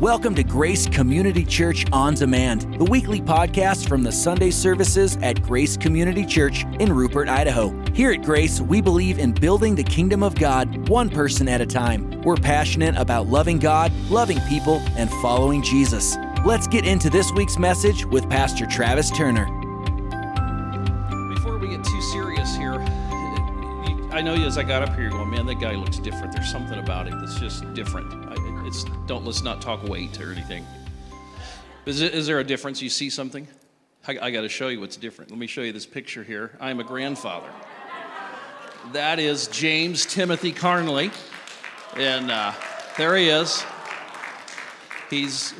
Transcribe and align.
Welcome 0.00 0.34
to 0.34 0.44
Grace 0.44 0.86
Community 0.86 1.42
Church 1.42 1.86
On 1.90 2.12
Demand, 2.12 2.78
the 2.78 2.84
weekly 2.84 3.18
podcast 3.18 3.88
from 3.88 4.02
the 4.02 4.12
Sunday 4.12 4.50
services 4.50 5.16
at 5.22 5.42
Grace 5.42 5.74
Community 5.74 6.26
Church 6.26 6.66
in 6.80 6.92
Rupert, 6.92 7.30
Idaho. 7.30 7.74
Here 7.94 8.12
at 8.12 8.20
Grace, 8.20 8.60
we 8.60 8.82
believe 8.82 9.18
in 9.18 9.32
building 9.32 9.74
the 9.74 9.82
kingdom 9.82 10.22
of 10.22 10.34
God 10.34 10.90
one 10.90 11.08
person 11.08 11.48
at 11.48 11.62
a 11.62 11.66
time. 11.66 12.20
We're 12.20 12.36
passionate 12.36 12.94
about 12.98 13.28
loving 13.28 13.58
God, 13.58 13.90
loving 14.10 14.38
people, 14.50 14.82
and 14.98 15.08
following 15.22 15.62
Jesus. 15.62 16.18
Let's 16.44 16.66
get 16.66 16.84
into 16.86 17.08
this 17.08 17.32
week's 17.32 17.56
message 17.56 18.04
with 18.04 18.28
Pastor 18.28 18.66
Travis 18.66 19.10
Turner. 19.10 19.46
Before 21.34 21.56
we 21.56 21.68
get 21.68 21.82
too 21.82 22.02
serious 22.02 22.54
here, 22.54 22.74
I 24.12 24.20
know 24.20 24.34
you 24.34 24.44
as 24.44 24.58
I 24.58 24.62
got 24.62 24.82
up 24.82 24.90
here, 24.90 25.04
you're 25.04 25.12
going, 25.12 25.30
man, 25.30 25.46
that 25.46 25.58
guy 25.58 25.74
looks 25.74 25.96
different. 25.96 26.34
There's 26.34 26.50
something 26.52 26.78
about 26.78 27.08
him 27.08 27.18
that's 27.18 27.40
just 27.40 27.72
different. 27.72 28.25
It's 28.66 28.84
don't 29.06 29.24
let's 29.24 29.44
not 29.44 29.62
talk 29.62 29.84
weight 29.84 30.20
or 30.20 30.32
anything. 30.32 30.66
Is, 31.84 32.00
it, 32.00 32.14
is 32.14 32.26
there 32.26 32.40
a 32.40 32.44
difference? 32.44 32.82
You 32.82 32.90
see 32.90 33.10
something? 33.10 33.46
I, 34.08 34.18
I 34.20 34.30
got 34.32 34.40
to 34.40 34.48
show 34.48 34.66
you 34.66 34.80
what's 34.80 34.96
different. 34.96 35.30
Let 35.30 35.38
me 35.38 35.46
show 35.46 35.60
you 35.62 35.70
this 35.70 35.86
picture 35.86 36.24
here. 36.24 36.56
I 36.58 36.70
am 36.70 36.80
a 36.80 36.84
grandfather. 36.84 37.48
That 38.92 39.20
is 39.20 39.46
James 39.48 40.04
Timothy 40.04 40.50
Carnley, 40.50 41.12
and 41.96 42.28
uh, 42.28 42.52
there 42.98 43.16
he 43.16 43.28
is. 43.28 43.64
He's 45.10 45.54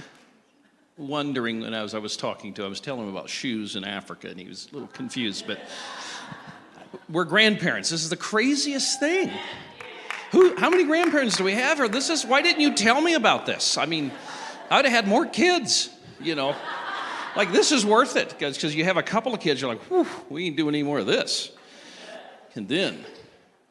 wondering 0.98 1.60
when 1.60 1.74
I 1.74 1.82
was 1.84 1.94
I 1.94 1.98
was 1.98 2.16
talking 2.16 2.54
to. 2.54 2.62
Him, 2.62 2.66
I 2.66 2.68
was 2.70 2.80
telling 2.80 3.02
him 3.02 3.10
about 3.10 3.30
shoes 3.30 3.76
in 3.76 3.84
Africa, 3.84 4.28
and 4.28 4.40
he 4.40 4.48
was 4.48 4.66
a 4.72 4.74
little 4.74 4.88
confused. 4.88 5.46
But 5.46 5.60
we're 7.08 7.24
grandparents. 7.24 7.88
This 7.88 8.02
is 8.02 8.10
the 8.10 8.16
craziest 8.16 8.98
thing. 8.98 9.30
Who, 10.32 10.56
how 10.56 10.70
many 10.70 10.84
grandparents 10.84 11.36
do 11.36 11.44
we 11.44 11.52
have 11.52 11.78
here? 11.78 11.88
This 11.88 12.10
is, 12.10 12.26
why 12.26 12.42
didn't 12.42 12.60
you 12.60 12.74
tell 12.74 13.00
me 13.00 13.14
about 13.14 13.46
this? 13.46 13.78
I 13.78 13.86
mean, 13.86 14.10
I 14.70 14.76
would 14.76 14.84
have 14.84 14.94
had 14.94 15.08
more 15.08 15.26
kids, 15.26 15.90
you 16.20 16.34
know. 16.34 16.56
Like, 17.36 17.52
this 17.52 17.70
is 17.70 17.84
worth 17.84 18.16
it 18.16 18.30
because 18.30 18.74
you 18.74 18.84
have 18.84 18.96
a 18.96 19.02
couple 19.02 19.34
of 19.34 19.40
kids, 19.40 19.60
you're 19.60 19.70
like, 19.70 19.82
whew, 19.84 20.06
we 20.30 20.46
ain't 20.46 20.56
doing 20.56 20.74
any 20.74 20.82
more 20.82 20.98
of 20.98 21.06
this. 21.06 21.52
And 22.54 22.66
then 22.66 23.04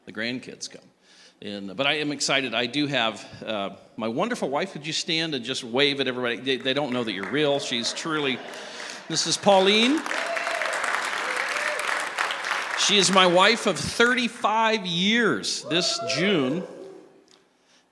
the 0.04 0.12
grandkids 0.12 0.70
come. 0.70 0.82
And, 1.42 1.76
but 1.76 1.86
I 1.86 1.94
am 1.94 2.12
excited. 2.12 2.54
I 2.54 2.66
do 2.66 2.86
have 2.86 3.42
uh, 3.44 3.70
my 3.96 4.08
wonderful 4.08 4.48
wife. 4.48 4.72
Could 4.72 4.86
you 4.86 4.92
stand 4.92 5.34
and 5.34 5.44
just 5.44 5.64
wave 5.64 6.00
at 6.00 6.08
everybody? 6.08 6.36
They, 6.36 6.56
they 6.56 6.72
don't 6.72 6.92
know 6.92 7.04
that 7.04 7.12
you're 7.12 7.30
real. 7.30 7.58
She's 7.58 7.92
truly, 7.92 8.38
this 9.08 9.26
is 9.26 9.36
Pauline. 9.36 10.00
She 12.78 12.98
is 12.98 13.10
my 13.10 13.26
wife 13.26 13.66
of 13.66 13.78
35 13.78 14.86
years 14.86 15.64
this 15.70 15.98
June. 16.14 16.62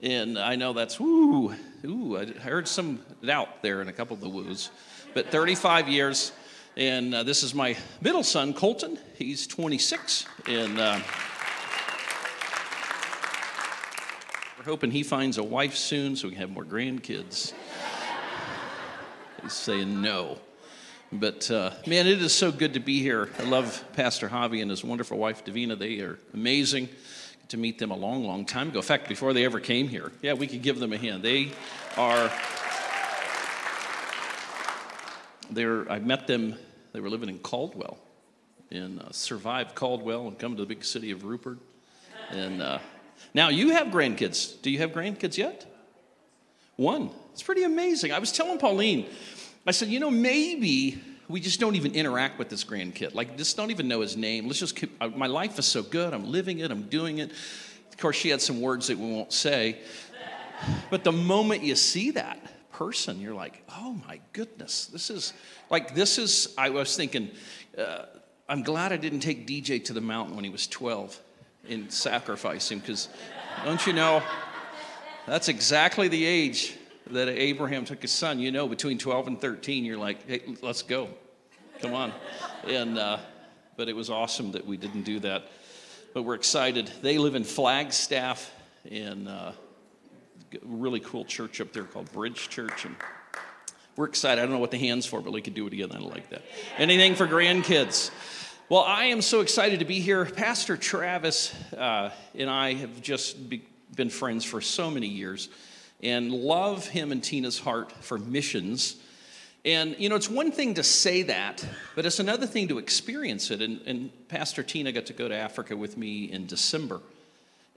And 0.02 0.38
I 0.38 0.56
know 0.56 0.74
that's 0.74 1.00
woo, 1.00 1.54
ooh, 1.84 2.18
I 2.18 2.26
heard 2.26 2.68
some 2.68 3.00
doubt 3.24 3.62
there 3.62 3.80
in 3.80 3.88
a 3.88 3.92
couple 3.92 4.14
of 4.14 4.20
the 4.20 4.28
woos. 4.28 4.70
But 5.14 5.30
35 5.30 5.88
years. 5.88 6.32
And 6.76 7.14
uh, 7.14 7.22
this 7.22 7.42
is 7.42 7.54
my 7.54 7.76
middle 8.02 8.22
son, 8.22 8.52
Colton. 8.52 8.98
He's 9.16 9.46
26. 9.46 10.26
And 10.48 10.78
uh, 10.78 11.00
we're 14.58 14.64
hoping 14.64 14.90
he 14.90 15.02
finds 15.02 15.38
a 15.38 15.42
wife 15.42 15.76
soon 15.76 16.14
so 16.14 16.28
we 16.28 16.34
can 16.34 16.40
have 16.42 16.50
more 16.50 16.64
grandkids. 16.64 17.54
He's 19.42 19.52
saying 19.54 20.02
no. 20.02 20.38
But 21.14 21.48
uh, 21.48 21.70
man, 21.86 22.08
it 22.08 22.20
is 22.20 22.34
so 22.34 22.50
good 22.50 22.74
to 22.74 22.80
be 22.80 23.00
here. 23.00 23.30
I 23.38 23.44
love 23.44 23.84
Pastor 23.92 24.28
Javi 24.28 24.60
and 24.60 24.70
his 24.70 24.82
wonderful 24.82 25.16
wife, 25.16 25.44
Davina. 25.44 25.78
They 25.78 26.00
are 26.00 26.18
amazing. 26.34 26.88
To 27.48 27.58
meet 27.58 27.78
them 27.78 27.90
a 27.90 27.96
long, 27.96 28.24
long 28.24 28.46
time 28.46 28.70
ago. 28.70 28.78
In 28.78 28.84
fact, 28.84 29.06
before 29.06 29.34
they 29.34 29.44
ever 29.44 29.60
came 29.60 29.86
here. 29.86 30.10
Yeah, 30.22 30.32
we 30.32 30.46
could 30.46 30.62
give 30.62 30.80
them 30.80 30.94
a 30.94 30.96
hand. 30.96 31.22
They 31.22 31.52
are. 31.96 32.32
They're, 35.50 35.88
I 35.92 35.98
met 35.98 36.26
them, 36.26 36.56
they 36.94 37.00
were 37.00 37.10
living 37.10 37.28
in 37.28 37.38
Caldwell, 37.38 37.98
and 38.70 38.98
uh, 38.98 39.12
survived 39.12 39.74
Caldwell 39.74 40.26
and 40.26 40.38
come 40.38 40.56
to 40.56 40.62
the 40.62 40.66
big 40.66 40.84
city 40.84 41.10
of 41.10 41.24
Rupert. 41.24 41.58
And 42.30 42.62
uh, 42.62 42.78
now 43.34 43.50
you 43.50 43.70
have 43.72 43.88
grandkids. 43.88 44.60
Do 44.62 44.70
you 44.70 44.78
have 44.78 44.92
grandkids 44.92 45.36
yet? 45.36 45.66
One. 46.76 47.10
It's 47.34 47.42
pretty 47.42 47.64
amazing. 47.64 48.12
I 48.12 48.20
was 48.20 48.30
telling 48.30 48.58
Pauline, 48.58 49.06
I 49.66 49.70
said, 49.70 49.88
you 49.88 49.98
know, 49.98 50.10
maybe 50.10 51.00
we 51.28 51.40
just 51.40 51.58
don't 51.58 51.74
even 51.74 51.94
interact 51.94 52.38
with 52.38 52.50
this 52.50 52.64
grandkid. 52.64 53.14
Like, 53.14 53.36
just 53.38 53.56
don't 53.56 53.70
even 53.70 53.88
know 53.88 54.00
his 54.00 54.16
name. 54.16 54.46
Let's 54.46 54.58
just 54.58 54.76
keep, 54.76 54.94
uh, 55.00 55.08
my 55.08 55.26
life 55.26 55.58
is 55.58 55.66
so 55.66 55.82
good. 55.82 56.12
I'm 56.12 56.30
living 56.30 56.58
it, 56.58 56.70
I'm 56.70 56.82
doing 56.82 57.18
it. 57.18 57.30
Of 57.30 57.96
course, 57.98 58.16
she 58.16 58.28
had 58.28 58.42
some 58.42 58.60
words 58.60 58.88
that 58.88 58.98
we 58.98 59.10
won't 59.10 59.32
say. 59.32 59.78
But 60.90 61.04
the 61.04 61.12
moment 61.12 61.62
you 61.62 61.76
see 61.76 62.10
that 62.12 62.38
person, 62.72 63.20
you're 63.20 63.34
like, 63.34 63.62
oh 63.70 63.98
my 64.06 64.20
goodness, 64.32 64.86
this 64.86 65.10
is 65.10 65.32
like, 65.70 65.94
this 65.94 66.18
is, 66.18 66.54
I 66.58 66.70
was 66.70 66.96
thinking, 66.96 67.30
uh, 67.78 68.06
I'm 68.48 68.62
glad 68.62 68.92
I 68.92 68.96
didn't 68.96 69.20
take 69.20 69.46
DJ 69.46 69.82
to 69.86 69.92
the 69.92 70.00
mountain 70.00 70.36
when 70.36 70.44
he 70.44 70.50
was 70.50 70.66
12 70.66 71.18
and 71.68 71.90
sacrifice 71.90 72.70
him 72.70 72.80
because 72.80 73.08
don't 73.64 73.84
you 73.86 73.94
know, 73.94 74.22
that's 75.26 75.48
exactly 75.48 76.08
the 76.08 76.24
age 76.24 76.76
that 77.10 77.28
Abraham 77.28 77.84
took 77.84 78.02
his 78.02 78.12
son, 78.12 78.38
you 78.38 78.50
know, 78.50 78.66
between 78.66 78.98
12 78.98 79.26
and 79.26 79.40
13, 79.40 79.84
you're 79.84 79.98
like, 79.98 80.26
hey, 80.26 80.42
let's 80.62 80.82
go. 80.82 81.08
Come 81.80 81.94
on. 81.94 82.12
And, 82.66 82.98
uh, 82.98 83.18
but 83.76 83.88
it 83.88 83.96
was 83.96 84.10
awesome 84.10 84.52
that 84.52 84.66
we 84.66 84.76
didn't 84.76 85.02
do 85.02 85.20
that. 85.20 85.48
But 86.14 86.22
we're 86.22 86.34
excited. 86.34 86.90
They 87.02 87.18
live 87.18 87.34
in 87.34 87.44
Flagstaff 87.44 88.52
in 88.84 89.28
uh, 89.28 89.52
a 90.54 90.58
really 90.62 91.00
cool 91.00 91.24
church 91.24 91.60
up 91.60 91.72
there 91.72 91.84
called 91.84 92.10
Bridge 92.12 92.48
Church. 92.48 92.84
And 92.84 92.96
we're 93.96 94.06
excited. 94.06 94.40
I 94.40 94.44
don't 94.44 94.54
know 94.54 94.60
what 94.60 94.70
the 94.70 94.78
hand's 94.78 95.06
for, 95.06 95.20
but 95.20 95.32
we 95.32 95.42
could 95.42 95.54
do 95.54 95.66
it 95.66 95.72
again. 95.72 95.90
I 95.92 95.98
like 95.98 96.30
that. 96.30 96.42
Anything 96.78 97.16
for 97.16 97.26
grandkids. 97.26 98.10
Well, 98.68 98.82
I 98.82 99.06
am 99.06 99.20
so 99.20 99.40
excited 99.40 99.80
to 99.80 99.84
be 99.84 100.00
here. 100.00 100.24
Pastor 100.24 100.76
Travis 100.76 101.54
uh, 101.76 102.10
and 102.34 102.48
I 102.48 102.74
have 102.74 103.02
just 103.02 103.48
be, 103.50 103.66
been 103.94 104.08
friends 104.08 104.44
for 104.44 104.62
so 104.62 104.90
many 104.90 105.08
years 105.08 105.50
and 106.04 106.30
love 106.32 106.86
him 106.86 107.10
and 107.10 107.24
Tina's 107.24 107.58
heart 107.58 107.90
for 108.00 108.18
missions. 108.18 108.96
And, 109.64 109.96
you 109.98 110.10
know, 110.10 110.16
it's 110.16 110.28
one 110.28 110.52
thing 110.52 110.74
to 110.74 110.82
say 110.82 111.22
that, 111.22 111.66
but 111.96 112.04
it's 112.04 112.20
another 112.20 112.46
thing 112.46 112.68
to 112.68 112.78
experience 112.78 113.50
it. 113.50 113.62
And, 113.62 113.80
and 113.86 114.28
Pastor 114.28 114.62
Tina 114.62 114.92
got 114.92 115.06
to 115.06 115.14
go 115.14 115.26
to 115.26 115.34
Africa 115.34 115.74
with 115.74 115.96
me 115.96 116.30
in 116.30 116.46
December, 116.46 117.00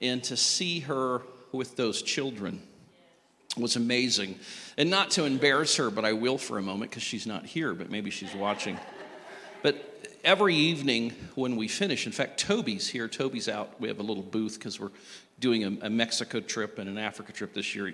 and 0.02 0.22
to 0.26 0.36
see 0.36 0.82
her 0.82 1.22
with 1.54 1.78
those 1.78 2.02
children 2.02 2.62
was 3.56 3.78
amazing. 3.78 4.38
And 4.78 4.90
not 4.90 5.12
to 5.12 5.24
embarrass 5.24 5.78
her, 5.78 5.90
but 5.90 6.04
I 6.04 6.14
will 6.14 6.38
for 6.38 6.58
a 6.58 6.62
moment 6.62 6.92
because 6.92 7.04
she's 7.04 7.26
not 7.26 7.46
here, 7.46 7.74
but 7.74 7.90
maybe 7.90 8.10
she's 8.10 8.36
watching. 8.36 8.78
But 9.64 10.12
every 10.24 10.56
evening 10.56 11.14
when 11.36 11.56
we 11.56 11.68
finish, 11.70 12.06
in 12.06 12.12
fact, 12.12 12.40
Toby's 12.40 12.88
here. 12.88 13.08
Toby's 13.08 13.48
out. 13.48 13.80
We 13.80 13.88
have 13.88 14.00
a 14.00 14.04
little 14.04 14.24
booth 14.24 14.60
because 14.60 14.80
we're 14.80 14.92
doing 15.40 15.64
a, 15.64 15.88
a 15.88 15.90
Mexico 15.90 16.42
trip 16.42 16.80
and 16.80 16.90
an 16.90 16.98
Africa 16.98 17.32
trip 17.32 17.54
this 17.54 17.74
year. 17.74 17.94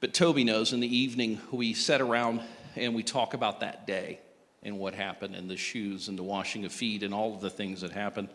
But 0.00 0.14
Toby 0.14 0.44
knows 0.44 0.72
in 0.72 0.80
the 0.80 0.96
evening 0.96 1.40
we 1.52 1.74
sit 1.74 2.00
around 2.00 2.40
and 2.74 2.94
we 2.94 3.02
talk 3.02 3.34
about 3.34 3.60
that 3.60 3.86
day 3.86 4.18
and 4.62 4.78
what 4.78 4.94
happened 4.94 5.34
and 5.34 5.48
the 5.48 5.58
shoes 5.58 6.08
and 6.08 6.18
the 6.18 6.22
washing 6.22 6.64
of 6.64 6.72
feet 6.72 7.02
and 7.02 7.12
all 7.12 7.34
of 7.34 7.42
the 7.42 7.50
things 7.50 7.82
that 7.82 7.92
happened. 7.92 8.28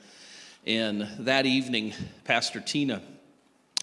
And 0.68 1.08
that 1.20 1.48
evening, 1.48 1.94
Pastor 2.24 2.60
Tina, 2.60 3.02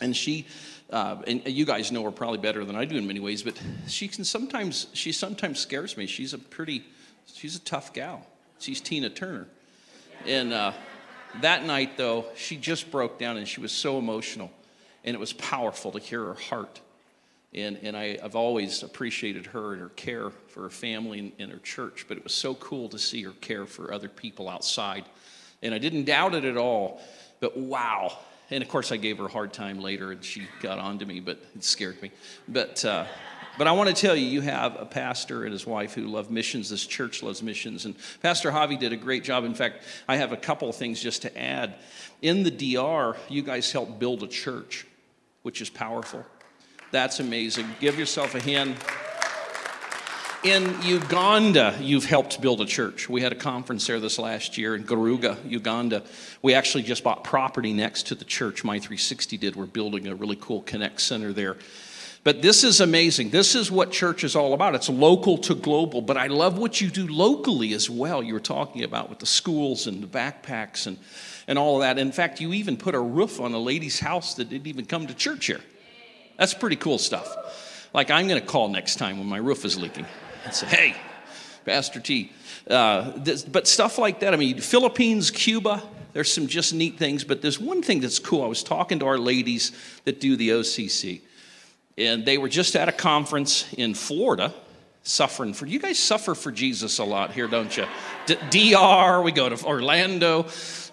and 0.00 0.16
she, 0.16 0.46
uh, 0.90 1.22
and 1.26 1.42
you 1.46 1.64
guys 1.64 1.90
know 1.90 2.04
her 2.04 2.12
probably 2.12 2.38
better 2.38 2.64
than 2.64 2.76
I 2.76 2.84
do 2.84 2.96
in 2.96 3.06
many 3.06 3.20
ways, 3.20 3.42
but 3.42 3.60
she 3.88 4.06
can 4.06 4.24
sometimes, 4.24 4.86
she 4.92 5.10
sometimes 5.10 5.58
scares 5.58 5.96
me. 5.96 6.06
She's 6.06 6.34
a 6.34 6.38
pretty, 6.38 6.84
she's 7.32 7.56
a 7.56 7.60
tough 7.60 7.92
gal. 7.92 8.24
She's 8.60 8.80
Tina 8.80 9.10
Turner. 9.10 9.48
And 10.24 10.52
uh, 10.52 10.72
that 11.40 11.64
night, 11.64 11.96
though, 11.96 12.26
she 12.36 12.56
just 12.56 12.92
broke 12.92 13.18
down 13.18 13.36
and 13.36 13.46
she 13.46 13.60
was 13.60 13.72
so 13.72 13.98
emotional. 13.98 14.52
And 15.04 15.14
it 15.14 15.18
was 15.18 15.32
powerful 15.32 15.90
to 15.92 15.98
hear 15.98 16.24
her 16.26 16.34
heart 16.34 16.80
and, 17.54 17.78
and 17.82 17.96
I, 17.96 18.18
have 18.22 18.34
always 18.34 18.82
appreciated 18.82 19.46
her 19.46 19.72
and 19.72 19.82
her 19.82 19.90
care 19.90 20.30
for 20.30 20.62
her 20.62 20.70
family 20.70 21.18
and, 21.18 21.32
and 21.38 21.52
her 21.52 21.58
church, 21.58 22.06
but 22.08 22.16
it 22.16 22.24
was 22.24 22.32
so 22.32 22.54
cool 22.54 22.88
to 22.88 22.98
see 22.98 23.22
her 23.22 23.32
care 23.40 23.66
for 23.66 23.92
other 23.92 24.08
people 24.08 24.48
outside. 24.48 25.04
And 25.62 25.74
I 25.74 25.78
didn't 25.78 26.04
doubt 26.04 26.34
it 26.34 26.44
at 26.44 26.56
all, 26.56 27.00
but 27.40 27.56
wow. 27.56 28.18
And 28.50 28.62
of 28.62 28.68
course, 28.68 28.90
I 28.90 28.96
gave 28.96 29.18
her 29.18 29.26
a 29.26 29.30
hard 29.30 29.52
time 29.52 29.80
later 29.80 30.12
and 30.12 30.24
she 30.24 30.46
got 30.60 30.78
on 30.78 30.98
to 30.98 31.06
me, 31.06 31.20
but 31.20 31.38
it 31.54 31.62
scared 31.62 32.00
me. 32.02 32.10
But, 32.48 32.84
uh, 32.84 33.04
but 33.58 33.66
I 33.66 33.72
want 33.72 33.94
to 33.94 33.94
tell 33.94 34.16
you, 34.16 34.26
you 34.26 34.40
have 34.40 34.80
a 34.80 34.86
pastor 34.86 35.44
and 35.44 35.52
his 35.52 35.66
wife 35.66 35.92
who 35.92 36.06
love 36.06 36.30
missions. 36.30 36.70
This 36.70 36.86
church 36.86 37.22
loves 37.22 37.42
missions. 37.42 37.84
And 37.84 37.94
Pastor 38.22 38.50
Javi 38.50 38.78
did 38.78 38.94
a 38.94 38.96
great 38.96 39.24
job. 39.24 39.44
In 39.44 39.54
fact, 39.54 39.84
I 40.08 40.16
have 40.16 40.32
a 40.32 40.38
couple 40.38 40.70
of 40.70 40.76
things 40.76 41.02
just 41.02 41.22
to 41.22 41.38
add. 41.38 41.74
In 42.22 42.44
the 42.44 42.50
DR, 42.50 43.16
you 43.28 43.42
guys 43.42 43.70
helped 43.70 43.98
build 43.98 44.22
a 44.22 44.26
church, 44.26 44.86
which 45.42 45.60
is 45.60 45.68
powerful. 45.68 46.24
That's 46.92 47.20
amazing. 47.20 47.66
Give 47.80 47.98
yourself 47.98 48.34
a 48.34 48.40
hand. 48.40 48.76
In 50.44 50.76
Uganda, 50.82 51.74
you've 51.80 52.04
helped 52.04 52.42
build 52.42 52.60
a 52.60 52.66
church. 52.66 53.08
We 53.08 53.22
had 53.22 53.32
a 53.32 53.36
conference 53.36 53.86
there 53.86 53.98
this 53.98 54.18
last 54.18 54.58
year 54.58 54.74
in 54.74 54.84
Garuga, 54.84 55.38
Uganda. 55.48 56.02
We 56.42 56.52
actually 56.52 56.82
just 56.82 57.02
bought 57.02 57.24
property 57.24 57.72
next 57.72 58.08
to 58.08 58.14
the 58.14 58.26
church. 58.26 58.62
My 58.62 58.78
360 58.78 59.38
did. 59.38 59.56
We're 59.56 59.64
building 59.64 60.06
a 60.06 60.14
really 60.14 60.36
cool 60.38 60.60
Connect 60.62 61.00
Center 61.00 61.32
there. 61.32 61.56
But 62.24 62.42
this 62.42 62.62
is 62.62 62.82
amazing. 62.82 63.30
This 63.30 63.54
is 63.54 63.70
what 63.70 63.90
church 63.90 64.22
is 64.22 64.36
all 64.36 64.52
about. 64.52 64.74
It's 64.74 64.90
local 64.90 65.38
to 65.38 65.54
global, 65.54 66.02
but 66.02 66.18
I 66.18 66.26
love 66.26 66.58
what 66.58 66.78
you 66.78 66.90
do 66.90 67.06
locally 67.08 67.72
as 67.72 67.88
well. 67.88 68.22
You 68.22 68.34
were 68.34 68.40
talking 68.40 68.84
about 68.84 69.08
with 69.08 69.18
the 69.18 69.26
schools 69.26 69.86
and 69.86 70.02
the 70.02 70.06
backpacks 70.06 70.86
and, 70.86 70.98
and 71.48 71.58
all 71.58 71.76
of 71.76 71.80
that. 71.82 71.98
In 71.98 72.12
fact, 72.12 72.38
you 72.38 72.52
even 72.52 72.76
put 72.76 72.94
a 72.94 73.00
roof 73.00 73.40
on 73.40 73.54
a 73.54 73.58
lady's 73.58 73.98
house 73.98 74.34
that 74.34 74.50
didn't 74.50 74.66
even 74.66 74.84
come 74.84 75.06
to 75.06 75.14
church 75.14 75.46
here. 75.46 75.60
That's 76.36 76.54
pretty 76.54 76.76
cool 76.76 76.98
stuff. 76.98 77.88
Like, 77.94 78.10
I'm 78.10 78.28
going 78.28 78.40
to 78.40 78.46
call 78.46 78.68
next 78.68 78.96
time 78.96 79.18
when 79.18 79.28
my 79.28 79.36
roof 79.36 79.64
is 79.64 79.78
leaking 79.78 80.06
and 80.44 80.54
say, 80.54 80.66
hey, 80.66 80.96
Pastor 81.64 82.00
T. 82.00 82.32
Uh, 82.68 83.12
this, 83.16 83.42
but 83.42 83.66
stuff 83.66 83.98
like 83.98 84.20
that. 84.20 84.32
I 84.32 84.36
mean, 84.36 84.60
Philippines, 84.60 85.30
Cuba, 85.30 85.82
there's 86.12 86.32
some 86.32 86.46
just 86.46 86.72
neat 86.74 86.98
things, 86.98 87.24
but 87.24 87.42
there's 87.42 87.60
one 87.60 87.82
thing 87.82 88.00
that's 88.00 88.18
cool. 88.18 88.42
I 88.42 88.46
was 88.46 88.62
talking 88.62 88.98
to 89.00 89.06
our 89.06 89.18
ladies 89.18 89.72
that 90.04 90.20
do 90.20 90.36
the 90.36 90.50
OCC 90.50 91.20
and 91.98 92.24
they 92.24 92.38
were 92.38 92.48
just 92.48 92.74
at 92.76 92.88
a 92.88 92.92
conference 92.92 93.72
in 93.74 93.94
Florida 93.94 94.52
suffering 95.02 95.52
for 95.52 95.66
you 95.66 95.78
guys 95.78 95.98
suffer 95.98 96.34
for 96.34 96.52
Jesus 96.52 96.98
a 96.98 97.04
lot 97.04 97.32
here 97.32 97.48
don't 97.48 97.76
you? 97.76 97.86
D- 98.26 98.70
DR 98.70 99.22
we 99.22 99.32
go 99.32 99.48
to 99.48 99.64
Orlando 99.64 100.46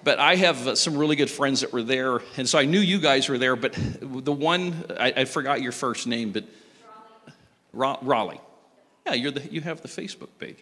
but 0.03 0.17
I 0.19 0.35
have 0.35 0.67
uh, 0.67 0.75
some 0.75 0.97
really 0.97 1.15
good 1.15 1.29
friends 1.29 1.61
that 1.61 1.71
were 1.71 1.83
there 1.83 2.21
and 2.38 2.50
so 2.50 2.57
I 2.57 2.65
knew 2.65 2.79
you 2.79 3.00
guys 3.00 3.29
were 3.29 3.38
there 3.38 3.56
but 3.56 3.77
the 4.01 4.31
one 4.31 4.85
I, 5.00 5.13
I 5.17 5.25
forgot 5.25 5.61
your 5.61 5.71
first 5.71 6.07
name 6.07 6.31
but 6.31 6.45
Raleigh. 7.71 8.00
Raleigh. 8.01 8.41
Yeah 9.06 9.13
you're 9.13 9.31
the 9.31 9.47
you 9.51 9.61
have 9.61 9.81
the 9.81 9.88
Facebook 9.88 10.29
page. 10.39 10.57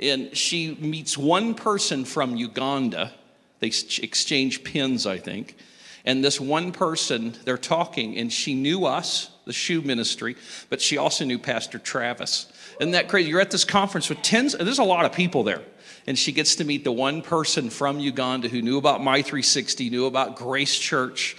And 0.00 0.36
she 0.36 0.74
meets 0.76 1.18
one 1.18 1.54
person 1.54 2.04
from 2.04 2.36
Uganda. 2.36 3.12
They 3.60 3.68
exchange 3.68 4.64
pins 4.64 5.06
I 5.06 5.18
think. 5.18 5.56
And 6.04 6.24
this 6.24 6.40
one 6.40 6.72
person 6.72 7.36
they're 7.44 7.56
talking 7.56 8.16
and 8.16 8.32
she 8.32 8.54
knew 8.54 8.84
us 8.84 9.30
the 9.48 9.52
shoe 9.52 9.80
ministry, 9.80 10.36
but 10.68 10.80
she 10.80 10.98
also 10.98 11.24
knew 11.24 11.38
Pastor 11.38 11.78
Travis. 11.78 12.52
Isn't 12.78 12.92
that 12.92 13.08
crazy? 13.08 13.30
You're 13.30 13.40
at 13.40 13.50
this 13.50 13.64
conference 13.64 14.08
with 14.08 14.22
tens, 14.22 14.52
there's 14.52 14.78
a 14.78 14.84
lot 14.84 15.06
of 15.06 15.12
people 15.12 15.42
there. 15.42 15.62
And 16.06 16.18
she 16.18 16.32
gets 16.32 16.56
to 16.56 16.64
meet 16.64 16.84
the 16.84 16.92
one 16.92 17.22
person 17.22 17.70
from 17.70 17.98
Uganda 17.98 18.48
who 18.48 18.62
knew 18.62 18.78
about 18.78 19.02
My 19.02 19.22
360, 19.22 19.90
knew 19.90 20.06
about 20.06 20.36
Grace 20.36 20.78
Church, 20.78 21.36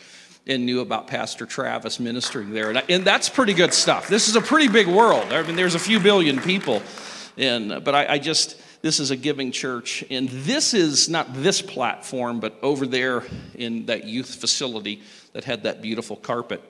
and 0.47 0.65
knew 0.65 0.81
about 0.81 1.07
Pastor 1.07 1.45
Travis 1.45 1.99
ministering 1.99 2.51
there. 2.51 2.69
And, 2.69 2.83
and 2.89 3.05
that's 3.05 3.29
pretty 3.29 3.53
good 3.53 3.73
stuff. 3.73 4.07
This 4.07 4.27
is 4.27 4.35
a 4.35 4.41
pretty 4.41 4.67
big 4.67 4.87
world. 4.87 5.31
I 5.31 5.43
mean, 5.43 5.55
there's 5.55 5.75
a 5.75 5.79
few 5.79 5.99
billion 5.99 6.39
people. 6.41 6.81
And, 7.37 7.83
but 7.83 7.93
I, 7.93 8.13
I 8.13 8.17
just, 8.17 8.59
this 8.81 8.99
is 8.99 9.11
a 9.11 9.15
giving 9.15 9.51
church. 9.51 10.03
And 10.09 10.29
this 10.29 10.73
is 10.73 11.09
not 11.09 11.31
this 11.35 11.61
platform, 11.61 12.39
but 12.39 12.57
over 12.63 12.87
there 12.87 13.23
in 13.53 13.85
that 13.85 14.05
youth 14.05 14.33
facility 14.35 15.03
that 15.33 15.43
had 15.43 15.63
that 15.63 15.83
beautiful 15.83 16.15
carpet 16.15 16.63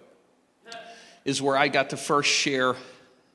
is 1.29 1.41
where 1.41 1.55
I 1.55 1.67
got 1.67 1.91
to 1.91 1.97
first 1.97 2.29
share 2.29 2.75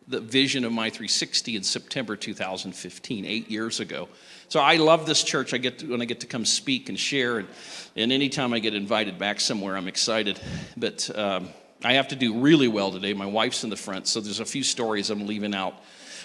the 0.09 0.21
vision 0.21 0.65
of 0.65 0.73
my 0.73 0.91
360 0.91 1.57
in 1.57 1.63
September 1.63 2.17
2015, 2.17 3.25
eight 3.25 3.51
years 3.51 3.79
ago. 3.79 4.09
So 4.49 4.61
I 4.61 4.77
love 4.77 5.07
this 5.07 5.23
church. 5.23 5.55
I 5.55 5.59
get 5.59 5.79
to, 5.79 5.87
when 5.87 6.03
I 6.03 6.05
get 6.05 6.21
to 6.21 6.27
come 6.27 6.45
speak 6.45 6.89
and 6.89 6.99
share, 6.99 7.39
and, 7.39 7.49
and 7.97 8.13
anytime 8.13 8.53
I 8.53 8.59
get 8.59 8.75
invited 8.75 9.17
back 9.17 9.41
somewhere, 9.41 9.77
I'm 9.77 9.87
excited. 9.87 10.41
But 10.77 11.09
um, 11.17 11.49
I 11.85 11.95
have 11.95 12.09
to 12.09 12.17
do 12.17 12.41
really 12.41 12.69
well 12.69 12.91
today. 12.91 13.15
My 13.15 13.27
wife's 13.27 13.63
in 13.63 13.71
the 13.71 13.77
front, 13.77 14.09
so 14.09 14.21
there's 14.21 14.41
a 14.41 14.45
few 14.45 14.65
stories 14.65 15.09
I'm 15.09 15.27
leaving 15.27 15.55
out 15.55 15.81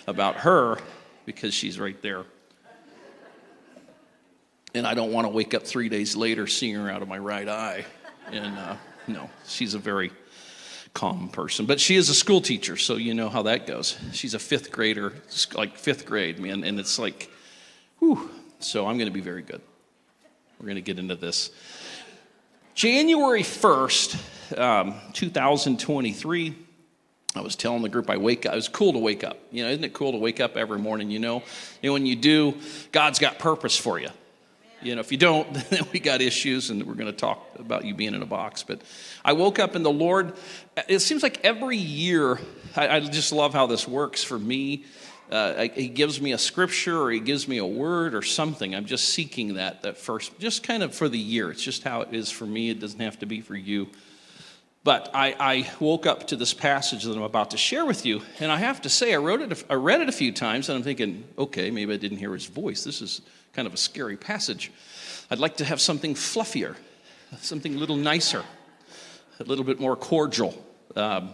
about 0.07 0.38
her 0.38 0.80
because 1.25 1.54
she's 1.54 1.80
right 1.80 2.01
there. 2.01 2.25
And 4.74 4.88
I 4.88 4.95
don't 4.95 5.13
want 5.13 5.25
to 5.25 5.30
wake 5.30 5.54
up 5.54 5.63
three 5.63 5.88
days 5.88 6.15
later 6.15 6.48
seeing 6.48 6.75
her 6.75 6.89
out 6.89 7.04
of 7.04 7.07
my 7.07 7.19
right 7.19 7.48
eye. 7.48 7.86
And 8.31 8.57
uh, 8.57 8.75
no, 9.07 9.30
she's 9.48 9.75
a 9.75 9.80
very 9.80 10.12
calm 10.94 11.30
person. 11.30 11.65
But 11.65 11.80
she 11.80 11.95
is 11.95 12.09
a 12.09 12.13
school 12.13 12.41
teacher, 12.41 12.77
so 12.77 12.95
you 12.95 13.13
know 13.13 13.30
how 13.30 13.44
that 13.44 13.68
goes. 13.68 13.97
She's 14.13 14.33
a 14.33 14.39
fifth 14.39 14.71
grader, 14.71 15.13
like 15.53 15.77
fifth 15.77 16.06
grade, 16.06 16.39
man, 16.39 16.63
and 16.63 16.80
it's 16.80 17.00
like, 17.00 17.31
whew. 18.00 18.30
So 18.59 18.88
I'm 18.88 18.97
going 18.97 19.07
to 19.07 19.13
be 19.13 19.21
very 19.21 19.41
good. 19.41 19.62
We're 20.59 20.65
going 20.65 20.75
to 20.75 20.81
get 20.81 21.00
into 21.00 21.15
this. 21.15 21.51
January 22.75 23.44
1st, 23.44 24.57
um, 24.59 24.95
2023. 25.13 26.56
I 27.36 27.41
was 27.41 27.56
telling 27.56 27.83
the 27.83 27.89
group 27.89 28.09
I 28.09 28.18
wake 28.18 28.45
up. 28.45 28.53
It 28.53 28.56
was 28.56 28.68
cool 28.68 28.94
to 28.94 29.00
wake 29.00 29.24
up. 29.24 29.38
You 29.51 29.63
know, 29.63 29.69
isn't 29.69 29.83
it 29.83 29.94
cool 29.94 30.13
to 30.13 30.18
wake 30.18 30.39
up 30.39 30.57
every 30.57 30.80
morning? 30.80 31.12
You 31.12 31.19
know, 31.19 31.44
know 31.83 31.94
when 31.94 32.06
you 32.06 32.15
do, 32.15 32.56
God's 32.91 33.19
got 33.19 33.38
purpose 33.38 33.77
for 33.77 34.00
you. 34.00 34.09
You 34.81 34.96
know, 34.96 35.02
if 35.02 35.12
you 35.12 35.18
don't, 35.18 35.54
then 35.70 35.86
we 35.92 36.00
got 36.00 36.22
issues, 36.22 36.70
and 36.70 36.84
we're 36.84 36.94
going 36.94 37.12
to 37.12 37.18
talk 37.18 37.48
about 37.58 37.86
you 37.86 37.94
being 37.94 38.14
in 38.14 38.22
a 38.22 38.26
box. 38.26 38.64
But 38.64 38.81
I 39.24 39.34
woke 39.34 39.60
up, 39.60 39.76
and 39.76 39.86
the 39.86 39.92
Lord, 39.92 40.34
it 40.88 41.00
seems 41.00 41.24
like 41.24 41.44
every 41.44 41.78
year, 41.78 42.40
I, 42.76 42.88
I 42.88 43.00
just 43.00 43.31
love 43.31 43.54
how 43.54 43.68
this 43.68 43.88
works 43.88 44.24
for 44.24 44.40
me. 44.40 44.86
Uh, 45.31 45.68
he 45.76 45.88
gives 45.88 46.20
me 46.20 46.31
a 46.31 46.40
scripture 46.40 47.00
or 47.00 47.12
he 47.12 47.20
gives 47.20 47.48
me 47.48 47.60
a 47.60 47.66
word 47.66 48.16
or 48.16 48.24
something. 48.24 48.74
I'm 48.74 48.86
just 48.86 49.10
seeking 49.10 49.56
that, 49.56 49.84
that 49.84 49.98
first, 49.98 50.40
just 50.40 50.64
kind 50.64 50.82
of 50.82 50.96
for 50.96 51.08
the 51.08 51.20
year. 51.20 51.52
It's 51.52 51.62
just 51.62 51.84
how 51.84 52.02
it 52.02 52.16
is 52.16 52.32
for 52.32 52.48
me. 52.48 52.72
It 52.72 52.80
doesn't 52.80 53.00
have 53.00 53.20
to 53.20 53.28
be 53.28 53.42
for 53.42 53.56
you. 53.56 53.90
But 54.84 55.12
I, 55.14 55.36
I, 55.40 55.72
woke 55.80 56.08
up 56.08 56.28
to 56.28 56.36
this 56.36 56.54
passage 56.54 57.04
that 57.04 57.16
I'm 57.16 57.22
about 57.22 57.52
to 57.52 57.58
share 57.58 57.86
with 57.86 58.06
you, 58.06 58.22
and 58.40 58.50
I 58.50 58.58
have 58.58 58.82
to 58.84 58.90
say, 58.90 59.14
I, 59.14 59.18
wrote 59.18 59.42
it, 59.42 59.64
I 59.70 59.74
read 59.74 60.00
it 60.00 60.08
a 60.08 60.14
few 60.14 60.32
times, 60.32 60.70
and 60.70 60.78
I'm 60.78 60.84
thinking, 60.84 61.25
okay, 61.38 61.70
maybe 61.70 61.94
I 61.94 61.98
didn't 61.98 62.18
hear 62.18 62.34
his 62.34 62.46
voice. 62.46 62.86
This 62.86 63.02
is 63.02 63.22
kind 63.54 63.68
of 63.68 63.74
a 63.74 63.78
scary 63.78 64.18
passage. 64.18 64.72
I'd 65.30 65.40
like 65.40 65.57
to 65.57 65.66
have 65.66 65.80
something 65.80 66.16
fluffier, 66.16 66.75
something 67.40 67.75
a 67.75 67.78
little 67.78 67.96
nicer, 67.96 68.44
a 69.40 69.44
little 69.44 69.66
bit 69.66 69.80
more 69.80 69.96
cordial. 69.96 70.54
Um, 70.96 71.34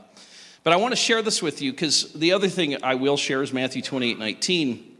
but 0.63 0.73
I 0.73 0.77
want 0.77 0.91
to 0.91 0.97
share 0.97 1.21
this 1.21 1.41
with 1.41 1.61
you 1.61 1.71
because 1.71 2.11
the 2.13 2.33
other 2.33 2.49
thing 2.49 2.83
I 2.83 2.95
will 2.95 3.17
share 3.17 3.43
is 3.43 3.53
Matthew 3.53 3.81
28 3.81 4.19
19. 4.19 4.91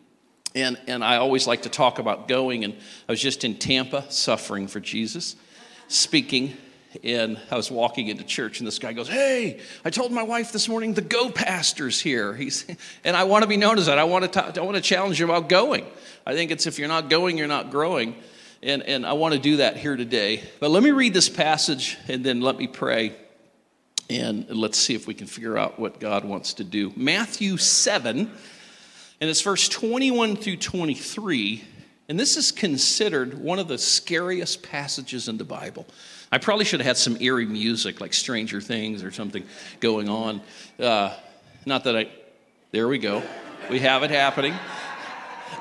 And, 0.53 0.79
and 0.87 1.03
I 1.03 1.17
always 1.17 1.47
like 1.47 1.63
to 1.63 1.69
talk 1.69 1.99
about 1.99 2.27
going. 2.27 2.63
And 2.63 2.75
I 3.09 3.11
was 3.11 3.19
just 3.19 3.43
in 3.43 3.55
Tampa 3.55 4.05
suffering 4.09 4.67
for 4.67 4.79
Jesus, 4.79 5.35
speaking 5.87 6.55
and 7.03 7.39
I 7.51 7.55
was 7.55 7.69
walking 7.69 8.07
into 8.07 8.23
church, 8.23 8.59
and 8.59 8.67
this 8.67 8.79
guy 8.79 8.93
goes, 8.93 9.07
"Hey, 9.07 9.59
I 9.83 9.89
told 9.89 10.11
my 10.11 10.23
wife 10.23 10.51
this 10.51 10.67
morning 10.67 10.93
the 10.93 11.01
Go 11.01 11.29
Pastor's 11.29 11.99
here." 11.99 12.33
He's, 12.33 12.65
and 13.03 13.15
I 13.15 13.23
want 13.23 13.43
to 13.43 13.47
be 13.47 13.57
known 13.57 13.77
as 13.77 13.87
that. 13.87 13.97
I 13.97 14.03
want 14.03 14.31
to, 14.31 14.45
I 14.45 14.63
want 14.63 14.75
to 14.75 14.81
challenge 14.81 15.19
you 15.19 15.25
about 15.25 15.49
going. 15.49 15.85
I 16.25 16.33
think 16.33 16.51
it's 16.51 16.67
if 16.67 16.79
you're 16.79 16.87
not 16.87 17.09
going, 17.09 17.37
you're 17.37 17.47
not 17.47 17.71
growing, 17.71 18.15
and 18.63 18.83
and 18.83 19.05
I 19.05 19.13
want 19.13 19.33
to 19.33 19.39
do 19.39 19.57
that 19.57 19.77
here 19.77 19.95
today. 19.95 20.43
But 20.59 20.71
let 20.71 20.83
me 20.83 20.91
read 20.91 21.13
this 21.13 21.29
passage, 21.29 21.97
and 22.07 22.23
then 22.23 22.41
let 22.41 22.57
me 22.57 22.67
pray, 22.67 23.15
and 24.09 24.49
let's 24.49 24.77
see 24.77 24.95
if 24.95 25.07
we 25.07 25.13
can 25.13 25.27
figure 25.27 25.57
out 25.57 25.79
what 25.79 25.99
God 25.99 26.25
wants 26.25 26.55
to 26.55 26.63
do. 26.63 26.93
Matthew 26.95 27.57
seven, 27.57 28.31
and 29.19 29.29
it's 29.29 29.41
verse 29.41 29.67
21 29.69 30.35
through 30.35 30.57
23, 30.57 31.63
and 32.07 32.19
this 32.19 32.37
is 32.37 32.51
considered 32.51 33.33
one 33.33 33.59
of 33.59 33.67
the 33.67 33.77
scariest 33.77 34.61
passages 34.61 35.27
in 35.27 35.37
the 35.37 35.43
Bible. 35.43 35.85
I 36.31 36.37
probably 36.37 36.65
should 36.65 36.79
have 36.79 36.87
had 36.87 36.97
some 36.97 37.17
eerie 37.21 37.45
music 37.45 38.01
like 38.01 38.13
Stranger 38.13 38.61
Things 38.61 39.03
or 39.03 39.11
something 39.11 39.43
going 39.79 40.09
on. 40.09 40.41
Uh, 40.79 41.15
not 41.65 41.83
that 41.85 41.95
I, 41.95 42.09
there 42.71 42.87
we 42.87 42.99
go. 42.99 43.23
We 43.69 43.79
have 43.79 44.03
it 44.03 44.11
happening. 44.11 44.53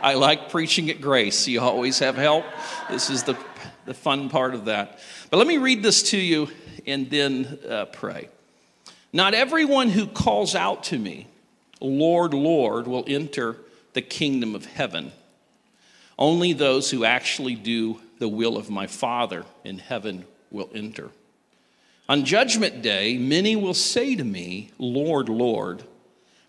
I 0.03 0.15
like 0.15 0.51
preaching 0.51 0.91
at 0.91 1.01
grace. 1.01 1.49
You 1.49 1.61
always 1.61 1.99
have 2.01 2.17
help. 2.17 2.45
This 2.91 3.09
is 3.09 3.23
the, 3.23 3.39
the 3.87 3.95
fun 3.95 4.29
part 4.29 4.55
of 4.55 4.67
that. 4.67 4.99
But 5.31 5.39
let 5.39 5.47
me 5.47 5.57
read 5.57 5.83
this 5.83 6.03
to 6.11 6.19
you 6.19 6.49
and 6.87 7.09
then 7.09 7.59
uh, 7.67 7.87
pray. 7.87 8.29
Not 9.13 9.33
everyone 9.33 9.89
who 9.89 10.07
calls 10.07 10.55
out 10.55 10.85
to 10.85 10.99
me, 10.99 11.29
Lord, 11.81 12.35
Lord, 12.35 12.87
will 12.87 13.05
enter 13.07 13.57
the 13.93 14.03
kingdom 14.03 14.55
of 14.55 14.67
heaven. 14.67 15.13
Only 16.19 16.53
those 16.53 16.91
who 16.91 17.05
actually 17.05 17.55
do 17.55 18.01
the 18.19 18.29
will 18.29 18.57
of 18.57 18.71
my 18.71 18.87
Father 18.87 19.45
in 19.65 19.79
heaven 19.79 20.25
will 20.51 20.71
enter. 20.75 21.11
On 22.09 22.25
judgment 22.25 22.83
day, 22.83 23.19
many 23.19 23.57
will 23.57 23.75
say 23.75 24.15
to 24.15 24.25
me, 24.25 24.71
Lord, 24.79 25.29
Lord, 25.29 25.83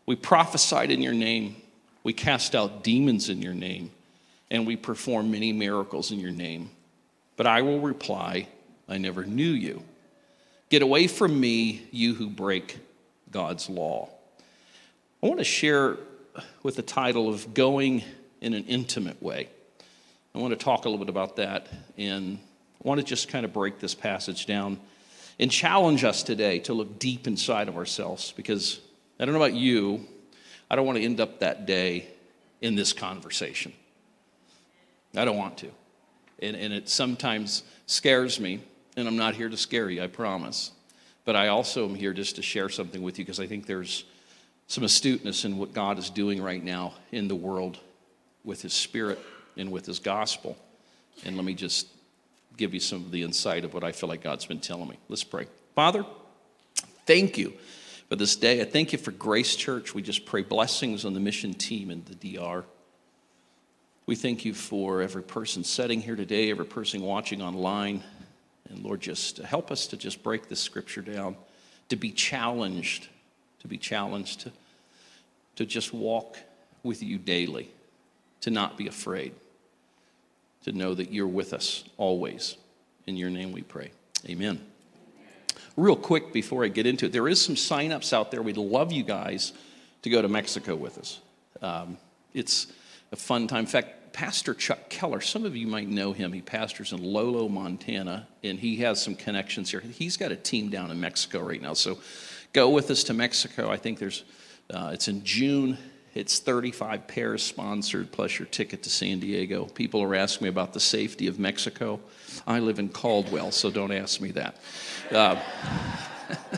we 0.05 0.15
prophesied 0.15 0.91
in 0.91 1.01
your 1.01 1.13
name, 1.13 1.55
we 2.03 2.13
cast 2.13 2.55
out 2.55 2.83
demons 2.83 3.29
in 3.29 3.41
your 3.41 3.53
name, 3.53 3.89
and 4.51 4.67
we 4.67 4.75
performed 4.75 5.31
many 5.31 5.53
miracles 5.53 6.11
in 6.11 6.19
your 6.19 6.31
name. 6.31 6.69
But 7.37 7.47
I 7.47 7.61
will 7.61 7.79
reply, 7.79 8.47
I 8.87 8.97
never 8.97 9.25
knew 9.25 9.43
you. 9.43 9.81
Get 10.69 10.81
away 10.81 11.07
from 11.07 11.39
me, 11.39 11.87
you 11.91 12.13
who 12.13 12.29
break 12.29 12.77
God's 13.31 13.69
law. 13.69 14.09
I 15.23 15.27
want 15.27 15.39
to 15.39 15.45
share 15.45 15.97
with 16.63 16.75
the 16.75 16.81
title 16.81 17.29
of 17.29 17.53
Going 17.53 18.03
in 18.41 18.53
an 18.53 18.65
Intimate 18.65 19.21
Way. 19.23 19.49
I 20.35 20.37
want 20.37 20.51
to 20.51 20.61
talk 20.61 20.83
a 20.83 20.89
little 20.89 21.03
bit 21.03 21.09
about 21.09 21.37
that 21.37 21.67
in 21.95 22.37
I 22.83 22.87
want 22.87 22.99
to 22.99 23.05
just 23.05 23.29
kind 23.29 23.45
of 23.45 23.53
break 23.53 23.79
this 23.79 23.95
passage 23.95 24.45
down 24.45 24.77
and 25.39 25.49
challenge 25.49 26.03
us 26.03 26.23
today 26.23 26.59
to 26.59 26.73
look 26.73 26.99
deep 26.99 27.25
inside 27.25 27.69
of 27.69 27.77
ourselves 27.77 28.33
because 28.35 28.81
I 29.17 29.23
don't 29.23 29.33
know 29.33 29.39
about 29.39 29.53
you, 29.53 30.05
I 30.69 30.75
don't 30.75 30.85
want 30.85 30.97
to 30.97 31.05
end 31.05 31.21
up 31.21 31.39
that 31.39 31.65
day 31.65 32.07
in 32.61 32.75
this 32.75 32.91
conversation. 32.91 33.71
I 35.15 35.23
don't 35.23 35.37
want 35.37 35.57
to. 35.59 35.71
And, 36.41 36.57
and 36.57 36.73
it 36.73 36.89
sometimes 36.89 37.63
scares 37.85 38.37
me, 38.37 38.59
and 38.97 39.07
I'm 39.07 39.15
not 39.15 39.35
here 39.35 39.47
to 39.47 39.57
scare 39.57 39.89
you, 39.89 40.03
I 40.03 40.07
promise. 40.07 40.71
but 41.23 41.37
I 41.37 41.47
also 41.47 41.87
am 41.87 41.95
here 41.95 42.11
just 42.11 42.35
to 42.35 42.41
share 42.41 42.67
something 42.67 43.01
with 43.01 43.17
you 43.17 43.23
because 43.23 43.39
I 43.39 43.47
think 43.47 43.67
there's 43.67 44.03
some 44.67 44.83
astuteness 44.83 45.45
in 45.45 45.57
what 45.57 45.73
God 45.73 45.97
is 45.97 46.09
doing 46.09 46.41
right 46.41 46.63
now 46.63 46.93
in 47.13 47.29
the 47.29 47.35
world 47.35 47.79
with 48.43 48.61
His 48.61 48.73
Spirit 48.73 49.17
and 49.57 49.71
with 49.71 49.85
His 49.85 49.99
gospel. 49.99 50.57
And 51.25 51.35
let 51.35 51.45
me 51.45 51.53
just 51.53 51.87
give 52.57 52.73
you 52.73 52.79
some 52.79 52.99
of 52.99 53.11
the 53.11 53.23
insight 53.23 53.65
of 53.65 53.73
what 53.73 53.83
I 53.83 53.91
feel 53.91 54.09
like 54.09 54.23
God's 54.23 54.45
been 54.45 54.59
telling 54.59 54.89
me. 54.89 54.97
Let's 55.09 55.23
pray. 55.23 55.47
Father, 55.75 56.05
thank 57.05 57.37
you 57.37 57.53
for 58.09 58.15
this 58.15 58.35
day. 58.35 58.61
I 58.61 58.65
thank 58.65 58.91
you 58.91 58.97
for 58.97 59.11
Grace 59.11 59.55
Church. 59.55 59.93
We 59.93 60.01
just 60.01 60.25
pray 60.25 60.41
blessings 60.41 61.05
on 61.05 61.13
the 61.13 61.19
mission 61.19 61.53
team 61.53 61.89
in 61.89 62.03
the 62.05 62.37
DR. 62.37 62.63
We 64.05 64.15
thank 64.15 64.45
you 64.45 64.53
for 64.53 65.01
every 65.01 65.23
person 65.23 65.63
sitting 65.63 66.01
here 66.01 66.15
today, 66.15 66.51
every 66.51 66.65
person 66.65 67.01
watching 67.01 67.41
online. 67.41 68.03
And 68.69 68.83
Lord, 68.83 69.01
just 69.01 69.37
help 69.39 69.71
us 69.71 69.87
to 69.87 69.97
just 69.97 70.21
break 70.23 70.47
this 70.47 70.59
scripture 70.59 71.01
down, 71.01 71.35
to 71.89 71.95
be 71.95 72.11
challenged, 72.11 73.07
to 73.59 73.67
be 73.67 73.77
challenged, 73.77 74.41
to, 74.41 74.51
to 75.55 75.65
just 75.65 75.93
walk 75.93 76.37
with 76.83 77.01
you 77.01 77.17
daily, 77.17 77.69
to 78.41 78.51
not 78.51 78.77
be 78.77 78.87
afraid, 78.87 79.33
to 80.65 80.71
know 80.71 80.95
that 80.95 81.11
you're 81.11 81.27
with 81.27 81.53
us 81.53 81.83
always. 81.97 82.57
In 83.05 83.15
your 83.15 83.29
name 83.29 83.51
we 83.51 83.61
pray. 83.61 83.91
Amen. 84.27 84.59
Real 85.77 85.95
quick 85.95 86.33
before 86.33 86.65
I 86.65 86.69
get 86.69 86.87
into 86.87 87.05
it, 87.05 87.11
there 87.11 87.27
is 87.27 87.39
some 87.39 87.53
signups 87.53 88.13
out 88.13 88.31
there. 88.31 88.41
We'd 88.41 88.57
love 88.57 88.91
you 88.91 89.03
guys 89.03 89.53
to 90.01 90.09
go 90.09 90.23
to 90.23 90.27
Mexico 90.27 90.75
with 90.75 90.97
us. 90.97 91.19
Um, 91.61 91.97
it's 92.33 92.67
a 93.11 93.15
fun 93.15 93.45
time. 93.45 93.59
In 93.59 93.65
fact, 93.67 94.11
Pastor 94.11 94.55
Chuck 94.55 94.89
Keller, 94.89 95.21
some 95.21 95.45
of 95.45 95.55
you 95.55 95.67
might 95.67 95.87
know 95.87 96.13
him. 96.13 96.33
He 96.33 96.41
pastors 96.41 96.93
in 96.93 97.03
Lolo, 97.03 97.47
Montana, 97.47 98.27
and 98.43 98.59
he 98.59 98.77
has 98.77 98.99
some 98.99 99.13
connections 99.13 99.69
here. 99.69 99.81
He's 99.81 100.17
got 100.17 100.31
a 100.31 100.35
team 100.35 100.69
down 100.69 100.89
in 100.89 100.99
Mexico 100.99 101.41
right 101.41 101.61
now. 101.61 101.73
So 101.73 101.99
go 102.53 102.69
with 102.69 102.89
us 102.89 103.03
to 103.03 103.13
Mexico. 103.13 103.69
I 103.69 103.77
think 103.77 103.99
there's, 103.99 104.23
uh, 104.71 104.91
it's 104.93 105.09
in 105.09 105.23
June. 105.23 105.77
It's 106.15 106.39
35 106.39 107.07
pairs 107.07 107.43
sponsored, 107.43 108.09
plus 108.09 108.39
your 108.39 108.45
ticket 108.45 108.83
to 108.83 108.89
San 108.89 109.19
Diego. 109.19 109.65
People 109.65 110.01
are 110.01 110.15
asking 110.15 110.45
me 110.45 110.49
about 110.49 110.71
the 110.71 110.79
safety 110.79 111.27
of 111.27 111.39
Mexico. 111.39 111.99
I 112.47 112.59
live 112.59 112.79
in 112.79 112.87
Caldwell, 112.87 113.51
so 113.51 113.69
don't 113.69 113.91
ask 113.91 114.21
me 114.21 114.31
that. 114.31 114.55
Uh, 115.11 115.37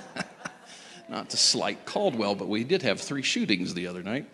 not 1.10 1.32
to 1.32 1.38
slight 1.38 1.86
Caldwell, 1.86 2.36
but 2.36 2.48
we 2.48 2.64
did 2.64 2.84
have 2.84 3.02
three 3.02 3.24
shootings 3.24 3.74
the 3.74 3.88
other 3.88 4.04
night. 4.04 4.30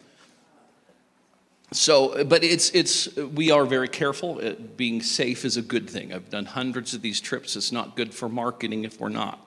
So, 1.72 2.26
but 2.26 2.44
it's, 2.44 2.72
it's, 2.72 3.16
we 3.16 3.50
are 3.50 3.66
very 3.66 3.88
careful. 3.88 4.40
It, 4.40 4.76
being 4.76 5.02
safe 5.02 5.46
is 5.46 5.56
a 5.56 5.62
good 5.62 5.90
thing. 5.90 6.14
I've 6.14 6.30
done 6.30 6.46
hundreds 6.46 6.94
of 6.94 7.02
these 7.02 7.22
trips. 7.22 7.56
It's 7.56 7.72
not 7.72 7.96
good 7.96 8.14
for 8.14 8.28
marketing 8.28 8.84
if 8.84 9.00
we're 9.00 9.08
not. 9.08 9.40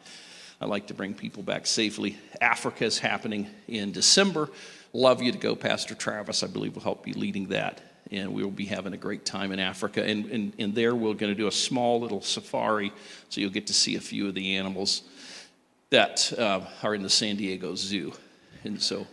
I 0.59 0.64
like 0.64 0.87
to 0.87 0.95
bring 0.95 1.12
people 1.12 1.42
back 1.42 1.66
safely. 1.66 2.16
Africa 2.40 2.87
is 2.87 2.99
happening 2.99 3.47
in 3.68 3.92
December. 3.92 4.49
Love 4.96 5.20
you 5.20 5.30
to 5.30 5.36
go, 5.36 5.54
Pastor 5.54 5.94
Travis. 5.94 6.42
I 6.42 6.46
believe 6.46 6.74
will 6.74 6.82
help 6.82 7.04
be 7.04 7.12
leading 7.12 7.48
that. 7.48 7.82
And 8.10 8.32
we 8.32 8.42
will 8.42 8.50
be 8.50 8.64
having 8.64 8.94
a 8.94 8.96
great 8.96 9.26
time 9.26 9.52
in 9.52 9.60
Africa. 9.60 10.02
And, 10.02 10.24
and, 10.30 10.52
and 10.58 10.74
there 10.74 10.94
we're 10.94 11.12
going 11.12 11.30
to 11.30 11.34
do 11.34 11.48
a 11.48 11.52
small 11.52 12.00
little 12.00 12.22
safari, 12.22 12.94
so 13.28 13.42
you'll 13.42 13.50
get 13.50 13.66
to 13.66 13.74
see 13.74 13.96
a 13.96 14.00
few 14.00 14.26
of 14.26 14.34
the 14.34 14.56
animals 14.56 15.02
that 15.90 16.32
uh, 16.38 16.60
are 16.82 16.94
in 16.94 17.02
the 17.02 17.10
San 17.10 17.36
Diego 17.36 17.74
Zoo. 17.74 18.14
And 18.64 18.80
so, 18.80 19.06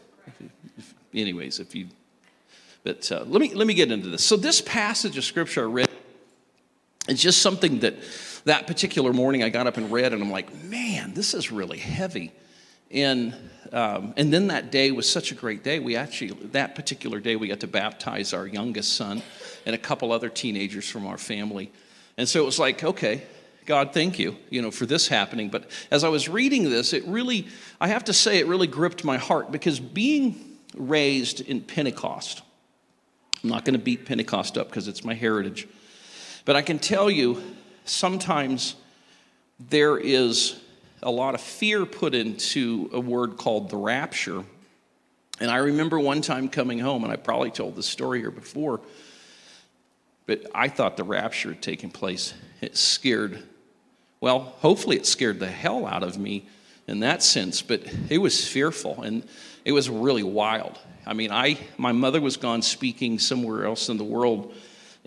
if, 0.78 0.94
anyways, 1.14 1.60
if 1.60 1.76
you 1.76 1.88
but 2.86 3.12
uh, 3.12 3.26
let, 3.28 3.42
me, 3.42 3.54
let 3.54 3.68
me 3.68 3.74
get 3.74 3.92
into 3.92 4.10
this. 4.10 4.24
So, 4.24 4.38
this 4.38 4.62
passage 4.62 5.18
of 5.18 5.26
scripture 5.26 5.64
I 5.64 5.72
read, 5.72 5.90
it's 7.10 7.22
just 7.22 7.42
something 7.42 7.80
that 7.80 7.96
that 8.46 8.68
particular 8.68 9.12
morning 9.12 9.44
I 9.44 9.50
got 9.50 9.68
up 9.68 9.76
and 9.76 9.92
read, 9.92 10.14
and 10.14 10.24
I'm 10.24 10.32
like, 10.32 10.64
man, 10.64 11.14
this 11.14 11.34
is 11.34 11.52
really 11.52 11.78
heavy. 11.78 12.32
And, 12.90 13.36
um, 13.74 14.14
and 14.18 14.32
then 14.32 14.48
that 14.48 14.72
day 14.72 14.92
was 14.92 15.10
such 15.10 15.32
a 15.32 15.36
great 15.36 15.64
day. 15.64 15.80
We 15.80 15.96
actually, 15.96 16.30
that 16.52 16.76
particular 16.76 17.20
day, 17.20 17.36
we 17.36 17.48
got 17.48 17.62
to 17.62 17.68
baptize 17.68 18.32
our 18.32 18.46
youngest 18.46 18.94
son 18.94 19.24
and 19.66 19.74
a 19.74 19.80
couple 19.80 20.12
other 20.12 20.30
teenagers 20.30 20.88
from 20.88 21.08
our 21.08 21.18
family. 21.18 21.72
And 22.16 22.30
so 22.30 22.40
it 22.40 22.46
was 22.46 22.60
like, 22.60 22.84
okay, 22.84 23.24
God, 23.66 23.92
thank 23.92 24.20
you, 24.20 24.36
you 24.52 24.62
know, 24.62 24.70
for 24.70 24.86
this 24.86 25.08
happening. 25.08 25.50
But 25.50 25.72
as 25.90 26.04
I 26.04 26.10
was 26.10 26.30
reading 26.30 26.70
this, 26.70 26.94
it 26.94 27.04
really, 27.08 27.48
I 27.82 27.88
have 27.88 28.04
to 28.06 28.14
say, 28.14 28.38
it 28.38 28.46
really 28.46 28.68
gripped 28.68 29.04
my 29.04 29.18
heart 29.18 29.52
because 29.52 29.80
being 29.80 30.60
raised 30.76 31.42
in 31.42 31.62
Pentecost, 31.62 32.44
I'm 33.44 33.50
not 33.50 33.66
going 33.66 33.74
to 33.74 33.84
beat 33.84 34.06
Pentecost 34.06 34.58
up 34.58 34.70
because 34.70 34.88
it's 34.88 35.04
my 35.04 35.16
heritage. 35.16 35.68
But 36.46 36.56
I 36.56 36.62
can 36.62 36.78
tell 36.78 37.10
you, 37.10 37.42
sometimes 37.86 38.76
there 39.60 39.98
is 39.98 40.60
a 41.04 41.12
lot 41.12 41.36
of 41.36 41.42
fear 41.42 41.86
put 41.86 42.16
into 42.16 42.90
a 42.94 43.00
word 43.00 43.38
called 43.38 43.70
the 43.70 43.78
rapture. 43.78 44.44
And 45.40 45.52
I 45.52 45.58
remember 45.58 46.00
one 46.00 46.22
time 46.22 46.50
coming 46.50 46.80
home, 46.80 47.04
and 47.04 47.12
I 47.12 47.16
probably 47.16 47.52
told 47.52 47.76
this 47.76 47.88
story 47.88 48.20
here 48.20 48.32
before, 48.32 48.82
but 50.26 50.46
I 50.56 50.70
thought 50.70 50.98
the 50.98 51.04
rapture 51.04 51.50
had 51.50 51.62
taken 51.62 51.90
place. 51.90 52.34
It 52.62 52.78
scared, 52.78 53.44
well, 54.22 54.40
hopefully 54.40 54.96
it 54.96 55.06
scared 55.06 55.40
the 55.40 55.50
hell 55.50 55.86
out 55.86 56.04
of 56.04 56.18
me 56.18 56.46
in 56.88 57.02
that 57.02 57.24
sense, 57.24 57.62
but 57.62 57.82
it 58.10 58.18
was 58.18 58.48
fearful 58.48 59.02
and 59.02 59.24
it 59.66 59.72
was 59.72 59.90
really 59.90 60.24
wild. 60.24 60.78
I 61.06 61.14
mean, 61.14 61.32
I 61.32 61.58
my 61.78 61.92
mother 61.92 62.22
was 62.22 62.38
gone 62.38 62.62
speaking 62.62 63.20
somewhere 63.20 63.66
else 63.66 63.90
in 63.90 63.98
the 63.98 64.04
world, 64.04 64.54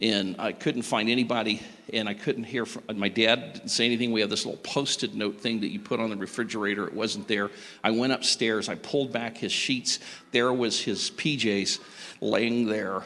and 0.03 0.37
I 0.39 0.53
couldn't 0.53 0.83
find 0.83 1.09
anybody, 1.09 1.63
and 1.93 2.09
I 2.09 2.15
couldn't 2.15 2.45
hear 2.45 2.67
from 2.67 2.83
my 2.99 3.09
dad. 3.09 3.55
Didn't 3.55 3.69
say 3.71 3.87
anything. 3.87 4.13
We 4.13 4.21
have 4.21 4.31
this 4.31 4.45
little 4.45 4.61
post-it 4.61 5.15
note 5.15 5.41
thing 5.41 5.61
that 5.61 5.69
you 5.69 5.81
put 5.81 6.01
on 6.01 6.11
the 6.11 6.17
refrigerator. 6.17 6.87
It 6.87 6.93
wasn't 6.93 7.29
there. 7.29 7.51
I 7.83 7.93
went 7.93 8.13
upstairs. 8.13 8.69
I 8.69 8.75
pulled 8.75 9.13
back 9.13 9.39
his 9.39 9.53
sheets. 9.53 9.99
There 10.33 10.53
was 10.53 10.81
his 10.81 11.11
PJs 11.13 11.81
laying 12.21 12.67
there, 12.67 13.03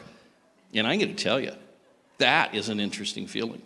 and 0.73 0.85
I'm 0.85 0.99
going 0.99 1.15
to 1.15 1.23
tell 1.23 1.39
you, 1.39 1.53
that 2.17 2.53
is 2.53 2.69
an 2.69 2.79
interesting 2.79 3.25
feeling. 3.25 3.61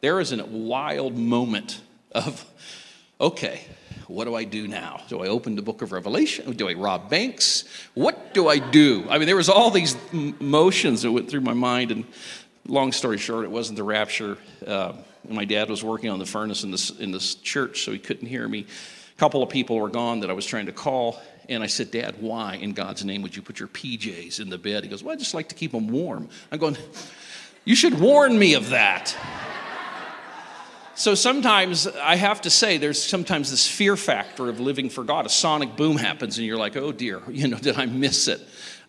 There 0.00 0.18
is 0.18 0.32
a 0.32 0.44
wild 0.44 1.16
moment 1.16 1.80
of, 2.12 2.44
okay, 3.20 3.62
what 4.08 4.24
do 4.24 4.34
I 4.34 4.44
do 4.44 4.66
now? 4.66 5.00
Do 5.08 5.20
I 5.20 5.28
open 5.28 5.54
the 5.54 5.62
book 5.62 5.80
of 5.80 5.92
Revelation? 5.92 6.52
Do 6.52 6.68
I 6.68 6.74
rob 6.74 7.08
banks? 7.08 7.64
What 7.94 8.34
do 8.34 8.48
I 8.48 8.58
do? 8.58 9.06
I 9.08 9.16
mean, 9.16 9.26
there 9.26 9.36
was 9.36 9.48
all 9.48 9.70
these 9.70 9.96
motions 10.12 11.02
that 11.02 11.12
went 11.12 11.30
through 11.30 11.40
my 11.42 11.54
mind. 11.54 11.92
And 11.92 12.04
long 12.66 12.92
story 12.92 13.18
short, 13.18 13.44
it 13.44 13.50
wasn't 13.50 13.76
the 13.76 13.84
rapture. 13.84 14.38
Uh, 14.66 14.94
my 15.28 15.44
dad 15.44 15.68
was 15.68 15.82
working 15.84 16.10
on 16.10 16.18
the 16.18 16.26
furnace 16.26 16.64
in 16.64 16.70
this, 16.70 16.90
in 16.90 17.12
this 17.12 17.36
church, 17.36 17.84
so 17.84 17.92
he 17.92 17.98
couldn't 17.98 18.26
hear 18.26 18.46
me. 18.48 18.66
A 19.16 19.18
couple 19.18 19.42
of 19.42 19.50
people 19.50 19.78
were 19.78 19.88
gone 19.88 20.20
that 20.20 20.30
I 20.30 20.32
was 20.32 20.46
trying 20.46 20.66
to 20.66 20.72
call. 20.72 21.20
And 21.48 21.62
I 21.62 21.66
said, 21.66 21.90
Dad, 21.90 22.16
why 22.20 22.54
in 22.54 22.72
God's 22.72 23.04
name 23.04 23.22
would 23.22 23.34
you 23.34 23.42
put 23.42 23.58
your 23.58 23.68
PJs 23.68 24.40
in 24.40 24.48
the 24.48 24.58
bed? 24.58 24.84
He 24.84 24.88
goes, 24.88 25.02
Well, 25.02 25.12
I 25.12 25.18
just 25.18 25.34
like 25.34 25.48
to 25.48 25.54
keep 25.54 25.72
them 25.72 25.88
warm. 25.88 26.28
I'm 26.50 26.58
going, 26.58 26.76
You 27.64 27.74
should 27.74 27.98
warn 27.98 28.38
me 28.38 28.54
of 28.54 28.70
that. 28.70 29.16
So 30.94 31.14
sometimes 31.14 31.86
I 31.86 32.16
have 32.16 32.42
to 32.42 32.50
say, 32.50 32.76
there's 32.76 33.02
sometimes 33.02 33.50
this 33.50 33.66
fear 33.66 33.96
factor 33.96 34.48
of 34.48 34.60
living 34.60 34.90
for 34.90 35.02
God. 35.02 35.24
A 35.24 35.30
sonic 35.30 35.74
boom 35.74 35.96
happens, 35.96 36.36
and 36.36 36.46
you're 36.46 36.58
like, 36.58 36.76
oh 36.76 36.92
dear, 36.92 37.22
you 37.28 37.48
know, 37.48 37.56
did 37.56 37.76
I 37.76 37.86
miss 37.86 38.28
it? 38.28 38.40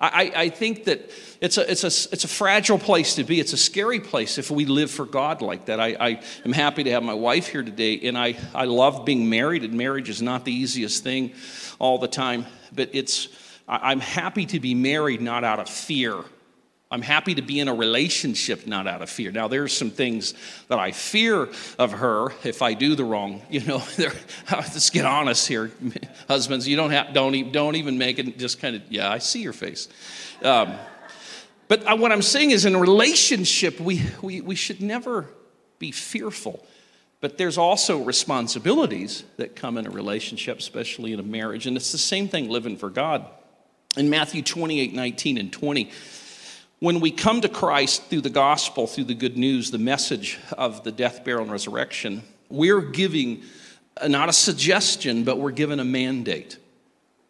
I, 0.07 0.31
I 0.35 0.49
think 0.49 0.85
that 0.85 1.09
it's 1.39 1.57
a, 1.57 1.71
it's, 1.71 1.83
a, 1.83 2.13
it's 2.13 2.23
a 2.23 2.27
fragile 2.27 2.77
place 2.77 3.15
to 3.15 3.23
be. 3.23 3.39
It's 3.39 3.53
a 3.53 3.57
scary 3.57 3.99
place 3.99 4.37
if 4.37 4.51
we 4.51 4.65
live 4.65 4.91
for 4.91 5.05
God 5.05 5.41
like 5.41 5.65
that. 5.65 5.79
I, 5.79 5.95
I 5.99 6.21
am 6.45 6.51
happy 6.51 6.83
to 6.83 6.91
have 6.91 7.03
my 7.03 7.13
wife 7.13 7.47
here 7.47 7.63
today, 7.63 7.99
and 8.01 8.17
I, 8.17 8.35
I 8.53 8.65
love 8.65 9.05
being 9.05 9.29
married, 9.29 9.63
and 9.63 9.73
marriage 9.73 10.09
is 10.09 10.21
not 10.21 10.45
the 10.45 10.51
easiest 10.51 11.03
thing 11.03 11.33
all 11.79 11.97
the 11.97 12.07
time, 12.07 12.45
but 12.73 12.89
it's, 12.93 13.29
I'm 13.67 13.99
happy 13.99 14.45
to 14.47 14.59
be 14.59 14.73
married 14.75 15.21
not 15.21 15.43
out 15.43 15.59
of 15.59 15.69
fear 15.69 16.23
I'm 16.93 17.01
happy 17.01 17.33
to 17.33 17.41
be 17.41 17.59
in 17.59 17.67
a 17.67 17.73
relationship, 17.73 18.67
not 18.67 18.85
out 18.85 19.01
of 19.01 19.09
fear. 19.09 19.31
Now, 19.31 19.47
there's 19.47 19.73
some 19.73 19.89
things 19.89 20.35
that 20.67 20.77
I 20.77 20.91
fear 20.91 21.49
of 21.79 21.91
her 21.93 22.31
if 22.43 22.61
I 22.61 22.75
do 22.75 22.93
the 22.93 23.03
wrong. 23.03 23.41
You 23.49 23.61
know, 23.61 23.83
let's 24.51 24.91
get 24.91 25.05
honest 25.05 25.47
here, 25.47 25.71
husbands. 26.27 26.67
You 26.67 26.75
don't 26.75 26.91
have, 26.91 27.13
don't 27.13 27.33
even, 27.33 27.51
don't 27.51 27.75
even 27.75 27.97
make 27.97 28.19
it. 28.19 28.37
Just 28.37 28.59
kind 28.59 28.75
of, 28.75 28.83
yeah, 28.89 29.11
I 29.11 29.17
see 29.17 29.41
your 29.41 29.53
face. 29.53 29.89
Um, 30.43 30.75
but 31.67 31.97
what 31.97 32.11
I'm 32.11 32.21
saying 32.21 32.51
is, 32.51 32.65
in 32.65 32.75
a 32.75 32.79
relationship, 32.79 33.79
we, 33.79 34.03
we 34.21 34.41
we 34.41 34.55
should 34.55 34.81
never 34.81 35.27
be 35.79 35.91
fearful. 35.91 36.65
But 37.21 37.37
there's 37.37 37.57
also 37.57 38.03
responsibilities 38.03 39.23
that 39.37 39.55
come 39.55 39.77
in 39.77 39.87
a 39.87 39.91
relationship, 39.91 40.59
especially 40.59 41.13
in 41.13 41.19
a 41.19 41.23
marriage, 41.23 41.65
and 41.65 41.75
it's 41.75 41.91
the 41.91 41.97
same 41.97 42.27
thing 42.27 42.49
living 42.49 42.77
for 42.77 42.89
God. 42.89 43.25
In 43.95 44.09
Matthew 44.09 44.41
28, 44.41 44.93
19 44.93 45.37
and 45.37 45.53
20 45.53 45.91
when 46.83 46.99
we 46.99 47.11
come 47.11 47.39
to 47.39 47.47
Christ 47.47 48.09
through 48.09 48.19
the 48.19 48.29
gospel, 48.29 48.87
through 48.87 49.05
the 49.05 49.13
good 49.13 49.37
news, 49.37 49.71
the 49.71 49.77
message 49.77 50.37
of 50.57 50.83
the 50.83 50.91
death, 50.91 51.23
burial, 51.23 51.43
and 51.43 51.49
resurrection, 51.49 52.21
we're 52.49 52.81
giving 52.81 53.41
uh, 54.01 54.09
not 54.09 54.27
a 54.27 54.33
suggestion, 54.33 55.23
but 55.23 55.37
we're 55.37 55.51
given 55.51 55.79
a 55.79 55.85
mandate. 55.85 56.57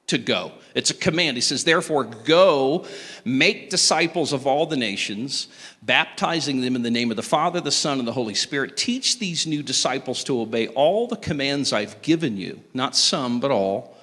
to 0.08 0.18
go. 0.18 0.54
It's 0.74 0.90
a 0.90 0.96
command. 0.96 1.38
He 1.38 1.42
says, 1.42 1.66
Therefore, 1.66 2.04
go, 2.04 2.88
make 3.26 3.70
disciples 3.70 4.34
of 4.34 4.48
all 4.48 4.66
the 4.66 4.76
nations, 4.76 5.50
baptizing 5.84 6.62
them 6.62 6.76
in 6.76 6.82
the 6.82 6.90
name 6.90 7.12
of 7.12 7.16
the 7.16 7.22
Father, 7.22 7.62
the 7.62 7.72
Son, 7.72 8.00
and 8.00 8.08
the 8.08 8.12
Holy 8.12 8.34
Spirit. 8.34 8.76
Teach 8.76 9.20
these 9.20 9.46
new 9.46 9.62
disciples 9.62 10.24
to 10.24 10.42
obey 10.42 10.70
all 10.70 11.06
the 11.06 11.16
commands 11.16 11.72
I've 11.72 12.02
given 12.02 12.38
you, 12.38 12.60
not 12.74 12.96
some, 12.96 13.40
but 13.40 13.52
all. 13.52 13.96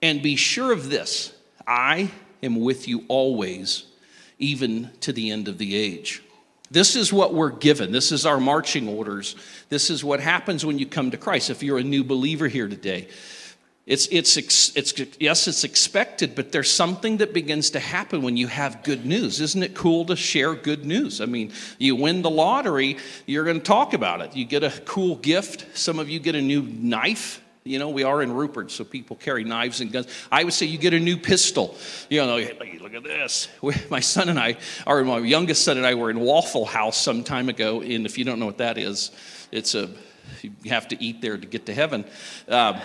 And 0.00 0.22
be 0.22 0.36
sure 0.36 0.70
of 0.70 0.90
this 0.90 1.32
I 1.66 2.12
am 2.40 2.60
with 2.60 2.86
you 2.86 3.04
always, 3.08 3.86
even 4.38 4.90
to 5.00 5.12
the 5.12 5.30
end 5.30 5.48
of 5.48 5.58
the 5.58 5.76
age. 5.76 6.22
This 6.70 6.96
is 6.96 7.12
what 7.12 7.32
we're 7.32 7.50
given. 7.50 7.92
This 7.92 8.10
is 8.10 8.26
our 8.26 8.40
marching 8.40 8.88
orders. 8.88 9.36
This 9.68 9.88
is 9.88 10.02
what 10.02 10.20
happens 10.20 10.66
when 10.66 10.78
you 10.78 10.86
come 10.86 11.12
to 11.12 11.16
Christ. 11.16 11.48
If 11.50 11.62
you're 11.62 11.78
a 11.78 11.84
new 11.84 12.02
believer 12.02 12.48
here 12.48 12.66
today, 12.66 13.08
it's, 13.86 14.08
it's, 14.08 14.36
it's, 14.36 14.94
yes, 15.20 15.46
it's 15.46 15.62
expected, 15.62 16.34
but 16.34 16.50
there's 16.50 16.70
something 16.70 17.18
that 17.18 17.32
begins 17.32 17.70
to 17.70 17.78
happen 17.78 18.20
when 18.22 18.36
you 18.36 18.48
have 18.48 18.82
good 18.82 19.06
news. 19.06 19.40
Isn't 19.40 19.62
it 19.62 19.76
cool 19.76 20.04
to 20.06 20.16
share 20.16 20.56
good 20.56 20.84
news? 20.84 21.20
I 21.20 21.26
mean, 21.26 21.52
you 21.78 21.94
win 21.94 22.22
the 22.22 22.30
lottery, 22.30 22.96
you're 23.26 23.44
going 23.44 23.60
to 23.60 23.64
talk 23.64 23.94
about 23.94 24.20
it. 24.22 24.34
You 24.34 24.44
get 24.44 24.64
a 24.64 24.72
cool 24.86 25.14
gift. 25.14 25.78
Some 25.78 26.00
of 26.00 26.08
you 26.08 26.18
get 26.18 26.34
a 26.34 26.42
new 26.42 26.62
knife. 26.62 27.40
You 27.66 27.78
know, 27.78 27.90
we 27.90 28.04
are 28.04 28.22
in 28.22 28.32
Rupert, 28.32 28.70
so 28.70 28.84
people 28.84 29.16
carry 29.16 29.44
knives 29.44 29.80
and 29.80 29.92
guns. 29.92 30.06
I 30.30 30.44
would 30.44 30.52
say 30.52 30.66
you 30.66 30.78
get 30.78 30.94
a 30.94 31.00
new 31.00 31.16
pistol. 31.16 31.76
You 32.08 32.24
know, 32.24 32.36
look 32.36 32.94
at 32.94 33.02
this. 33.02 33.48
My 33.90 34.00
son 34.00 34.28
and 34.28 34.38
I, 34.38 34.56
or 34.86 35.04
my 35.04 35.18
youngest 35.18 35.64
son 35.64 35.76
and 35.76 35.86
I, 35.86 35.94
were 35.94 36.10
in 36.10 36.20
Waffle 36.20 36.64
House 36.64 36.96
some 36.96 37.24
time 37.24 37.48
ago. 37.48 37.82
And 37.82 38.06
if 38.06 38.16
you 38.18 38.24
don't 38.24 38.38
know 38.38 38.46
what 38.46 38.58
that 38.58 38.78
is, 38.78 39.10
it's 39.50 39.74
a 39.74 39.90
you 40.42 40.70
have 40.70 40.88
to 40.88 41.02
eat 41.02 41.20
there 41.20 41.36
to 41.36 41.46
get 41.46 41.66
to 41.66 41.74
heaven. 41.74 42.04
Um, 42.48 42.80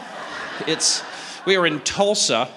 it's, 0.67 1.03
we 1.45 1.57
were 1.57 1.65
in 1.65 1.79
Tulsa. 1.81 2.49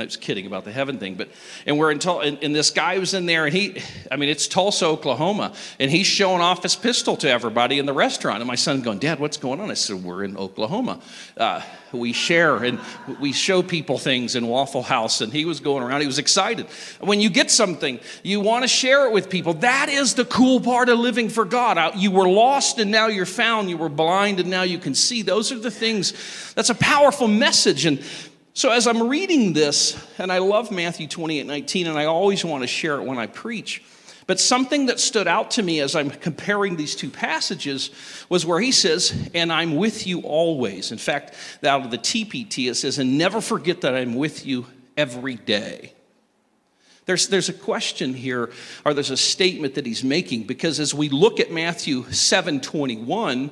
I 0.00 0.04
was 0.04 0.16
kidding 0.16 0.46
about 0.46 0.64
the 0.64 0.72
heaven 0.72 0.98
thing, 0.98 1.14
but 1.14 1.28
and 1.66 1.78
we're 1.78 1.90
in 1.90 2.00
and, 2.00 2.38
and, 2.42 2.54
this 2.54 2.70
guy 2.70 2.98
was 2.98 3.14
in 3.14 3.26
there, 3.26 3.46
and 3.46 3.54
he, 3.54 3.82
I 4.10 4.16
mean, 4.16 4.28
it's 4.28 4.48
Tulsa, 4.48 4.86
Oklahoma, 4.86 5.54
and 5.78 5.90
he's 5.90 6.06
showing 6.06 6.40
off 6.40 6.62
his 6.62 6.76
pistol 6.76 7.16
to 7.18 7.30
everybody 7.30 7.78
in 7.78 7.86
the 7.86 7.92
restaurant. 7.92 8.38
And 8.38 8.48
my 8.48 8.54
son 8.54 8.80
going, 8.80 8.98
Dad, 8.98 9.20
what's 9.20 9.36
going 9.36 9.60
on? 9.60 9.70
I 9.70 9.74
said, 9.74 10.02
We're 10.02 10.24
in 10.24 10.36
Oklahoma. 10.36 11.00
Uh, 11.36 11.62
we 11.92 12.12
share 12.12 12.62
and 12.62 12.78
we 13.20 13.32
show 13.32 13.62
people 13.62 13.98
things 13.98 14.36
in 14.36 14.46
Waffle 14.46 14.82
House, 14.82 15.20
and 15.20 15.32
he 15.32 15.44
was 15.44 15.60
going 15.60 15.82
around. 15.82 16.00
He 16.00 16.06
was 16.06 16.18
excited. 16.18 16.66
When 17.00 17.20
you 17.20 17.30
get 17.30 17.50
something, 17.50 18.00
you 18.22 18.40
want 18.40 18.62
to 18.64 18.68
share 18.68 19.06
it 19.06 19.12
with 19.12 19.28
people. 19.28 19.54
That 19.54 19.88
is 19.88 20.14
the 20.14 20.24
cool 20.24 20.60
part 20.60 20.88
of 20.88 20.98
living 20.98 21.28
for 21.28 21.44
God. 21.44 21.96
You 21.96 22.10
were 22.10 22.28
lost, 22.28 22.78
and 22.78 22.90
now 22.90 23.08
you're 23.08 23.26
found. 23.26 23.70
You 23.70 23.76
were 23.76 23.88
blind, 23.88 24.40
and 24.40 24.50
now 24.50 24.62
you 24.62 24.78
can 24.78 24.94
see. 24.94 25.22
Those 25.22 25.52
are 25.52 25.58
the 25.58 25.70
things. 25.70 26.12
That's 26.54 26.70
a 26.70 26.74
powerful 26.74 27.28
message, 27.28 27.86
and 27.86 28.02
so, 28.52 28.70
as 28.70 28.86
I'm 28.86 29.08
reading 29.08 29.52
this, 29.52 29.96
and 30.18 30.32
I 30.32 30.38
love 30.38 30.70
Matthew 30.70 31.06
28 31.06 31.46
19, 31.46 31.86
and 31.86 31.98
I 31.98 32.06
always 32.06 32.44
want 32.44 32.62
to 32.62 32.66
share 32.66 32.96
it 32.96 33.04
when 33.04 33.18
I 33.18 33.26
preach, 33.26 33.82
but 34.26 34.38
something 34.38 34.86
that 34.86 35.00
stood 35.00 35.26
out 35.26 35.52
to 35.52 35.62
me 35.62 35.80
as 35.80 35.96
I'm 35.96 36.10
comparing 36.10 36.76
these 36.76 36.94
two 36.94 37.10
passages 37.10 37.90
was 38.28 38.46
where 38.46 38.60
he 38.60 38.70
says, 38.70 39.28
And 39.34 39.52
I'm 39.52 39.76
with 39.76 40.06
you 40.06 40.20
always. 40.20 40.92
In 40.92 40.98
fact, 40.98 41.34
out 41.64 41.84
of 41.84 41.90
the 41.90 41.98
TPT, 41.98 42.70
it 42.70 42.74
says, 42.74 42.98
And 42.98 43.18
never 43.18 43.40
forget 43.40 43.80
that 43.80 43.94
I'm 43.94 44.14
with 44.14 44.46
you 44.46 44.66
every 44.96 45.34
day. 45.36 45.94
There's, 47.06 47.26
there's 47.26 47.48
a 47.48 47.52
question 47.52 48.14
here, 48.14 48.52
or 48.84 48.94
there's 48.94 49.10
a 49.10 49.16
statement 49.16 49.74
that 49.74 49.84
he's 49.84 50.04
making, 50.04 50.44
because 50.44 50.78
as 50.78 50.94
we 50.94 51.08
look 51.08 51.40
at 51.40 51.50
Matthew 51.50 52.04
7 52.12 52.60
21, 52.60 53.50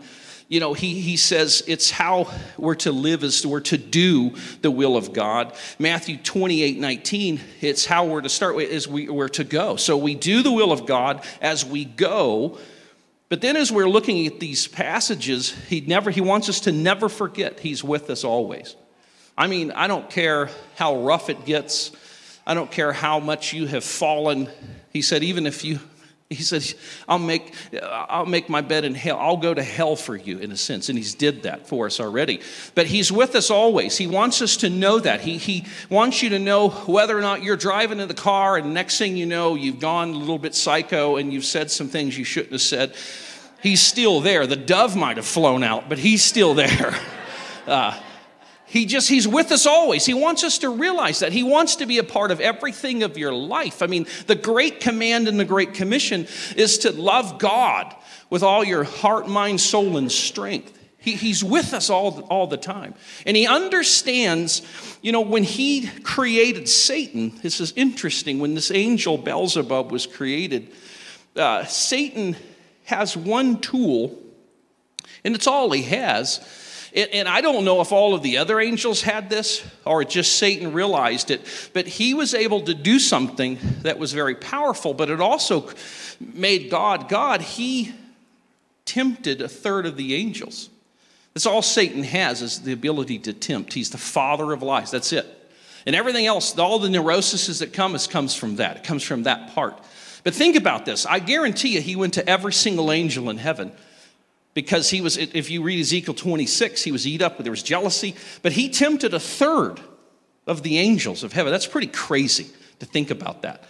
you 0.49 0.61
know, 0.61 0.73
he, 0.73 1.01
he 1.01 1.19
says 1.19 1.63
it's 1.67 1.91
how 1.91 2.33
we're 2.57 2.75
to 2.77 2.91
live 2.91 3.23
as 3.23 3.47
we're 3.47 3.61
to 3.61 3.77
do 3.77 4.35
the 4.63 4.71
will 4.71 4.97
of 4.97 5.13
God. 5.13 5.55
Matthew 5.79 6.17
28 6.17 6.79
19, 6.79 7.41
it's 7.61 7.85
how 7.85 8.07
we're 8.07 8.23
to 8.23 8.31
start 8.31 8.57
with, 8.57 8.71
is 8.71 8.89
we, 8.89 9.11
we're 9.11 9.29
to 9.29 9.45
go. 9.45 9.77
So 9.77 9.97
we 9.99 10.15
do 10.15 10.43
the 10.43 10.51
will 10.51 10.73
of 10.73 10.87
God 10.87 11.25
as 11.43 11.67
we 11.67 11.85
go. 11.85 12.59
But 13.29 13.43
then 13.43 13.57
as 13.57 13.71
we're 13.71 13.91
looking 13.91 14.27
at 14.27 14.41
these 14.41 14.67
passages, 14.67 15.55
he 15.69 15.83
never 15.83 16.11
he 16.11 16.23
wants 16.23 16.49
us 16.49 16.61
to 16.61 16.73
never 16.73 17.11
forget 17.11 17.61
he's 17.61 17.85
with 17.85 18.09
us 18.09 18.25
always. 18.25 18.75
I 19.37 19.49
mean, 19.49 19.71
I 19.71 19.87
don't 19.87 20.09
care 20.09 20.49
how 20.77 21.03
rough 21.03 21.29
it 21.29 21.45
gets. 21.45 21.93
I 22.47 22.55
don't 22.55 22.71
care 22.71 22.95
how 22.95 23.21
much 23.21 23.53
you 23.53 23.67
have 23.67 23.85
fallen. 23.85 24.49
He 24.91 25.03
said, 25.03 25.23
even 25.23 25.47
if 25.47 25.63
you 25.63 25.79
he 26.31 26.43
says, 26.43 26.75
I'll 27.09 27.19
make, 27.19 27.55
I'll 27.83 28.27
make 28.27 28.51
my 28.51 28.61
bed 28.61 28.85
in 28.85 28.95
hell. 28.95 29.19
I'll 29.19 29.39
go 29.39 29.55
to 29.55 29.63
hell 29.63 29.97
for 29.97 30.15
you, 30.15 30.39
in 30.39 30.53
a 30.53 30.59
sense. 30.59 30.91
And 30.91 30.99
he's 30.99 31.15
did 31.15 31.45
that 31.45 31.67
for 31.67 31.87
us 31.87 32.01
already. 32.01 32.43
But 32.75 32.87
he's 32.87 33.11
with 33.11 33.35
us 33.35 33.51
always. 33.51 33.97
He 33.97 34.07
wants 34.07 34.43
us 34.43 34.59
to 34.59 34.69
know 34.69 34.99
that. 34.99 35.23
He, 35.23 35.39
he 35.39 35.65
wants 35.89 36.23
you 36.23 36.29
to 36.31 36.39
know 36.39 36.69
whether 36.69 37.17
or 37.17 37.23
not 37.23 37.43
you're 37.43 37.57
driving 37.57 37.99
in 37.99 38.09
the 38.09 38.15
car 38.15 38.59
and 38.59 38.75
next 38.75 38.99
thing 38.99 39.17
you 39.17 39.25
know, 39.25 39.55
you've 39.55 39.81
gone 39.81 40.11
a 40.11 40.19
little 40.19 40.39
bit 40.39 40.55
psycho 40.55 41.17
and 41.17 41.33
you've 41.33 41.47
said 41.47 41.71
some 41.71 41.89
things 41.89 42.19
you 42.19 42.25
shouldn't 42.25 42.53
have 42.53 42.61
said. 42.61 42.95
He's 43.63 43.81
still 43.81 44.21
there. 44.21 44.47
The 44.47 44.55
dove 44.55 44.97
might 44.97 45.17
have 45.17 45.27
flown 45.27 45.65
out, 45.65 45.89
but 45.89 45.99
he's 45.99 46.23
still 46.23 46.55
there. 46.55 46.95
Uh, 47.67 47.93
he 48.69 48.85
just, 48.85 49.09
he's 49.09 49.27
with 49.27 49.51
us 49.51 49.67
always. 49.67 50.05
He 50.05 50.13
wants 50.13 50.45
us 50.45 50.59
to 50.59 50.69
realize 50.69 51.21
that. 51.21 51.33
He 51.33 51.43
wants 51.43 51.77
to 51.77 51.87
be 51.87 51.99
a 51.99 52.05
part 52.05 52.31
of 52.31 52.41
everything 52.41 53.03
of 53.03 53.17
your 53.17 53.33
life. 53.33 53.83
I 53.83 53.87
mean, 53.87 54.07
the 54.27 54.35
great 54.35 54.81
command 54.81 55.27
and 55.27 55.41
the 55.41 55.47
great 55.47 55.73
commission 55.73 56.27
is 56.55 56.79
to 56.79 56.93
love 56.93 57.39
God 57.39 57.95
with 58.29 58.43
all 58.43 58.63
your 58.63 58.85
heart, 58.85 59.27
mind, 59.27 59.63
soul, 59.63 59.97
and 59.97 60.13
strength. 60.13 60.79
He, 60.99 61.15
he's 61.15 61.43
with 61.43 61.73
us 61.73 61.89
all, 61.89 62.21
all 62.25 62.47
the 62.47 62.59
time. 62.59 62.95
And 63.25 63.39
he 63.39 63.47
understands, 63.47 64.61
you 65.01 65.13
know, 65.13 65.23
when 65.23 65.45
he 65.45 65.89
created 66.03 66.69
Satan, 66.69 67.39
this 67.43 67.61
is 67.61 67.73
interesting, 67.75 68.39
when 68.39 68.55
this 68.55 68.71
angel 68.71 69.17
Beelzebub 69.17 69.91
was 69.91 70.07
created, 70.07 70.69
uh, 71.37 71.65
Satan 71.65 72.37
has 72.85 73.17
one 73.17 73.61
tool, 73.61 74.19
and 75.25 75.35
it's 75.35 75.47
all 75.47 75.71
he 75.73 75.85
has 75.85 76.47
and 76.99 77.29
I 77.29 77.41
don't 77.41 77.65
know 77.65 77.81
if 77.81 77.93
all 77.93 78.15
of 78.15 78.23
the 78.23 78.39
other 78.39 78.61
angels 78.61 79.03
had 79.03 79.31
this 79.31 79.65
or 79.85 80.05
just 80.05 80.37
Satan 80.37 80.73
realized 80.73 81.31
it, 81.31 81.43
but 81.73 81.87
he 81.87 82.15
was 82.15 82.35
able 82.35 82.63
to 82.63 82.75
do 82.75 82.99
something 82.99 83.59
that 83.83 83.99
was 83.99 84.13
very 84.13 84.35
powerful, 84.35 84.95
but 84.95 85.11
it 85.11 85.21
also 85.21 85.71
made 86.21 86.71
God 86.71 87.09
God. 87.09 87.41
He 87.41 87.95
tempted 88.85 89.43
a 89.43 89.49
third 89.49 89.87
of 89.87 89.97
the 89.97 90.15
angels. 90.15 90.71
That's 91.35 91.47
all 91.47 91.63
Satan 91.63 92.03
has 92.03 92.43
is 92.43 92.61
the 92.61 92.73
ability 92.73 93.21
to 93.21 93.33
tempt. 93.33 93.75
He's 93.75 93.91
the 93.91 93.99
father 93.99 94.53
of 94.53 94.63
lies. 94.63 94.91
That's 94.91 95.13
it. 95.13 95.27
And 95.87 95.95
everything 95.95 96.27
else, 96.27 96.59
all 96.59 96.79
the 96.79 96.89
neuroses 96.89 97.61
that 97.61 97.73
come, 97.73 97.95
is, 97.95 98.07
comes 98.07 98.35
from 98.35 98.57
that. 98.57 98.79
It 98.79 98.85
comes 98.85 99.03
from 99.03 99.23
that 99.23 99.55
part. 99.55 99.79
But 100.25 100.35
think 100.35 100.57
about 100.57 100.85
this. 100.85 101.07
I 101.07 101.21
guarantee 101.21 101.75
you, 101.75 101.81
he 101.81 101.97
went 101.97 102.15
to 102.15 102.29
every 102.29 102.53
single 102.53 102.91
angel 102.91 103.31
in 103.31 103.39
heaven 103.39 103.73
because 104.59 104.91
he 104.91 105.01
was, 105.01 105.17
if 105.17 105.51
you 105.51 105.63
read 105.63 105.79
Ezekiel 105.79 106.15
26, 106.15 106.83
he 106.83 106.91
was 106.91 107.07
eat 107.07 107.23
up, 107.23 107.39
there 107.39 107.53
was 107.53 107.63
jealousy, 107.63 108.17
but 108.43 108.51
he 108.51 108.69
tempted 108.69 109.15
a 109.15 109.21
third 109.21 109.79
of 110.49 110.65
the 110.65 110.79
angels 110.79 111.23
of 111.23 111.33
heaven. 111.33 111.53
That's 111.53 111.69
pretty 111.69 111.87
crazy 111.87 112.49
to 112.81 112.85
think 112.85 113.13
about 113.13 113.43
that. 113.43 113.63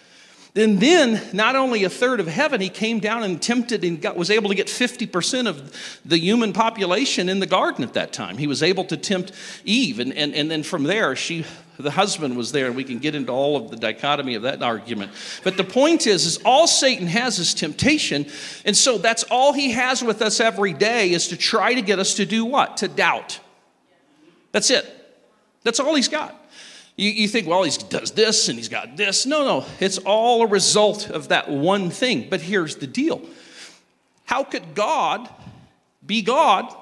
And 0.57 0.81
then, 0.81 1.21
not 1.35 1.57
only 1.57 1.85
a 1.85 1.91
third 1.91 2.21
of 2.21 2.27
heaven, 2.27 2.63
he 2.63 2.71
came 2.71 3.01
down 3.01 3.23
and 3.23 3.41
tempted 3.41 3.85
and 3.85 4.01
got, 4.01 4.17
was 4.17 4.31
able 4.31 4.49
to 4.49 4.55
get 4.55 4.69
50% 4.69 5.47
of 5.47 6.01
the 6.07 6.17
human 6.17 6.55
population 6.55 7.29
in 7.29 7.39
the 7.39 7.47
garden 7.47 7.85
at 7.85 7.93
that 7.93 8.15
time. 8.15 8.39
He 8.39 8.47
was 8.47 8.63
able 8.63 8.85
to 8.85 8.97
tempt 8.97 9.33
Eve. 9.67 9.99
And, 9.99 10.15
and, 10.15 10.35
and 10.35 10.51
then 10.51 10.63
from 10.63 10.85
there, 10.85 11.15
she, 11.15 11.45
the 11.83 11.91
husband 11.93 12.37
was 12.37 12.51
there, 12.51 12.67
and 12.67 12.75
we 12.75 12.85
can 12.85 12.99
get 12.99 13.15
into 13.15 13.33
all 13.33 13.57
of 13.57 13.71
the 13.71 13.77
dichotomy 13.77 14.35
of 14.35 14.43
that 14.43 14.63
argument. 14.63 15.13
But 15.45 15.57
the 15.57 15.65
point 15.65 16.07
is, 16.07 16.27
is 16.27 16.39
all 16.45 16.67
Satan 16.67 17.07
has 17.07 17.39
is 17.39 17.55
temptation. 17.55 18.27
And 18.65 18.77
so 18.77 18.99
that's 18.99 19.23
all 19.25 19.53
he 19.53 19.71
has 19.71 20.03
with 20.03 20.21
us 20.21 20.41
every 20.41 20.73
day 20.73 21.13
is 21.13 21.29
to 21.29 21.37
try 21.37 21.75
to 21.75 21.83
get 21.83 21.99
us 21.99 22.15
to 22.15 22.27
do 22.27 22.45
what? 22.45 22.79
To 22.79 22.89
doubt. 22.89 23.39
That's 24.51 24.71
it. 24.71 24.87
That's 25.63 25.79
all 25.79 25.95
he's 25.95 26.09
got. 26.09 26.35
You, 26.97 27.11
you 27.11 27.29
think, 27.29 27.47
well, 27.47 27.63
he 27.63 27.71
does 27.89 28.11
this 28.11 28.49
and 28.49 28.59
he's 28.59 28.69
got 28.69 28.97
this. 28.97 29.25
No, 29.25 29.45
no, 29.45 29.67
it's 29.79 29.99
all 29.99 30.43
a 30.43 30.49
result 30.49 31.11
of 31.11 31.29
that 31.29 31.49
one 31.49 31.91
thing. 31.91 32.27
But 32.29 32.41
here's 32.41 32.77
the 32.77 32.89
deal 32.89 33.23
how 34.25 34.43
could 34.43 34.75
God 34.75 35.29
be 36.05 36.23
God 36.23 36.75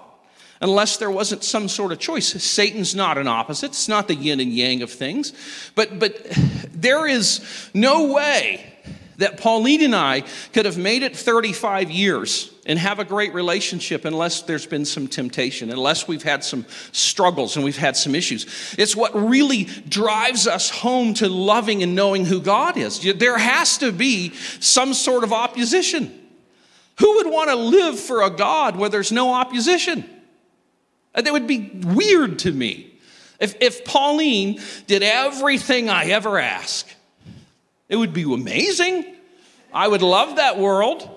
unless 0.61 0.97
there 0.97 1.11
wasn't 1.11 1.45
some 1.45 1.69
sort 1.69 1.93
of 1.93 1.99
choice. 1.99 2.29
Satan's 2.43 2.95
not 2.95 3.19
an 3.19 3.29
opposite, 3.29 3.71
it's 3.71 3.89
not 3.89 4.09
the 4.09 4.15
yin 4.15 4.41
and 4.41 4.53
yang 4.53 4.83
of 4.83 4.91
things. 4.91 5.33
But, 5.75 5.99
but 5.99 6.27
there 6.73 7.07
is 7.07 7.71
no 7.75 8.13
way 8.13 8.73
that 9.19 9.39
Pauline 9.39 9.83
and 9.83 9.95
I 9.95 10.25
could 10.53 10.67
have 10.67 10.77
made 10.77 11.03
it 11.03 11.17
35 11.17 11.91
years 11.91 12.51
and 12.67 12.79
have 12.79 12.99
a 12.99 13.05
great 13.05 13.33
relationship 13.33 14.05
unless 14.05 14.43
there's 14.43 14.67
been 14.67 14.85
some 14.85 15.09
temptation, 15.09 15.71
unless 15.71 16.07
we've 16.07 16.23
had 16.23 16.45
some 16.45 16.67
struggles 16.93 17.57
and 17.57 17.65
we've 17.65 17.79
had 17.79 17.97
some 17.97 18.15
issues. 18.15 18.75
It's 18.77 18.95
what 18.95 19.15
really 19.15 19.65
drives 19.65 20.47
us 20.47 20.69
home 20.69 21.15
to 21.15 21.29
loving 21.29 21.83
and 21.83 21.95
knowing 21.95 22.25
who 22.25 22.41
God 22.41 22.77
is. 22.77 23.01
There 23.01 23.39
has 23.39 23.79
to 23.79 23.93
be 23.93 24.35
some 24.61 24.93
sort 24.93 25.25
of 25.25 25.33
opposition. 25.33 26.23
Who 26.99 27.17
would 27.17 27.27
want 27.27 27.51
to 27.51 27.57
live 27.57 27.99
for 27.99 28.23
a 28.23 28.31
God 28.31 28.77
where 28.77 28.89
there's 28.89 29.13
no 29.13 29.33
opposition? 29.33 30.05
That 31.17 31.33
would 31.33 31.47
be 31.47 31.71
weird 31.83 32.39
to 32.41 32.53
me. 32.53 32.93
If, 33.41 33.57
if 33.61 33.85
Pauline 33.85 34.61
did 34.87 35.03
everything 35.03 35.89
I 35.89 36.07
ever 36.07 36.39
ask, 36.39 36.87
it 37.89 37.97
would 37.97 38.13
be 38.13 38.23
amazing. 38.23 39.17
I 39.73 39.89
would 39.89 40.03
love 40.03 40.37
that 40.37 40.59
world. 40.59 41.09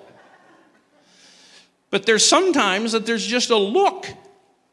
But 1.89 2.05
there's 2.05 2.25
sometimes 2.25 2.91
that 2.91 3.05
there's 3.05 3.25
just 3.25 3.49
a 3.49 3.57
look, 3.57 4.07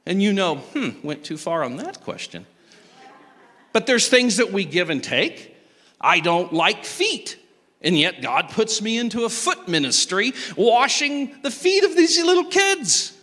and 0.05 0.23
you 0.23 0.33
know, 0.33 0.57
hmm, 0.57 0.91
went 1.03 1.25
too 1.25 1.37
far 1.37 1.65
on 1.65 1.77
that 1.77 2.03
question. 2.03 2.47
But 3.73 3.87
there's 3.87 4.09
things 4.09 4.37
that 4.37 4.53
we 4.53 4.65
give 4.65 4.91
and 4.91 5.03
take. 5.03 5.57
I 6.01 6.21
don't 6.21 6.53
like 6.53 6.85
feet. 6.85 7.39
And 7.83 7.99
yet, 7.99 8.23
God 8.23 8.51
puts 8.51 8.81
me 8.81 8.99
into 8.99 9.25
a 9.25 9.29
foot 9.29 9.69
ministry 9.69 10.33
washing 10.57 11.41
the 11.43 11.51
feet 11.51 11.85
of 11.85 11.95
these 11.95 12.23
little 12.23 12.45
kids. 12.45 13.17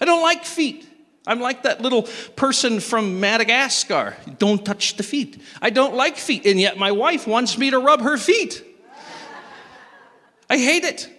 I 0.00 0.04
don't 0.04 0.22
like 0.22 0.44
feet. 0.44 0.85
I'm 1.26 1.40
like 1.40 1.64
that 1.64 1.80
little 1.80 2.04
person 2.36 2.80
from 2.80 3.18
Madagascar. 3.20 4.16
Don't 4.38 4.64
touch 4.64 4.96
the 4.96 5.02
feet. 5.02 5.42
I 5.60 5.70
don't 5.70 5.94
like 5.94 6.16
feet, 6.16 6.46
and 6.46 6.60
yet 6.60 6.78
my 6.78 6.92
wife 6.92 7.26
wants 7.26 7.58
me 7.58 7.70
to 7.70 7.78
rub 7.78 8.00
her 8.02 8.16
feet. 8.16 8.62
I 10.48 10.58
hate 10.58 10.84
it. 10.84 11.10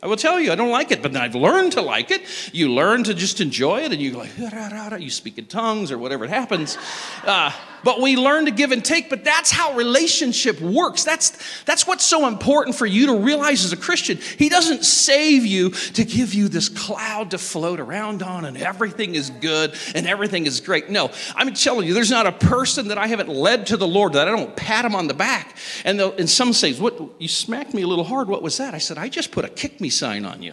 I 0.00 0.06
will 0.06 0.16
tell 0.16 0.38
you, 0.38 0.52
I 0.52 0.54
don't 0.54 0.70
like 0.70 0.92
it, 0.92 1.02
but 1.02 1.16
I've 1.16 1.34
learned 1.34 1.72
to 1.72 1.82
like 1.82 2.12
it. 2.12 2.22
You 2.52 2.72
learn 2.72 3.02
to 3.04 3.14
just 3.14 3.40
enjoy 3.40 3.80
it, 3.80 3.92
and 3.92 4.00
you 4.00 4.12
go 4.12 4.18
like, 4.18 5.00
you 5.00 5.10
speak 5.10 5.38
in 5.38 5.46
tongues 5.46 5.90
or 5.90 5.98
whatever 5.98 6.24
it 6.24 6.30
happens. 6.30 6.78
Uh, 7.24 7.50
but 7.84 8.00
we 8.00 8.16
learn 8.16 8.46
to 8.46 8.50
give 8.50 8.72
and 8.72 8.84
take, 8.84 9.10
but 9.10 9.24
that's 9.24 9.50
how 9.50 9.74
relationship 9.74 10.60
works. 10.60 11.04
That's, 11.04 11.38
that's 11.64 11.86
what's 11.86 12.04
so 12.04 12.26
important 12.26 12.76
for 12.76 12.86
you 12.86 13.06
to 13.06 13.16
realize 13.18 13.64
as 13.64 13.72
a 13.72 13.76
Christian. 13.76 14.18
He 14.18 14.48
doesn't 14.48 14.84
save 14.84 15.44
you 15.44 15.70
to 15.70 16.04
give 16.04 16.34
you 16.34 16.48
this 16.48 16.68
cloud 16.68 17.30
to 17.32 17.38
float 17.38 17.80
around 17.80 18.22
on, 18.22 18.44
and 18.44 18.56
everything 18.56 19.14
is 19.14 19.30
good 19.30 19.74
and 19.94 20.06
everything 20.06 20.46
is 20.46 20.60
great. 20.60 20.90
No, 20.90 21.10
I'm 21.34 21.52
telling 21.54 21.86
you, 21.86 21.94
there's 21.94 22.10
not 22.10 22.26
a 22.26 22.32
person 22.32 22.88
that 22.88 22.98
I 22.98 23.06
haven't 23.06 23.28
led 23.28 23.66
to 23.68 23.76
the 23.76 23.88
Lord 23.88 24.14
that 24.14 24.28
I 24.28 24.30
don't 24.30 24.54
pat 24.56 24.84
him 24.84 24.94
on 24.94 25.08
the 25.08 25.14
back. 25.14 25.56
And, 25.84 26.00
and 26.00 26.28
some 26.28 26.52
say, 26.52 26.72
what, 26.74 26.98
You 27.18 27.28
smacked 27.28 27.74
me 27.74 27.82
a 27.82 27.86
little 27.86 28.04
hard. 28.04 28.28
What 28.28 28.42
was 28.42 28.56
that? 28.58 28.74
I 28.74 28.78
said, 28.78 28.98
I 28.98 29.08
just 29.08 29.32
put 29.32 29.44
a 29.44 29.48
kick 29.48 29.80
me 29.80 29.90
sign 29.90 30.24
on 30.24 30.42
you. 30.42 30.52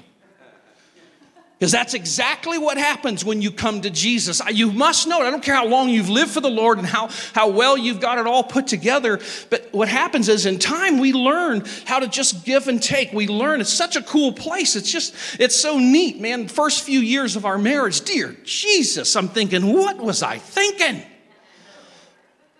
Because 1.57 1.71
that's 1.71 1.93
exactly 1.93 2.57
what 2.57 2.77
happens 2.77 3.23
when 3.23 3.41
you 3.41 3.49
come 3.49 3.79
to 3.81 3.89
Jesus. 3.89 4.41
You 4.51 4.73
must 4.73 5.07
know 5.07 5.21
it. 5.21 5.25
I 5.25 5.31
don't 5.31 5.43
care 5.43 5.55
how 5.55 5.65
long 5.65 5.87
you've 5.87 6.09
lived 6.09 6.31
for 6.31 6.41
the 6.41 6.49
Lord 6.49 6.79
and 6.79 6.85
how, 6.85 7.09
how 7.33 7.47
well 7.47 7.77
you've 7.77 8.01
got 8.01 8.17
it 8.17 8.27
all 8.27 8.43
put 8.43 8.67
together. 8.67 9.21
But 9.49 9.69
what 9.71 9.87
happens 9.87 10.27
is 10.27 10.45
in 10.45 10.59
time 10.59 10.99
we 10.99 11.13
learn 11.13 11.63
how 11.85 11.99
to 11.99 12.09
just 12.09 12.43
give 12.43 12.67
and 12.67 12.83
take. 12.83 13.13
We 13.13 13.27
learn. 13.27 13.61
It's 13.61 13.71
such 13.71 13.95
a 13.95 14.01
cool 14.01 14.33
place. 14.33 14.75
It's 14.75 14.91
just, 14.91 15.15
it's 15.39 15.55
so 15.55 15.79
neat, 15.79 16.19
man. 16.19 16.49
First 16.49 16.83
few 16.83 16.99
years 16.99 17.37
of 17.37 17.45
our 17.45 17.57
marriage, 17.57 18.01
dear 18.01 18.35
Jesus, 18.43 19.15
I'm 19.15 19.29
thinking, 19.29 19.71
what 19.71 19.97
was 19.97 20.23
I 20.23 20.39
thinking? 20.39 21.03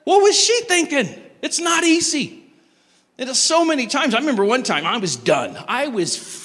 What 0.05 0.21
was 0.21 0.39
she 0.39 0.62
thinking? 0.62 1.21
It's 1.41 1.60
not 1.60 1.84
easy. 1.84 2.45
It 3.17 3.27
is 3.27 3.39
so 3.39 3.65
many 3.65 3.88
times. 3.88 4.15
I 4.15 4.19
remember 4.19 4.45
one 4.45 4.63
time 4.63 4.86
I 4.86 4.97
was 4.97 5.17
done. 5.17 5.58
I 5.67 5.88
was 5.88 6.43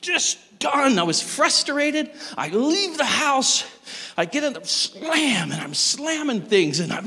just 0.00 0.38
done. 0.58 0.98
I 0.98 1.02
was 1.02 1.20
frustrated. 1.20 2.10
I 2.36 2.48
leave 2.48 2.96
the 2.98 3.04
house. 3.04 3.64
I 4.16 4.24
get 4.24 4.44
in 4.44 4.54
the 4.54 4.64
slam 4.64 5.52
and 5.52 5.60
I'm 5.60 5.74
slamming 5.74 6.42
things 6.42 6.80
and 6.80 6.92
I'm, 6.92 7.04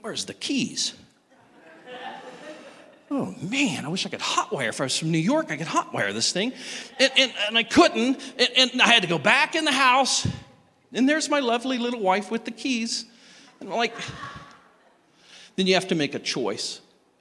where's 0.00 0.24
the 0.24 0.34
keys? 0.34 0.94
Oh 3.10 3.34
man, 3.42 3.84
I 3.84 3.88
wish 3.88 4.06
I 4.06 4.08
could 4.08 4.20
hotwire. 4.20 4.70
If 4.70 4.80
I 4.80 4.84
was 4.84 4.98
from 4.98 5.10
New 5.10 5.18
York, 5.18 5.52
I 5.52 5.56
could 5.56 5.66
hotwire 5.66 6.12
this 6.12 6.32
thing. 6.32 6.52
And, 6.98 7.12
and, 7.16 7.32
and 7.46 7.58
I 7.58 7.62
couldn't. 7.62 8.20
And, 8.38 8.48
and 8.56 8.82
I 8.82 8.88
had 8.88 9.02
to 9.02 9.08
go 9.08 9.18
back 9.18 9.54
in 9.54 9.64
the 9.64 9.72
house. 9.72 10.26
And 10.92 11.08
there's 11.08 11.28
my 11.28 11.40
lovely 11.40 11.78
little 11.78 12.00
wife 12.00 12.30
with 12.30 12.44
the 12.44 12.50
keys. 12.50 13.04
And 13.60 13.68
I'm 13.68 13.76
like, 13.76 13.94
then 15.56 15.66
you 15.66 15.74
have 15.74 15.88
to 15.88 15.94
make 15.94 16.14
a 16.14 16.18
choice. 16.18 16.80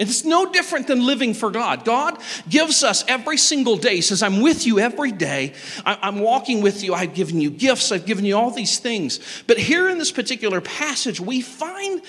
It's 0.10 0.26
no 0.26 0.52
different 0.52 0.88
than 0.88 1.06
living 1.06 1.34
for 1.34 1.52
God. 1.52 1.86
God 1.86 2.18
gives 2.48 2.84
us 2.84 3.04
every 3.08 3.38
single 3.38 3.78
day. 3.78 4.02
Says, 4.02 4.24
I'm 4.24 4.42
with 4.42 4.66
you 4.66 4.80
every 4.80 5.12
day. 5.12 5.54
I'm 5.86 6.20
walking 6.20 6.62
with 6.62 6.84
you. 6.84 6.94
I've 6.94 7.14
given 7.14 7.40
you 7.40 7.50
gifts. 7.50 7.92
I've 7.92 8.06
given 8.06 8.26
you 8.26 8.38
all 8.38 8.52
these 8.52 8.80
things. 8.80 9.20
But 9.48 9.58
here 9.58 9.90
in 9.90 9.98
this 9.98 10.12
particular 10.12 10.62
passage, 10.62 11.20
we 11.20 11.42
find 11.42 12.02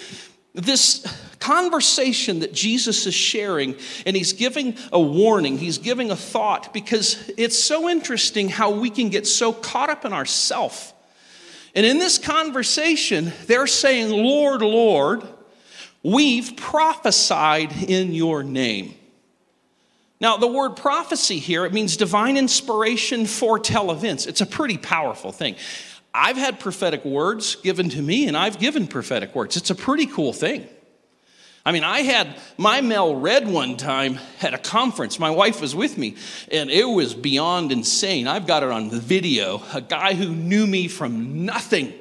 this 0.55 1.05
conversation 1.41 2.39
that 2.41 2.55
Jesus 2.55 3.07
is 3.07 3.15
sharing, 3.15 3.75
and 4.07 4.17
he's 4.17 4.33
giving 4.33 4.77
a 4.93 5.01
warning, 5.01 5.59
he's 5.59 5.79
giving 5.79 6.11
a 6.11 6.17
thought, 6.17 6.73
because 6.73 7.31
it's 7.37 7.59
so 7.59 7.89
interesting 7.89 8.49
how 8.49 8.71
we 8.71 8.89
can 8.89 9.09
get 9.09 9.27
so 9.27 9.53
caught 9.53 9.91
up 9.91 10.05
in 10.05 10.13
ourself. 10.13 10.93
And 11.75 11.85
in 11.85 11.99
this 11.99 12.19
conversation, 12.19 13.33
they're 13.47 13.67
saying, 13.67 14.11
Lord, 14.11 14.63
Lord. 14.63 15.23
We've 16.05 16.55
prophesied 16.57 17.73
in 17.89 18.13
your 18.13 18.45
name. 18.45 18.95
Now, 20.21 20.37
the 20.37 20.47
word 20.47 20.77
prophecy 20.77 21.39
here, 21.39 21.65
it 21.65 21.73
means 21.73 21.97
divine 21.97 22.37
inspiration, 22.37 23.27
foretell 23.27 23.91
events. 23.91 24.27
It's 24.27 24.43
a 24.43 24.47
pretty 24.47 24.79
powerful 24.79 25.33
thing. 25.33 25.57
I've 26.13 26.37
had 26.37 26.61
prophetic 26.61 27.05
words 27.05 27.57
given 27.57 27.89
to 27.89 28.03
me, 28.03 28.29
and 28.29 28.37
I've 28.37 28.59
given 28.59 28.87
prophetic 28.87 29.35
words. 29.35 29.57
It's 29.57 29.71
a 29.71 29.75
pretty 29.75 30.07
cool 30.07 30.33
thing. 30.33 30.69
I 31.67 31.73
mean, 31.73 31.85
I 31.85 32.01
had 32.01 32.37
my 32.59 32.83
Mel 32.83 33.17
read 33.17 33.49
one 33.49 33.79
time 33.79 34.21
at 34.43 34.53
a 34.53 34.59
conference. 34.59 35.19
My 35.19 35.31
wife 35.31 35.63
was 35.63 35.75
with 35.75 35.97
me, 35.97 36.17
and 36.53 36.71
it 36.71 36.85
was 36.85 37.15
beyond 37.15 37.73
insane. 37.73 38.29
I've 38.29 38.47
got 38.47 38.63
it 38.63 38.71
on 38.71 38.91
video. 38.91 39.63
A 39.73 39.81
guy 39.81 40.13
who 40.13 40.29
knew 40.29 40.67
me 40.67 40.87
from 40.89 41.47
nothing 41.47 41.95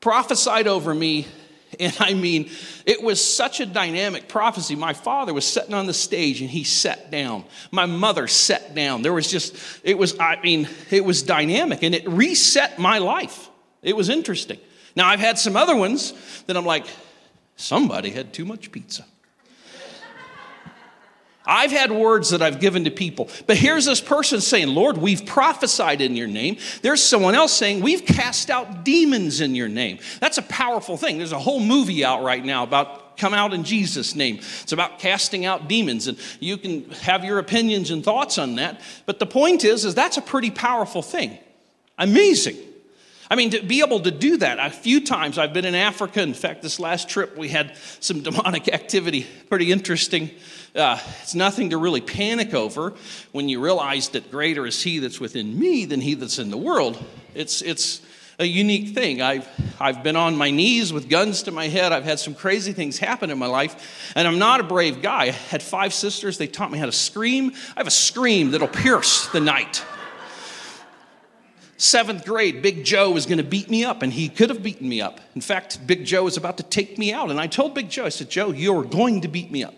prophesied 0.00 0.68
over 0.68 0.94
me 0.94 1.26
and 1.80 1.96
I 2.00 2.14
mean, 2.14 2.50
it 2.86 3.02
was 3.02 3.22
such 3.22 3.60
a 3.60 3.66
dynamic 3.66 4.28
prophecy. 4.28 4.74
My 4.74 4.92
father 4.92 5.34
was 5.34 5.44
sitting 5.44 5.74
on 5.74 5.86
the 5.86 5.94
stage 5.94 6.40
and 6.40 6.50
he 6.50 6.64
sat 6.64 7.10
down. 7.10 7.44
My 7.70 7.86
mother 7.86 8.26
sat 8.26 8.74
down. 8.74 9.02
There 9.02 9.12
was 9.12 9.30
just, 9.30 9.56
it 9.84 9.98
was, 9.98 10.18
I 10.18 10.40
mean, 10.42 10.68
it 10.90 11.04
was 11.04 11.22
dynamic 11.22 11.82
and 11.82 11.94
it 11.94 12.08
reset 12.08 12.78
my 12.78 12.98
life. 12.98 13.48
It 13.82 13.96
was 13.96 14.08
interesting. 14.08 14.58
Now, 14.96 15.06
I've 15.06 15.20
had 15.20 15.38
some 15.38 15.56
other 15.56 15.76
ones 15.76 16.12
that 16.46 16.56
I'm 16.56 16.66
like, 16.66 16.86
somebody 17.56 18.10
had 18.10 18.32
too 18.32 18.44
much 18.44 18.72
pizza. 18.72 19.04
I've 21.48 21.70
had 21.72 21.90
words 21.90 22.28
that 22.30 22.42
I've 22.42 22.60
given 22.60 22.84
to 22.84 22.90
people, 22.90 23.30
but 23.46 23.56
here's 23.56 23.86
this 23.86 24.02
person 24.02 24.42
saying, 24.42 24.68
Lord, 24.68 24.98
we've 24.98 25.24
prophesied 25.24 26.02
in 26.02 26.14
your 26.14 26.28
name. 26.28 26.58
There's 26.82 27.02
someone 27.02 27.34
else 27.34 27.54
saying, 27.54 27.80
We've 27.80 28.04
cast 28.04 28.50
out 28.50 28.84
demons 28.84 29.40
in 29.40 29.54
your 29.54 29.68
name. 29.68 29.98
That's 30.20 30.36
a 30.36 30.42
powerful 30.42 30.98
thing. 30.98 31.16
There's 31.16 31.32
a 31.32 31.38
whole 31.38 31.60
movie 31.60 32.04
out 32.04 32.22
right 32.22 32.44
now 32.44 32.64
about 32.64 33.16
come 33.16 33.32
out 33.32 33.54
in 33.54 33.64
Jesus' 33.64 34.14
name. 34.14 34.36
It's 34.62 34.72
about 34.72 34.98
casting 34.98 35.46
out 35.46 35.68
demons, 35.68 36.06
and 36.06 36.18
you 36.38 36.58
can 36.58 36.88
have 36.90 37.24
your 37.24 37.38
opinions 37.38 37.90
and 37.90 38.04
thoughts 38.04 38.36
on 38.36 38.56
that. 38.56 38.80
But 39.06 39.18
the 39.18 39.26
point 39.26 39.64
is, 39.64 39.86
is 39.86 39.94
that's 39.94 40.18
a 40.18 40.22
pretty 40.22 40.50
powerful 40.50 41.02
thing. 41.02 41.38
Amazing. 41.96 42.56
I 43.30 43.36
mean, 43.36 43.50
to 43.50 43.62
be 43.62 43.80
able 43.80 44.00
to 44.00 44.10
do 44.10 44.38
that, 44.38 44.58
a 44.58 44.70
few 44.70 45.04
times 45.04 45.36
I've 45.36 45.52
been 45.52 45.66
in 45.66 45.74
Africa. 45.74 46.22
In 46.22 46.32
fact, 46.32 46.62
this 46.62 46.80
last 46.80 47.08
trip 47.08 47.36
we 47.36 47.48
had 47.48 47.76
some 48.00 48.22
demonic 48.22 48.68
activity, 48.72 49.26
pretty 49.48 49.70
interesting. 49.70 50.30
Uh, 50.78 50.96
it's 51.22 51.34
nothing 51.34 51.70
to 51.70 51.76
really 51.76 52.00
panic 52.00 52.54
over 52.54 52.94
when 53.32 53.48
you 53.48 53.60
realize 53.60 54.10
that 54.10 54.30
greater 54.30 54.64
is 54.64 54.80
He 54.80 55.00
that's 55.00 55.18
within 55.18 55.58
me 55.58 55.84
than 55.84 56.00
He 56.00 56.14
that's 56.14 56.38
in 56.38 56.50
the 56.50 56.56
world. 56.56 57.04
It's, 57.34 57.62
it's 57.62 58.00
a 58.38 58.44
unique 58.44 58.94
thing. 58.94 59.20
I've, 59.20 59.48
I've 59.80 60.04
been 60.04 60.14
on 60.14 60.36
my 60.36 60.52
knees 60.52 60.92
with 60.92 61.08
guns 61.08 61.42
to 61.42 61.50
my 61.50 61.66
head. 61.66 61.92
I've 61.92 62.04
had 62.04 62.20
some 62.20 62.32
crazy 62.32 62.72
things 62.72 62.96
happen 62.96 63.30
in 63.30 63.38
my 63.38 63.46
life, 63.48 64.12
and 64.14 64.28
I'm 64.28 64.38
not 64.38 64.60
a 64.60 64.62
brave 64.62 65.02
guy. 65.02 65.24
I 65.24 65.30
had 65.30 65.64
five 65.64 65.92
sisters. 65.92 66.38
They 66.38 66.46
taught 66.46 66.70
me 66.70 66.78
how 66.78 66.86
to 66.86 66.92
scream. 66.92 67.52
I 67.76 67.80
have 67.80 67.88
a 67.88 67.90
scream 67.90 68.52
that'll 68.52 68.68
pierce 68.68 69.26
the 69.28 69.40
night. 69.40 69.84
Seventh 71.80 72.24
grade, 72.24 72.60
Big 72.60 72.84
Joe 72.84 73.12
was 73.12 73.24
going 73.24 73.38
to 73.38 73.44
beat 73.44 73.70
me 73.70 73.84
up, 73.84 74.02
and 74.02 74.12
he 74.12 74.28
could 74.28 74.50
have 74.50 74.64
beaten 74.64 74.88
me 74.88 75.00
up. 75.00 75.20
In 75.36 75.40
fact, 75.40 75.86
Big 75.86 76.04
Joe 76.04 76.24
was 76.24 76.36
about 76.36 76.56
to 76.56 76.64
take 76.64 76.98
me 76.98 77.12
out, 77.12 77.30
and 77.30 77.38
I 77.38 77.46
told 77.46 77.72
Big 77.72 77.88
Joe, 77.88 78.04
I 78.04 78.08
said, 78.08 78.28
Joe, 78.28 78.50
you're 78.50 78.82
going 78.82 79.20
to 79.20 79.28
beat 79.28 79.52
me 79.52 79.62
up. 79.62 79.74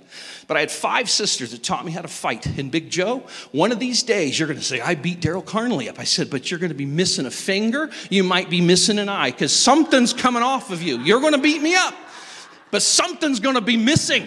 But 0.46 0.56
I 0.56 0.60
had 0.60 0.70
five 0.70 1.10
sisters 1.10 1.50
that 1.50 1.62
taught 1.62 1.84
me 1.84 1.92
how 1.92 2.00
to 2.00 2.08
fight. 2.08 2.46
And 2.58 2.70
Big 2.70 2.88
Joe, 2.88 3.24
one 3.52 3.70
of 3.70 3.78
these 3.78 4.02
days, 4.02 4.38
you're 4.38 4.48
going 4.48 4.58
to 4.58 4.64
say, 4.64 4.80
I 4.80 4.94
beat 4.94 5.20
Darryl 5.20 5.44
Carnley 5.44 5.90
up. 5.90 6.00
I 6.00 6.04
said, 6.04 6.30
but 6.30 6.50
you're 6.50 6.58
going 6.58 6.70
to 6.70 6.74
be 6.74 6.86
missing 6.86 7.26
a 7.26 7.30
finger. 7.30 7.90
You 8.08 8.24
might 8.24 8.48
be 8.48 8.62
missing 8.62 8.98
an 8.98 9.10
eye 9.10 9.30
because 9.30 9.54
something's 9.54 10.14
coming 10.14 10.42
off 10.42 10.72
of 10.72 10.80
you. 10.80 11.00
You're 11.00 11.20
going 11.20 11.34
to 11.34 11.38
beat 11.38 11.60
me 11.60 11.74
up, 11.74 11.94
but 12.70 12.80
something's 12.80 13.40
going 13.40 13.56
to 13.56 13.60
be 13.60 13.76
missing. 13.76 14.26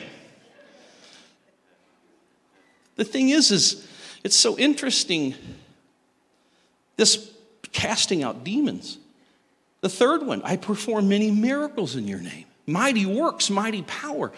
The 2.97 3.03
thing 3.03 3.29
is, 3.29 3.49
is 3.49 3.87
it's 4.23 4.37
so 4.37 4.59
interesting. 4.59 5.33
This 6.97 7.32
casting 7.73 8.23
out 8.23 8.43
demons. 8.43 8.97
The 9.81 9.89
third 9.89 10.25
one, 10.25 10.41
I 10.43 10.55
perform 10.55 11.09
many 11.09 11.29
miracles 11.29 11.97
in 11.97 12.07
your 12.07 12.19
name. 12.19 12.45
Mighty 12.65 13.05
works, 13.05 13.49
mighty 13.49 13.81
power. 13.81 14.31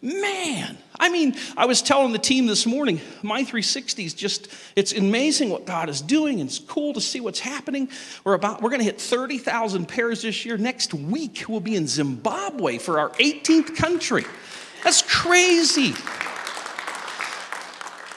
man, 0.00 0.76
I 1.00 1.08
mean, 1.08 1.34
I 1.56 1.64
was 1.64 1.80
telling 1.82 2.12
the 2.12 2.18
team 2.18 2.46
this 2.46 2.66
morning, 2.66 3.00
my 3.22 3.38
360 3.38 4.04
is 4.04 4.14
just, 4.14 4.48
it's 4.76 4.92
amazing 4.92 5.48
what 5.50 5.64
God 5.64 5.88
is 5.88 6.00
doing, 6.00 6.40
and 6.40 6.48
it's 6.48 6.58
cool 6.58 6.92
to 6.92 7.00
see 7.00 7.20
what's 7.20 7.40
happening. 7.40 7.88
We're 8.22 8.34
about, 8.34 8.62
we're 8.62 8.70
gonna 8.70 8.84
hit 8.84 9.00
30,000 9.00 9.86
pairs 9.86 10.22
this 10.22 10.44
year. 10.44 10.56
Next 10.58 10.94
week, 10.94 11.44
we'll 11.48 11.60
be 11.60 11.74
in 11.74 11.88
Zimbabwe 11.88 12.78
for 12.78 13.00
our 13.00 13.10
18th 13.10 13.74
country. 13.74 14.24
That's 14.84 15.02
crazy. 15.02 15.94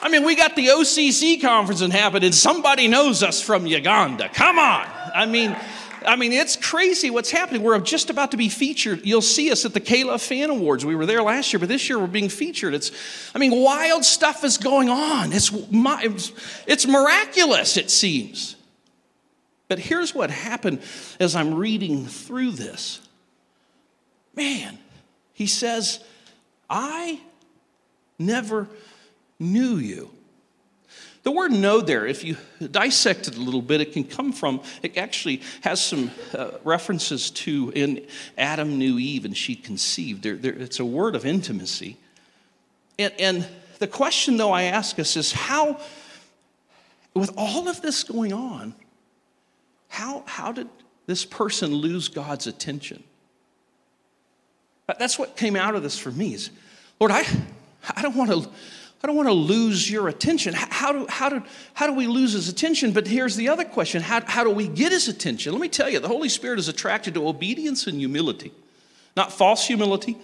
I 0.00 0.08
mean, 0.08 0.24
we 0.24 0.36
got 0.36 0.54
the 0.54 0.68
OCC 0.68 1.40
conference 1.40 1.80
and 1.80 1.92
happening. 1.92 2.32
Somebody 2.32 2.88
knows 2.88 3.22
us 3.22 3.42
from 3.42 3.66
Uganda. 3.66 4.28
Come 4.28 4.58
on. 4.58 4.86
I 5.14 5.26
mean, 5.26 5.56
I 6.06 6.16
mean, 6.16 6.32
it's 6.32 6.56
crazy 6.56 7.10
what's 7.10 7.30
happening. 7.30 7.62
We're 7.62 7.78
just 7.80 8.08
about 8.08 8.30
to 8.30 8.36
be 8.36 8.48
featured. 8.48 9.04
You'll 9.04 9.20
see 9.20 9.50
us 9.50 9.64
at 9.64 9.74
the 9.74 9.80
K-LOVE 9.80 10.22
Fan 10.22 10.50
Awards. 10.50 10.84
We 10.84 10.94
were 10.94 11.06
there 11.06 11.22
last 11.22 11.52
year, 11.52 11.58
but 11.58 11.68
this 11.68 11.88
year 11.88 11.98
we're 11.98 12.06
being 12.06 12.28
featured. 12.28 12.74
It's, 12.74 12.92
I 13.34 13.38
mean, 13.38 13.60
wild 13.60 14.04
stuff 14.04 14.44
is 14.44 14.58
going 14.58 14.88
on. 14.88 15.32
It's, 15.32 15.50
it's 16.66 16.86
miraculous, 16.86 17.76
it 17.76 17.90
seems. 17.90 18.56
But 19.66 19.78
here's 19.78 20.14
what 20.14 20.30
happened 20.30 20.80
as 21.20 21.34
I'm 21.34 21.54
reading 21.54 22.06
through 22.06 22.52
this. 22.52 23.00
Man, 24.34 24.78
he 25.34 25.46
says, 25.46 26.02
I 26.70 27.20
never 28.18 28.68
knew 29.38 29.76
you. 29.76 30.10
The 31.24 31.32
word 31.32 31.52
know 31.52 31.80
there, 31.80 32.06
if 32.06 32.24
you 32.24 32.36
dissect 32.70 33.28
it 33.28 33.36
a 33.36 33.40
little 33.40 33.60
bit, 33.60 33.80
it 33.80 33.92
can 33.92 34.04
come 34.04 34.32
from, 34.32 34.62
it 34.82 34.96
actually 34.96 35.42
has 35.62 35.84
some 35.84 36.10
uh, 36.34 36.52
references 36.64 37.30
to 37.32 37.72
in 37.74 38.06
Adam 38.38 38.78
knew 38.78 38.98
Eve 38.98 39.24
and 39.24 39.36
she 39.36 39.54
conceived. 39.54 40.22
There, 40.22 40.36
there, 40.36 40.54
it's 40.54 40.80
a 40.80 40.84
word 40.84 41.14
of 41.14 41.26
intimacy. 41.26 41.96
And, 42.98 43.12
and 43.18 43.46
the 43.78 43.86
question, 43.86 44.36
though, 44.36 44.52
I 44.52 44.64
ask 44.64 44.98
us 44.98 45.16
is 45.16 45.32
how, 45.32 45.80
with 47.14 47.32
all 47.36 47.68
of 47.68 47.82
this 47.82 48.04
going 48.04 48.32
on, 48.32 48.74
how, 49.88 50.22
how 50.26 50.52
did 50.52 50.68
this 51.06 51.24
person 51.24 51.74
lose 51.74 52.08
God's 52.08 52.46
attention? 52.46 53.02
That's 54.98 55.18
what 55.18 55.36
came 55.36 55.56
out 55.56 55.74
of 55.74 55.82
this 55.82 55.98
for 55.98 56.10
me 56.10 56.34
is, 56.34 56.50
Lord, 56.98 57.12
I, 57.12 57.24
I 57.94 58.02
don't 58.02 58.16
want 58.16 58.30
to 58.30 58.48
I 59.02 59.06
don't 59.06 59.16
want 59.16 59.28
to 59.28 59.34
lose 59.34 59.88
your 59.88 60.08
attention. 60.08 60.54
How 60.54 60.92
do, 60.92 61.06
how, 61.08 61.28
do, 61.28 61.42
how 61.74 61.86
do 61.86 61.92
we 61.92 62.08
lose 62.08 62.32
his 62.32 62.48
attention? 62.48 62.92
But 62.92 63.06
here's 63.06 63.36
the 63.36 63.48
other 63.48 63.64
question 63.64 64.02
how, 64.02 64.24
how 64.24 64.42
do 64.42 64.50
we 64.50 64.66
get 64.66 64.90
his 64.90 65.06
attention? 65.06 65.52
Let 65.52 65.60
me 65.60 65.68
tell 65.68 65.88
you, 65.88 66.00
the 66.00 66.08
Holy 66.08 66.28
Spirit 66.28 66.58
is 66.58 66.68
attracted 66.68 67.14
to 67.14 67.28
obedience 67.28 67.86
and 67.86 67.98
humility, 67.98 68.52
not 69.16 69.32
false 69.32 69.66
humility, 69.66 70.16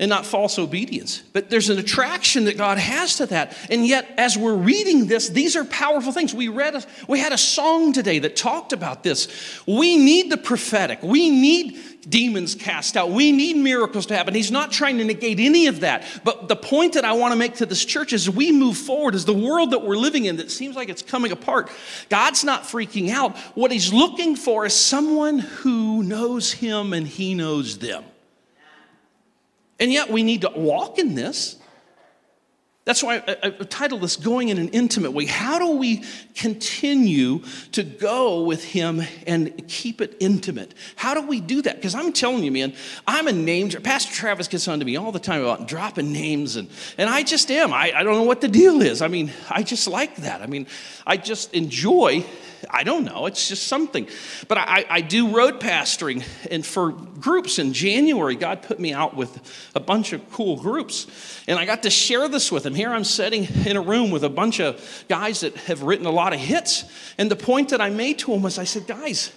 and 0.00 0.08
not 0.08 0.24
false 0.24 0.58
obedience. 0.58 1.22
But 1.34 1.50
there's 1.50 1.68
an 1.68 1.78
attraction 1.78 2.46
that 2.46 2.56
God 2.56 2.78
has 2.78 3.16
to 3.16 3.26
that. 3.26 3.54
And 3.68 3.86
yet, 3.86 4.08
as 4.16 4.36
we're 4.36 4.54
reading 4.54 5.06
this, 5.06 5.28
these 5.28 5.56
are 5.56 5.64
powerful 5.66 6.10
things. 6.10 6.34
We 6.34 6.48
read, 6.48 6.74
a, 6.74 6.82
we 7.06 7.20
had 7.20 7.34
a 7.34 7.38
song 7.38 7.92
today 7.92 8.18
that 8.20 8.34
talked 8.34 8.72
about 8.72 9.02
this. 9.02 9.28
We 9.66 9.98
need 9.98 10.32
the 10.32 10.38
prophetic. 10.38 11.02
We 11.02 11.28
need 11.28 11.78
demons 12.08 12.54
cast 12.54 12.96
out. 12.96 13.10
We 13.10 13.30
need 13.30 13.56
miracles 13.56 14.06
to 14.06 14.16
happen. 14.16 14.34
He's 14.34 14.50
not 14.50 14.72
trying 14.72 14.96
to 14.98 15.04
negate 15.04 15.38
any 15.38 15.66
of 15.66 15.80
that. 15.80 16.06
But 16.24 16.48
the 16.48 16.56
point 16.56 16.94
that 16.94 17.04
I 17.04 17.12
want 17.12 17.32
to 17.32 17.36
make 17.36 17.56
to 17.56 17.66
this 17.66 17.84
church 17.84 18.14
is 18.14 18.28
we 18.28 18.52
move 18.52 18.78
forward 18.78 19.14
as 19.14 19.26
the 19.26 19.34
world 19.34 19.72
that 19.72 19.84
we're 19.84 19.98
living 19.98 20.24
in 20.24 20.36
that 20.38 20.50
seems 20.50 20.76
like 20.76 20.88
it's 20.88 21.02
coming 21.02 21.30
apart. 21.30 21.70
God's 22.08 22.42
not 22.42 22.62
freaking 22.62 23.10
out. 23.10 23.36
What 23.54 23.70
he's 23.70 23.92
looking 23.92 24.34
for 24.34 24.64
is 24.64 24.74
someone 24.74 25.40
who 25.40 26.02
knows 26.02 26.52
him 26.52 26.94
and 26.94 27.06
he 27.06 27.34
knows 27.34 27.76
them. 27.76 28.02
And 29.80 29.90
yet 29.90 30.10
we 30.10 30.22
need 30.22 30.42
to 30.42 30.52
walk 30.54 30.98
in 30.98 31.14
this. 31.14 31.56
That's 32.86 33.02
why 33.02 33.22
I, 33.28 33.36
I 33.42 33.50
titled 33.50 34.00
this 34.00 34.16
Going 34.16 34.48
in 34.48 34.56
an 34.56 34.70
Intimate 34.70 35.10
Way. 35.10 35.26
How 35.26 35.58
do 35.58 35.72
we 35.76 36.02
continue 36.34 37.42
to 37.72 37.82
go 37.82 38.44
with 38.44 38.64
Him 38.64 39.02
and 39.26 39.68
keep 39.68 40.00
it 40.00 40.16
intimate? 40.18 40.72
How 40.96 41.12
do 41.12 41.20
we 41.20 41.40
do 41.40 41.60
that? 41.60 41.76
Because 41.76 41.94
I'm 41.94 42.12
telling 42.12 42.42
you, 42.42 42.50
man, 42.50 42.72
I'm 43.06 43.28
a 43.28 43.32
name. 43.32 43.68
Pastor 43.70 44.14
Travis 44.14 44.48
gets 44.48 44.66
on 44.66 44.78
to 44.78 44.86
me 44.86 44.96
all 44.96 45.12
the 45.12 45.18
time 45.18 45.42
about 45.42 45.68
dropping 45.68 46.10
names, 46.10 46.56
and, 46.56 46.70
and 46.96 47.10
I 47.10 47.22
just 47.22 47.50
am. 47.50 47.72
I, 47.74 47.92
I 47.94 48.02
don't 48.02 48.14
know 48.14 48.22
what 48.22 48.40
the 48.40 48.48
deal 48.48 48.80
is. 48.80 49.02
I 49.02 49.08
mean, 49.08 49.30
I 49.50 49.62
just 49.62 49.86
like 49.86 50.16
that. 50.16 50.40
I 50.40 50.46
mean, 50.46 50.66
I 51.06 51.18
just 51.18 51.52
enjoy 51.52 52.24
I 52.68 52.82
don't 52.82 53.04
know. 53.04 53.26
It's 53.26 53.48
just 53.48 53.66
something. 53.68 54.08
But 54.48 54.58
I, 54.58 54.84
I 54.88 55.00
do 55.00 55.34
road 55.34 55.60
pastoring, 55.60 56.24
and 56.50 56.64
for 56.66 56.90
groups 56.90 57.58
in 57.58 57.72
January, 57.72 58.34
God 58.34 58.62
put 58.62 58.78
me 58.78 58.92
out 58.92 59.16
with 59.16 59.70
a 59.74 59.80
bunch 59.80 60.12
of 60.12 60.30
cool 60.30 60.56
groups. 60.56 61.06
And 61.46 61.58
I 61.58 61.64
got 61.64 61.84
to 61.84 61.90
share 61.90 62.28
this 62.28 62.52
with 62.52 62.64
them. 62.64 62.74
Here 62.80 62.94
I'm 62.94 63.04
sitting 63.04 63.46
in 63.66 63.76
a 63.76 63.80
room 63.82 64.10
with 64.10 64.24
a 64.24 64.30
bunch 64.30 64.58
of 64.58 65.04
guys 65.06 65.40
that 65.40 65.54
have 65.54 65.82
written 65.82 66.06
a 66.06 66.10
lot 66.10 66.32
of 66.32 66.40
hits. 66.40 66.86
And 67.18 67.30
the 67.30 67.36
point 67.36 67.68
that 67.68 67.80
I 67.82 67.90
made 67.90 68.20
to 68.20 68.32
them 68.32 68.40
was 68.40 68.58
I 68.58 68.64
said, 68.64 68.86
guys, 68.86 69.30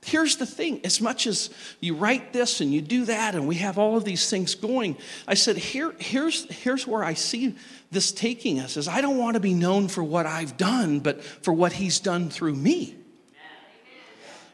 Here's 0.00 0.36
the 0.36 0.46
thing 0.46 0.80
as 0.84 0.98
much 0.98 1.26
as 1.26 1.50
you 1.80 1.96
write 1.96 2.32
this 2.32 2.62
and 2.62 2.72
you 2.72 2.80
do 2.80 3.04
that, 3.04 3.34
and 3.34 3.46
we 3.46 3.56
have 3.56 3.76
all 3.76 3.98
of 3.98 4.04
these 4.04 4.30
things 4.30 4.54
going, 4.54 4.96
I 5.26 5.34
said, 5.34 5.58
Here, 5.58 5.92
here's, 5.98 6.50
here's 6.50 6.86
where 6.86 7.04
I 7.04 7.12
see 7.12 7.56
this 7.90 8.10
taking 8.10 8.58
us 8.58 8.78
is 8.78 8.88
I 8.88 9.02
don't 9.02 9.18
want 9.18 9.34
to 9.34 9.40
be 9.40 9.52
known 9.52 9.88
for 9.88 10.02
what 10.02 10.24
I've 10.24 10.56
done, 10.56 11.00
but 11.00 11.22
for 11.22 11.52
what 11.52 11.74
he's 11.74 12.00
done 12.00 12.30
through 12.30 12.54
me. 12.54 12.96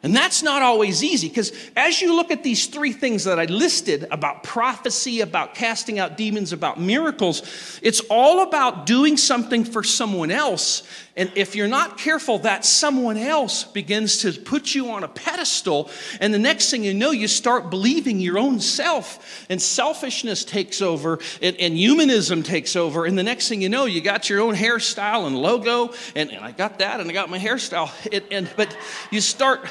And 0.05 0.14
that's 0.14 0.43
not 0.43 0.61
always 0.61 1.03
easy 1.03 1.29
because 1.31 1.51
as 1.75 2.03
you 2.03 2.14
look 2.14 2.31
at 2.31 2.43
these 2.43 2.67
three 2.67 2.93
things 2.93 3.25
that 3.25 3.40
I 3.40 3.47
listed 3.47 4.07
about 4.11 4.43
prophecy, 4.43 5.23
about 5.23 5.55
casting 5.55 5.99
out 5.99 6.19
demons, 6.19 6.53
about 6.53 6.79
miracles, 6.79 7.81
it's 7.83 8.01
all 8.11 8.43
about 8.43 8.85
doing 8.85 9.17
something 9.17 9.64
for 9.64 9.83
someone 9.83 10.31
else. 10.31 10.83
And 11.17 11.33
if 11.37 11.57
you're 11.57 11.69
not 11.69 11.97
careful, 11.97 12.40
that 12.40 12.67
someone 12.67 13.17
else 13.17 13.64
begins 13.64 14.19
to 14.19 14.33
put 14.33 14.75
you 14.75 14.90
on 14.90 15.05
a 15.05 15.09
pedestal. 15.09 15.88
And 16.21 16.35
the 16.35 16.38
next 16.38 16.71
thing 16.71 16.85
you 16.85 16.93
know, 16.93 17.12
you 17.12 17.27
start 17.27 17.71
believing 17.71 18.21
your 18.21 18.37
own 18.37 18.61
self, 18.61 19.47
and 19.49 19.62
selfishness 19.62 20.45
takes 20.45 20.83
over, 20.83 21.19
and, 21.40 21.57
and 21.57 21.79
humanism 21.79 22.43
takes 22.43 22.77
over. 22.77 23.07
And 23.07 23.17
the 23.17 23.23
next 23.23 23.49
thing 23.49 23.62
you 23.62 23.71
know, 23.71 23.87
you 23.87 24.03
got 24.03 24.29
your 24.29 24.43
own 24.43 24.55
hairstyle 24.55 25.27
and 25.27 25.38
logo, 25.38 25.95
and, 26.14 26.31
and 26.31 26.45
I 26.45 26.51
got 26.51 26.81
that, 26.81 27.01
and 27.01 27.09
I 27.09 27.14
got 27.14 27.31
my 27.31 27.38
hairstyle. 27.38 27.90
And, 28.31 28.51
but 28.55 28.77
you 29.11 29.23
start 29.23 29.67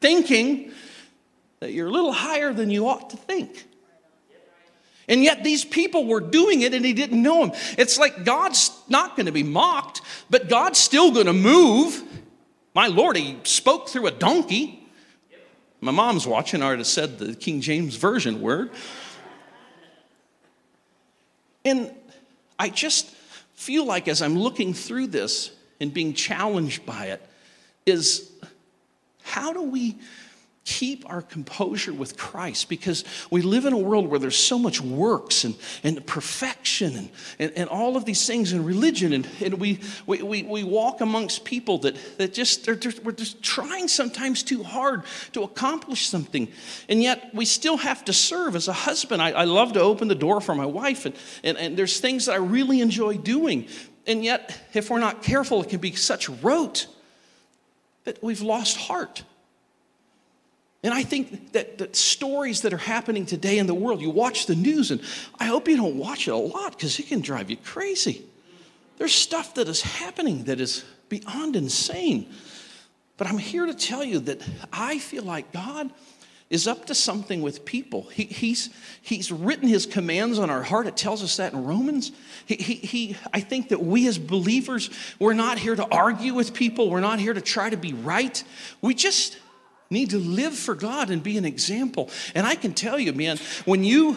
thinking 0.00 0.72
that 1.60 1.72
you're 1.72 1.88
a 1.88 1.90
little 1.90 2.12
higher 2.12 2.52
than 2.52 2.70
you 2.70 2.88
ought 2.88 3.10
to 3.10 3.16
think. 3.16 3.66
And 5.08 5.24
yet 5.24 5.42
these 5.42 5.64
people 5.64 6.06
were 6.06 6.20
doing 6.20 6.60
it 6.60 6.74
and 6.74 6.84
he 6.84 6.92
didn't 6.92 7.22
know 7.22 7.46
them. 7.46 7.56
It's 7.78 7.98
like 7.98 8.24
God's 8.24 8.70
not 8.88 9.16
going 9.16 9.26
to 9.26 9.32
be 9.32 9.42
mocked, 9.42 10.02
but 10.28 10.48
God's 10.48 10.78
still 10.78 11.10
going 11.10 11.26
to 11.26 11.32
move. 11.32 12.02
My 12.74 12.88
Lord, 12.88 13.16
he 13.16 13.38
spoke 13.44 13.88
through 13.88 14.06
a 14.06 14.10
donkey. 14.10 14.86
My 15.80 15.92
mom's 15.92 16.26
watching, 16.26 16.62
I 16.62 16.66
already 16.66 16.84
said 16.84 17.18
the 17.18 17.34
King 17.34 17.60
James 17.60 17.96
Version 17.96 18.40
word. 18.40 18.70
And 21.64 21.90
I 22.58 22.68
just 22.68 23.08
feel 23.54 23.86
like 23.86 24.08
as 24.08 24.20
I'm 24.20 24.38
looking 24.38 24.74
through 24.74 25.08
this 25.08 25.50
and 25.80 25.92
being 25.92 26.12
challenged 26.12 26.84
by 26.84 27.06
it, 27.06 27.22
is 27.86 28.30
how 29.28 29.52
do 29.52 29.62
we 29.62 29.98
keep 30.68 31.08
our 31.08 31.22
composure 31.22 31.94
with 31.94 32.18
Christ 32.18 32.68
because 32.68 33.02
we 33.30 33.40
live 33.40 33.64
in 33.64 33.72
a 33.72 33.78
world 33.78 34.06
where 34.06 34.18
there's 34.18 34.36
so 34.36 34.58
much 34.58 34.82
works 34.82 35.44
and, 35.44 35.54
and 35.82 36.06
perfection 36.06 36.94
and, 36.94 37.10
and, 37.38 37.52
and 37.56 37.68
all 37.70 37.96
of 37.96 38.04
these 38.04 38.26
things 38.26 38.52
in 38.52 38.62
religion. 38.62 39.14
And, 39.14 39.26
and 39.42 39.54
we, 39.54 39.80
we, 40.06 40.20
we, 40.20 40.42
we 40.42 40.64
walk 40.64 41.00
amongst 41.00 41.46
people 41.46 41.78
that, 41.78 41.96
that 42.18 42.34
just, 42.34 42.66
they're, 42.66 42.74
they're, 42.74 42.92
we're 43.02 43.12
just 43.12 43.42
trying 43.42 43.88
sometimes 43.88 44.42
too 44.42 44.62
hard 44.62 45.04
to 45.32 45.42
accomplish 45.42 46.06
something. 46.06 46.48
And 46.90 47.02
yet 47.02 47.34
we 47.34 47.46
still 47.46 47.78
have 47.78 48.04
to 48.04 48.12
serve 48.12 48.54
as 48.54 48.68
a 48.68 48.74
husband. 48.74 49.22
I, 49.22 49.30
I 49.30 49.44
love 49.44 49.72
to 49.72 49.80
open 49.80 50.08
the 50.08 50.14
door 50.14 50.42
for 50.42 50.54
my 50.54 50.66
wife, 50.66 51.06
and, 51.06 51.14
and, 51.42 51.56
and 51.56 51.76
there's 51.78 51.98
things 51.98 52.26
that 52.26 52.32
I 52.32 52.38
really 52.38 52.82
enjoy 52.82 53.16
doing. 53.16 53.68
And 54.06 54.22
yet, 54.22 54.58
if 54.74 54.90
we're 54.90 55.00
not 55.00 55.22
careful, 55.22 55.62
it 55.62 55.70
can 55.70 55.80
be 55.80 55.94
such 55.94 56.28
rote 56.28 56.88
that 58.04 58.22
we've 58.22 58.40
lost 58.40 58.76
heart. 58.76 59.24
And 60.82 60.94
I 60.94 61.02
think 61.02 61.52
that, 61.52 61.78
that 61.78 61.96
stories 61.96 62.62
that 62.62 62.72
are 62.72 62.78
happening 62.78 63.26
today 63.26 63.58
in 63.58 63.66
the 63.66 63.74
world, 63.74 64.00
you 64.00 64.10
watch 64.10 64.46
the 64.46 64.54
news, 64.54 64.90
and 64.90 65.00
I 65.38 65.46
hope 65.46 65.68
you 65.68 65.76
don't 65.76 65.96
watch 65.96 66.28
it 66.28 66.30
a 66.30 66.36
lot 66.36 66.72
because 66.72 66.98
it 66.98 67.08
can 67.08 67.20
drive 67.20 67.50
you 67.50 67.56
crazy. 67.56 68.24
There's 68.96 69.14
stuff 69.14 69.54
that 69.54 69.68
is 69.68 69.82
happening 69.82 70.44
that 70.44 70.60
is 70.60 70.84
beyond 71.08 71.56
insane. 71.56 72.32
But 73.16 73.26
I'm 73.26 73.38
here 73.38 73.66
to 73.66 73.74
tell 73.74 74.04
you 74.04 74.20
that 74.20 74.40
I 74.72 74.98
feel 74.98 75.24
like 75.24 75.52
God 75.52 75.90
is 76.50 76.66
up 76.66 76.86
to 76.86 76.94
something 76.94 77.42
with 77.42 77.64
people. 77.64 78.04
He, 78.04 78.24
he's, 78.24 78.70
he's 79.02 79.30
written 79.30 79.68
his 79.68 79.84
commands 79.84 80.38
on 80.38 80.48
our 80.48 80.62
heart. 80.62 80.86
It 80.86 80.96
tells 80.96 81.22
us 81.22 81.36
that 81.36 81.52
in 81.52 81.64
Romans. 81.64 82.12
He, 82.46 82.56
he, 82.56 82.74
he, 82.74 83.16
I 83.34 83.40
think 83.40 83.68
that 83.68 83.82
we 83.82 84.08
as 84.08 84.18
believers, 84.18 84.88
we're 85.18 85.34
not 85.34 85.58
here 85.58 85.76
to 85.76 85.86
argue 85.90 86.32
with 86.32 86.54
people, 86.54 86.90
we're 86.90 87.00
not 87.00 87.18
here 87.18 87.34
to 87.34 87.42
try 87.42 87.68
to 87.68 87.76
be 87.76 87.92
right. 87.92 88.42
We 88.80 88.94
just 88.94 89.36
need 89.90 90.10
to 90.10 90.18
live 90.18 90.54
for 90.54 90.74
God 90.74 91.08
and 91.08 91.22
be 91.22 91.38
an 91.38 91.46
example. 91.46 92.10
And 92.34 92.46
I 92.46 92.56
can 92.56 92.74
tell 92.74 92.98
you, 92.98 93.14
man, 93.14 93.38
when 93.64 93.84
you 93.84 94.14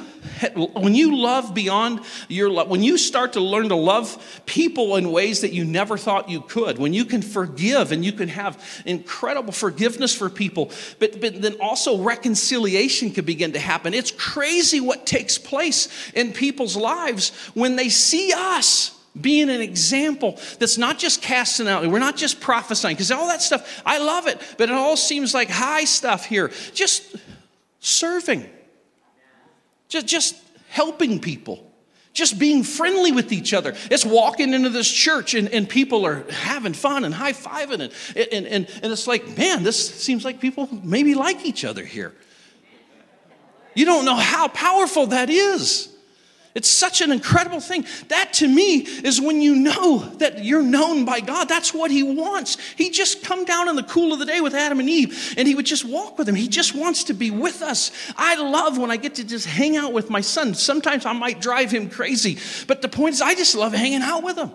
when 0.74 0.94
you 0.94 1.16
love 1.18 1.54
beyond 1.54 2.02
your 2.28 2.50
love, 2.50 2.68
when 2.68 2.84
you 2.84 2.98
start 2.98 3.34
to 3.34 3.40
learn 3.40 3.70
to 3.70 3.76
love 3.76 4.42
people 4.46 4.98
in 4.98 5.12
ways 5.12 5.42
that 5.42 5.54
you 5.54 5.64
never 5.64 5.98
thought 5.98 6.30
you 6.30 6.42
could, 6.42 6.78
when 6.78 6.94
you 6.94 7.06
can 7.06 7.22
forgive 7.22 7.94
and 7.94 8.04
you 8.04 8.12
can 8.12 8.28
have 8.28 8.62
incredible 8.86 9.54
forgiveness 9.54 10.14
for 10.14 10.30
people, 10.30 10.72
but, 11.00 11.22
but 11.22 11.42
then 11.42 11.56
also 11.62 12.00
reconciliation 12.00 13.10
can 13.12 13.24
begin 13.24 13.54
to 13.54 13.60
happen. 13.60 13.94
It's 13.94 14.12
crazy 14.12 14.82
what 14.82 15.06
takes 15.06 15.38
place 15.38 15.88
in 16.14 16.34
people's 16.34 16.76
lives 16.76 17.30
when 17.54 17.78
they 17.78 17.88
see 17.88 18.34
us 18.36 19.01
being 19.20 19.50
an 19.50 19.60
example 19.60 20.40
that's 20.60 20.78
not 20.78 20.98
just 20.98 21.22
casting 21.22 21.68
out, 21.68 21.86
we're 21.86 22.00
not 22.00 22.16
just 22.16 22.40
prophesying, 22.40 22.96
because 22.96 23.12
all 23.12 23.28
that 23.28 23.42
stuff, 23.42 23.82
I 23.86 23.98
love 23.98 24.28
it, 24.28 24.40
but 24.58 24.70
it 24.70 24.76
all 24.76 24.96
seems 24.96 25.34
like 25.34 25.50
high 25.50 25.84
stuff 25.84 26.26
here. 26.26 26.52
Just 26.74 27.16
serving, 27.80 28.50
just, 29.90 30.08
just 30.08 30.36
helping 30.70 31.20
people, 31.20 31.70
just 32.14 32.40
being 32.40 32.64
friendly 32.64 33.12
with 33.12 33.34
each 33.34 33.54
other. 33.54 33.76
It's 33.90 34.06
walking 34.06 34.54
into 34.54 34.70
this 34.70 34.90
church 34.90 35.34
and, 35.34 35.50
and 35.50 35.68
people 35.68 36.06
are 36.06 36.24
having 36.30 36.74
fun 36.74 37.04
and 37.04 37.14
high 37.14 37.34
fiving, 37.34 37.82
and, 37.82 37.94
and, 38.32 38.48
and, 38.48 38.70
and 38.82 38.92
it's 38.92 39.08
like, 39.08 39.38
man, 39.38 39.64
this 39.64 39.94
seems 40.02 40.24
like 40.24 40.40
people 40.40 40.70
maybe 40.84 41.16
like 41.16 41.46
each 41.46 41.66
other 41.66 41.84
here. 41.84 42.14
You 43.74 43.86
don't 43.86 44.06
know 44.06 44.16
how 44.16 44.48
powerful 44.48 45.08
that 45.08 45.30
is. 45.30 45.90
It's 46.54 46.68
such 46.68 47.00
an 47.00 47.12
incredible 47.12 47.62
thing. 47.62 47.86
That 48.10 48.34
to 48.34 48.48
me 48.48 48.80
is 48.80 49.22
when 49.22 49.42
you 49.42 49.56
know 49.56 50.00
that 50.18 50.44
you're 50.44 50.62
known 50.62 51.06
by 51.06 51.22
God. 51.22 51.48
That's 51.48 51.74
what 51.74 51.92
He 51.92 52.04
wants. 52.04 52.58
He 52.76 52.90
just 52.90 53.24
come 53.24 53.46
down 53.46 53.70
in 53.70 53.76
the 53.76 53.84
cool 53.84 54.12
of 54.12 54.20
the 54.20 54.26
day 54.26 54.42
with 54.42 54.54
Adam 54.54 54.80
and 54.80 54.90
Eve 54.90 55.34
and 55.38 55.48
He 55.48 55.56
would 55.56 55.66
just 55.66 55.86
walk 55.86 56.18
with 56.18 56.28
them. 56.28 56.36
He 56.36 56.50
just 56.50 56.76
wants 56.76 57.06
to 57.06 57.14
be 57.14 57.32
with 57.32 57.62
us. 57.62 57.92
I 58.18 58.36
love 58.36 58.78
when 58.78 58.92
I 58.92 58.98
get 58.98 59.16
to 59.16 59.24
just 59.24 59.46
hang 59.46 59.78
out 59.78 59.94
with 59.94 60.10
my 60.10 60.22
son. 60.22 60.54
Sometimes 60.54 61.06
I 61.06 61.14
might 61.14 61.40
drive 61.40 61.72
him 61.72 61.90
crazy, 61.90 62.38
but 62.68 62.82
the 62.82 62.90
point 62.90 63.16
is, 63.16 63.22
I 63.22 63.34
just 63.36 63.56
love 63.56 63.74
hanging 63.74 64.02
out 64.02 64.24
with 64.24 64.38
him. 64.38 64.52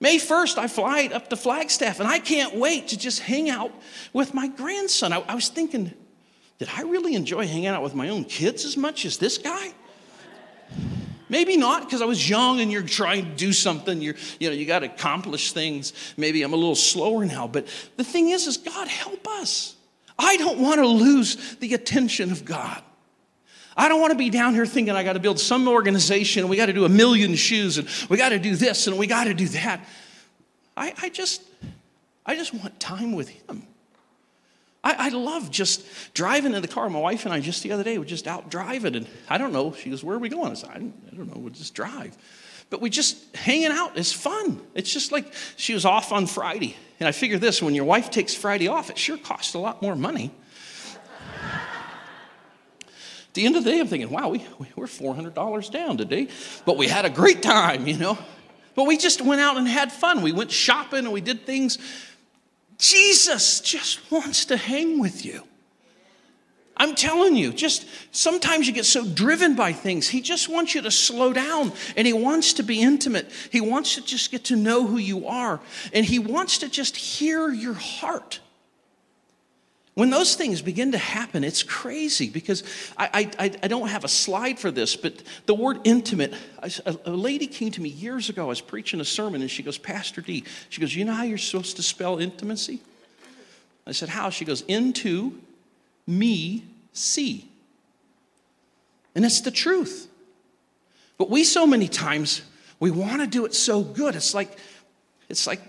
May 0.00 0.18
1st, 0.18 0.58
I 0.58 0.68
fly 0.68 1.08
up 1.12 1.28
to 1.30 1.36
Flagstaff 1.36 2.00
and 2.00 2.08
I 2.08 2.18
can't 2.18 2.54
wait 2.54 2.88
to 2.88 2.98
just 2.98 3.20
hang 3.20 3.48
out 3.48 3.72
with 4.12 4.34
my 4.34 4.48
grandson. 4.48 5.12
I, 5.12 5.20
I 5.26 5.34
was 5.34 5.48
thinking, 5.48 5.92
did 6.58 6.68
I 6.74 6.82
really 6.82 7.14
enjoy 7.14 7.46
hanging 7.46 7.68
out 7.68 7.82
with 7.82 7.94
my 7.94 8.10
own 8.10 8.24
kids 8.24 8.64
as 8.64 8.76
much 8.76 9.04
as 9.04 9.16
this 9.16 9.38
guy? 9.38 9.72
Maybe 11.28 11.56
not 11.56 11.84
because 11.84 12.02
I 12.02 12.04
was 12.04 12.28
young 12.28 12.60
and 12.60 12.70
you're 12.70 12.82
trying 12.82 13.24
to 13.24 13.30
do 13.32 13.52
something. 13.52 14.00
You're, 14.00 14.14
you 14.38 14.48
know, 14.48 14.54
you 14.54 14.64
got 14.64 14.80
to 14.80 14.86
accomplish 14.86 15.52
things. 15.52 15.92
Maybe 16.16 16.42
I'm 16.42 16.52
a 16.52 16.56
little 16.56 16.76
slower 16.76 17.24
now. 17.24 17.48
But 17.48 17.66
the 17.96 18.04
thing 18.04 18.30
is, 18.30 18.46
is 18.46 18.56
God 18.56 18.86
help 18.86 19.26
us. 19.26 19.74
I 20.18 20.36
don't 20.36 20.60
want 20.60 20.80
to 20.80 20.86
lose 20.86 21.56
the 21.56 21.74
attention 21.74 22.30
of 22.30 22.44
God. 22.44 22.82
I 23.76 23.88
don't 23.88 24.00
want 24.00 24.12
to 24.12 24.18
be 24.18 24.30
down 24.30 24.54
here 24.54 24.64
thinking 24.64 24.94
I 24.94 25.02
got 25.02 25.14
to 25.14 25.20
build 25.20 25.38
some 25.38 25.68
organization 25.68 26.40
and 26.40 26.50
we 26.50 26.56
got 26.56 26.66
to 26.66 26.72
do 26.72 26.86
a 26.86 26.88
million 26.88 27.34
shoes 27.34 27.76
and 27.76 27.88
we 28.08 28.16
got 28.16 28.30
to 28.30 28.38
do 28.38 28.56
this 28.56 28.86
and 28.86 28.96
we 28.96 29.06
got 29.06 29.24
to 29.24 29.34
do 29.34 29.48
that. 29.48 29.86
I, 30.76 30.94
I 31.02 31.08
just, 31.10 31.42
I 32.24 32.36
just 32.36 32.54
want 32.54 32.78
time 32.80 33.12
with 33.12 33.28
Him. 33.28 33.66
I, 34.86 35.06
I 35.06 35.08
love 35.08 35.50
just 35.50 35.84
driving 36.14 36.54
in 36.54 36.62
the 36.62 36.68
car. 36.68 36.88
My 36.88 37.00
wife 37.00 37.24
and 37.24 37.34
I 37.34 37.40
just 37.40 37.64
the 37.64 37.72
other 37.72 37.82
day 37.82 37.98
were 37.98 38.04
just 38.04 38.28
out 38.28 38.48
driving, 38.48 38.94
and 38.94 39.08
I 39.28 39.36
don't 39.36 39.52
know. 39.52 39.72
She 39.72 39.90
goes, 39.90 40.04
"Where 40.04 40.14
are 40.14 40.20
we 40.20 40.28
going?" 40.28 40.52
I 40.52 40.54
said, 40.54 40.70
"I 40.70 40.78
don't, 40.78 41.26
know. 41.26 41.40
We'll 41.40 41.52
just 41.52 41.74
drive." 41.74 42.16
But 42.70 42.80
we 42.80 42.88
just 42.88 43.34
hanging 43.34 43.72
out. 43.72 43.98
It's 43.98 44.12
fun. 44.12 44.60
It's 44.74 44.92
just 44.92 45.10
like 45.10 45.32
she 45.56 45.74
was 45.74 45.84
off 45.84 46.12
on 46.12 46.26
Friday, 46.26 46.76
and 47.00 47.08
I 47.08 47.12
figure 47.12 47.36
this: 47.36 47.60
when 47.60 47.74
your 47.74 47.84
wife 47.84 48.10
takes 48.10 48.32
Friday 48.32 48.68
off, 48.68 48.88
it 48.88 48.96
sure 48.96 49.16
costs 49.16 49.54
a 49.54 49.58
lot 49.58 49.82
more 49.82 49.96
money. 49.96 50.30
At 52.84 53.34
the 53.34 53.44
end 53.44 53.56
of 53.56 53.64
the 53.64 53.70
day, 53.70 53.80
I'm 53.80 53.88
thinking, 53.88 54.08
wow, 54.08 54.30
we, 54.30 54.46
we're 54.76 54.86
$400 54.86 55.70
down 55.70 55.98
today, 55.98 56.28
but 56.64 56.78
we 56.78 56.88
had 56.88 57.04
a 57.04 57.10
great 57.10 57.42
time, 57.42 57.86
you 57.86 57.98
know. 57.98 58.16
But 58.74 58.86
we 58.86 58.96
just 58.96 59.20
went 59.20 59.42
out 59.42 59.58
and 59.58 59.68
had 59.68 59.92
fun. 59.92 60.22
We 60.22 60.32
went 60.32 60.50
shopping 60.50 61.00
and 61.00 61.12
we 61.12 61.20
did 61.20 61.44
things 61.44 61.76
Jesus 62.78 63.60
just 63.60 64.10
wants 64.10 64.46
to 64.46 64.56
hang 64.56 64.98
with 64.98 65.24
you. 65.24 65.42
I'm 66.78 66.94
telling 66.94 67.36
you, 67.36 67.52
just 67.54 67.86
sometimes 68.12 68.66
you 68.66 68.72
get 68.74 68.84
so 68.84 69.06
driven 69.06 69.54
by 69.54 69.72
things. 69.72 70.08
He 70.08 70.20
just 70.20 70.48
wants 70.50 70.74
you 70.74 70.82
to 70.82 70.90
slow 70.90 71.32
down 71.32 71.72
and 71.96 72.06
he 72.06 72.12
wants 72.12 72.52
to 72.54 72.62
be 72.62 72.82
intimate. 72.82 73.30
He 73.50 73.62
wants 73.62 73.94
to 73.94 74.04
just 74.04 74.30
get 74.30 74.44
to 74.44 74.56
know 74.56 74.86
who 74.86 74.98
you 74.98 75.26
are 75.26 75.58
and 75.94 76.04
he 76.04 76.18
wants 76.18 76.58
to 76.58 76.68
just 76.68 76.96
hear 76.96 77.48
your 77.48 77.72
heart. 77.72 78.40
When 79.96 80.10
those 80.10 80.34
things 80.34 80.60
begin 80.60 80.92
to 80.92 80.98
happen, 80.98 81.42
it's 81.42 81.62
crazy 81.62 82.28
because 82.28 82.62
I, 82.98 83.30
I, 83.38 83.50
I 83.62 83.68
don't 83.68 83.88
have 83.88 84.04
a 84.04 84.08
slide 84.08 84.58
for 84.58 84.70
this, 84.70 84.94
but 84.94 85.22
the 85.46 85.54
word 85.54 85.78
intimate, 85.84 86.34
a, 86.58 86.98
a 87.06 87.10
lady 87.10 87.46
came 87.46 87.70
to 87.70 87.80
me 87.80 87.88
years 87.88 88.28
ago. 88.28 88.44
I 88.44 88.48
was 88.48 88.60
preaching 88.60 89.00
a 89.00 89.06
sermon 89.06 89.40
and 89.40 89.50
she 89.50 89.62
goes, 89.62 89.78
Pastor 89.78 90.20
D, 90.20 90.44
she 90.68 90.82
goes, 90.82 90.94
You 90.94 91.06
know 91.06 91.14
how 91.14 91.22
you're 91.22 91.38
supposed 91.38 91.76
to 91.76 91.82
spell 91.82 92.18
intimacy? 92.18 92.80
I 93.86 93.92
said, 93.92 94.10
How? 94.10 94.28
She 94.28 94.44
goes, 94.44 94.60
Into 94.68 95.40
me 96.06 96.64
see. 96.92 97.48
And 99.14 99.24
it's 99.24 99.40
the 99.40 99.50
truth. 99.50 100.08
But 101.16 101.30
we 101.30 101.42
so 101.42 101.66
many 101.66 101.88
times, 101.88 102.42
we 102.78 102.90
want 102.90 103.22
to 103.22 103.26
do 103.26 103.46
it 103.46 103.54
so 103.54 103.82
good. 103.82 104.14
It's 104.14 104.34
like, 104.34 104.58
it's 105.30 105.46
like 105.46 105.60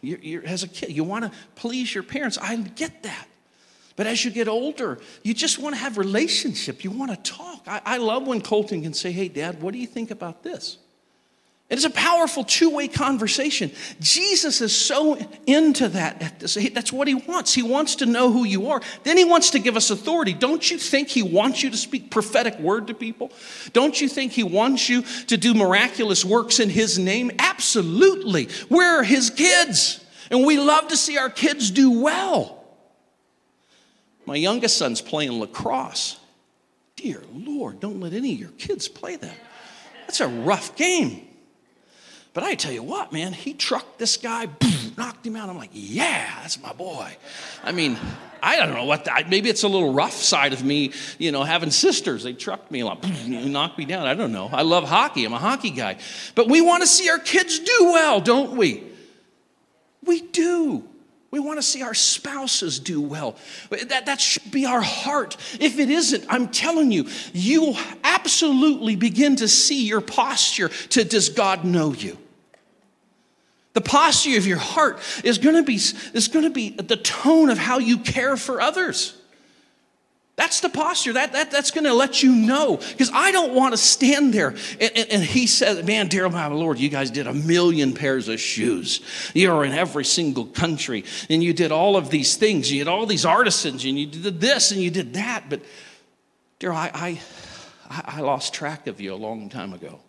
you're, 0.00 0.18
you're, 0.18 0.44
as 0.44 0.64
a 0.64 0.68
kid, 0.68 0.90
you 0.90 1.04
want 1.04 1.24
to 1.24 1.30
please 1.54 1.94
your 1.94 2.02
parents. 2.02 2.36
I 2.36 2.56
get 2.56 3.04
that. 3.04 3.28
But 3.96 4.06
as 4.06 4.24
you 4.24 4.30
get 4.30 4.46
older, 4.46 4.98
you 5.22 5.32
just 5.32 5.58
want 5.58 5.74
to 5.74 5.80
have 5.80 5.96
relationship. 5.96 6.84
You 6.84 6.90
want 6.90 7.12
to 7.12 7.32
talk. 7.32 7.62
I, 7.66 7.80
I 7.84 7.96
love 7.96 8.26
when 8.26 8.42
Colton 8.42 8.82
can 8.82 8.92
say, 8.92 9.10
hey, 9.10 9.28
Dad, 9.28 9.62
what 9.62 9.72
do 9.72 9.78
you 9.78 9.86
think 9.86 10.10
about 10.10 10.42
this? 10.42 10.78
It's 11.68 11.84
a 11.84 11.90
powerful 11.90 12.44
two 12.44 12.70
way 12.70 12.86
conversation. 12.86 13.72
Jesus 13.98 14.60
is 14.60 14.76
so 14.76 15.18
into 15.46 15.88
that. 15.88 16.38
That's 16.38 16.92
what 16.92 17.08
he 17.08 17.14
wants. 17.14 17.54
He 17.54 17.62
wants 17.62 17.96
to 17.96 18.06
know 18.06 18.30
who 18.30 18.44
you 18.44 18.70
are. 18.70 18.80
Then 19.02 19.16
he 19.16 19.24
wants 19.24 19.50
to 19.50 19.58
give 19.58 19.76
us 19.76 19.90
authority. 19.90 20.32
Don't 20.32 20.70
you 20.70 20.78
think 20.78 21.08
he 21.08 21.24
wants 21.24 21.64
you 21.64 21.70
to 21.70 21.76
speak 21.76 22.12
prophetic 22.12 22.56
word 22.60 22.86
to 22.86 22.94
people? 22.94 23.32
Don't 23.72 24.00
you 24.00 24.08
think 24.08 24.30
he 24.30 24.44
wants 24.44 24.88
you 24.88 25.02
to 25.26 25.36
do 25.36 25.54
miraculous 25.54 26.24
works 26.24 26.60
in 26.60 26.70
his 26.70 27.00
name? 27.00 27.32
Absolutely. 27.40 28.48
We're 28.70 29.02
his 29.02 29.30
kids, 29.30 30.04
and 30.30 30.46
we 30.46 30.58
love 30.58 30.86
to 30.88 30.96
see 30.96 31.18
our 31.18 31.30
kids 31.30 31.72
do 31.72 32.00
well. 32.00 32.55
My 34.26 34.34
youngest 34.36 34.76
son's 34.76 35.00
playing 35.00 35.38
lacrosse. 35.38 36.18
Dear 36.96 37.22
Lord, 37.32 37.80
don't 37.80 38.00
let 38.00 38.12
any 38.12 38.34
of 38.34 38.40
your 38.40 38.50
kids 38.50 38.88
play 38.88 39.16
that. 39.16 39.36
That's 40.06 40.20
a 40.20 40.28
rough 40.28 40.76
game. 40.76 41.26
But 42.32 42.44
I 42.44 42.54
tell 42.54 42.72
you 42.72 42.82
what, 42.82 43.12
man, 43.12 43.32
he 43.32 43.54
trucked 43.54 43.98
this 43.98 44.18
guy, 44.18 44.46
knocked 44.98 45.26
him 45.26 45.36
out. 45.36 45.48
I'm 45.48 45.56
like, 45.56 45.70
yeah, 45.72 46.40
that's 46.42 46.60
my 46.60 46.72
boy. 46.74 47.16
I 47.64 47.72
mean, 47.72 47.96
I 48.42 48.56
don't 48.56 48.74
know 48.74 48.84
what 48.84 49.06
that, 49.06 49.30
maybe 49.30 49.48
it's 49.48 49.62
a 49.62 49.68
little 49.68 49.94
rough 49.94 50.12
side 50.12 50.52
of 50.52 50.62
me, 50.62 50.92
you 51.18 51.32
know, 51.32 51.44
having 51.44 51.70
sisters. 51.70 52.24
They 52.24 52.34
trucked 52.34 52.70
me 52.70 52.80
a 52.80 52.84
lot, 52.86 53.02
knocked 53.26 53.78
me 53.78 53.86
down. 53.86 54.06
I 54.06 54.12
don't 54.12 54.32
know. 54.32 54.50
I 54.52 54.62
love 54.62 54.84
hockey. 54.84 55.24
I'm 55.24 55.32
a 55.32 55.38
hockey 55.38 55.70
guy. 55.70 55.96
But 56.34 56.48
we 56.48 56.60
want 56.60 56.82
to 56.82 56.86
see 56.86 57.08
our 57.08 57.18
kids 57.18 57.58
do 57.58 57.84
well, 57.84 58.20
don't 58.20 58.56
we? 58.58 58.84
We 60.04 60.20
do. 60.20 60.84
We 61.30 61.40
want 61.40 61.58
to 61.58 61.62
see 61.62 61.82
our 61.82 61.94
spouses 61.94 62.78
do 62.78 63.00
well. 63.00 63.36
That, 63.70 64.06
that 64.06 64.20
should 64.20 64.50
be 64.50 64.64
our 64.64 64.80
heart. 64.80 65.36
If 65.60 65.78
it 65.78 65.90
isn't, 65.90 66.24
I'm 66.28 66.48
telling 66.48 66.92
you, 66.92 67.08
you 67.32 67.74
absolutely 68.04 68.96
begin 68.96 69.36
to 69.36 69.48
see 69.48 69.86
your 69.86 70.00
posture 70.00 70.68
to 70.68 71.04
does 71.04 71.28
God 71.28 71.64
know 71.64 71.92
you? 71.92 72.16
The 73.72 73.80
posture 73.82 74.38
of 74.38 74.46
your 74.46 74.56
heart 74.56 75.00
is 75.22 75.36
going 75.36 75.56
to 75.56 75.62
be, 75.62 75.74
is 75.74 76.28
going 76.28 76.44
to 76.44 76.50
be 76.50 76.70
the 76.70 76.96
tone 76.96 77.50
of 77.50 77.58
how 77.58 77.78
you 77.78 77.98
care 77.98 78.36
for 78.36 78.60
others. 78.60 79.20
That's 80.36 80.60
the 80.60 80.68
posture. 80.68 81.14
That, 81.14 81.32
that, 81.32 81.50
that's 81.50 81.70
going 81.70 81.84
to 81.84 81.94
let 81.94 82.22
you 82.22 82.34
know. 82.34 82.76
Because 82.76 83.10
I 83.12 83.32
don't 83.32 83.54
want 83.54 83.72
to 83.72 83.78
stand 83.78 84.34
there. 84.34 84.50
And, 84.78 84.92
and, 84.94 85.10
and 85.10 85.22
he 85.22 85.46
said, 85.46 85.86
Man, 85.86 86.08
dear 86.08 86.28
my 86.28 86.46
Lord, 86.48 86.78
you 86.78 86.90
guys 86.90 87.10
did 87.10 87.26
a 87.26 87.32
million 87.32 87.94
pairs 87.94 88.28
of 88.28 88.38
shoes. 88.38 89.00
You 89.32 89.50
were 89.50 89.64
in 89.64 89.72
every 89.72 90.04
single 90.04 90.44
country. 90.44 91.04
And 91.30 91.42
you 91.42 91.54
did 91.54 91.72
all 91.72 91.96
of 91.96 92.10
these 92.10 92.36
things. 92.36 92.70
You 92.70 92.80
had 92.80 92.88
all 92.88 93.06
these 93.06 93.24
artisans. 93.24 93.82
And 93.86 93.98
you 93.98 94.06
did 94.06 94.38
this 94.38 94.72
and 94.72 94.82
you 94.82 94.90
did 94.90 95.14
that. 95.14 95.44
But, 95.48 95.62
dear, 96.58 96.72
I, 96.72 96.90
I, 96.92 97.20
I 97.88 98.20
lost 98.20 98.52
track 98.52 98.86
of 98.88 99.00
you 99.00 99.14
a 99.14 99.16
long 99.16 99.48
time 99.48 99.72
ago. 99.72 100.00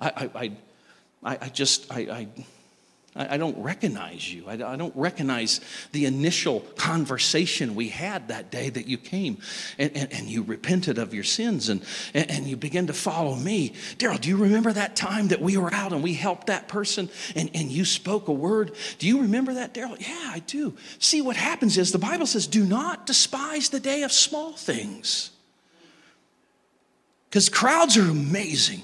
I, 0.00 0.30
I, 0.34 0.52
I, 1.22 1.38
I 1.42 1.48
just, 1.50 1.92
I, 1.92 2.00
I, 2.00 2.28
I, 3.16 3.36
don't 3.36 3.56
recognize 3.58 4.32
you. 4.32 4.44
I, 4.46 4.56
don't 4.56 4.94
recognize 4.94 5.60
the 5.92 6.04
initial 6.04 6.60
conversation 6.76 7.74
we 7.74 7.88
had 7.88 8.28
that 8.28 8.50
day 8.50 8.68
that 8.68 8.86
you 8.86 8.98
came 8.98 9.38
and, 9.78 9.90
and, 9.96 10.12
and 10.12 10.26
you 10.28 10.42
repented 10.42 10.98
of 10.98 11.14
your 11.14 11.24
sins 11.24 11.68
and, 11.68 11.82
and, 12.14 12.46
you 12.46 12.56
began 12.56 12.86
to 12.88 12.92
follow 12.92 13.34
me. 13.34 13.72
Darryl, 13.98 14.20
do 14.20 14.28
you 14.28 14.36
remember 14.36 14.72
that 14.72 14.94
time 14.94 15.28
that 15.28 15.40
we 15.40 15.56
were 15.56 15.72
out 15.72 15.92
and 15.92 16.02
we 16.02 16.14
helped 16.14 16.48
that 16.48 16.68
person 16.68 17.08
and, 17.34 17.50
and 17.54 17.70
you 17.70 17.84
spoke 17.84 18.28
a 18.28 18.32
word? 18.32 18.72
Do 18.98 19.08
you 19.08 19.22
remember 19.22 19.54
that, 19.54 19.74
Darryl? 19.74 19.98
Yeah, 19.98 20.30
I 20.32 20.40
do. 20.40 20.76
See, 20.98 21.22
what 21.22 21.36
happens 21.36 21.78
is 21.78 21.92
the 21.92 21.98
Bible 21.98 22.26
says, 22.26 22.46
do 22.46 22.64
not 22.64 23.06
despise 23.06 23.70
the 23.70 23.80
day 23.80 24.02
of 24.02 24.12
small 24.12 24.52
things. 24.52 25.30
Because 27.28 27.48
crowds 27.48 27.96
are 27.96 28.08
amazing. 28.08 28.82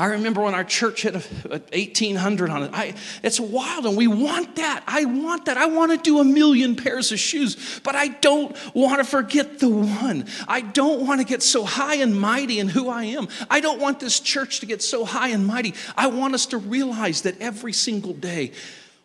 I 0.00 0.06
remember 0.06 0.42
when 0.42 0.54
our 0.54 0.62
church 0.62 1.02
hit 1.02 1.14
1,800 1.14 2.50
on 2.50 2.62
it. 2.62 2.70
I, 2.72 2.94
it's 3.24 3.40
wild, 3.40 3.84
and 3.84 3.96
we 3.96 4.06
want 4.06 4.54
that. 4.54 4.84
I 4.86 5.04
want 5.04 5.46
that. 5.46 5.56
I 5.56 5.66
want 5.66 5.90
to 5.90 5.98
do 5.98 6.20
a 6.20 6.24
million 6.24 6.76
pairs 6.76 7.10
of 7.10 7.18
shoes, 7.18 7.80
but 7.82 7.96
I 7.96 8.06
don't 8.06 8.56
want 8.74 8.98
to 8.98 9.04
forget 9.04 9.58
the 9.58 9.68
one. 9.68 10.26
I 10.46 10.60
don't 10.60 11.04
want 11.04 11.20
to 11.20 11.26
get 11.26 11.42
so 11.42 11.64
high 11.64 11.96
and 11.96 12.18
mighty 12.18 12.60
in 12.60 12.68
who 12.68 12.88
I 12.88 13.04
am. 13.04 13.26
I 13.50 13.58
don't 13.58 13.80
want 13.80 13.98
this 13.98 14.20
church 14.20 14.60
to 14.60 14.66
get 14.66 14.82
so 14.82 15.04
high 15.04 15.30
and 15.30 15.44
mighty. 15.44 15.74
I 15.96 16.06
want 16.06 16.32
us 16.34 16.46
to 16.46 16.58
realize 16.58 17.22
that 17.22 17.40
every 17.40 17.72
single 17.72 18.12
day, 18.12 18.52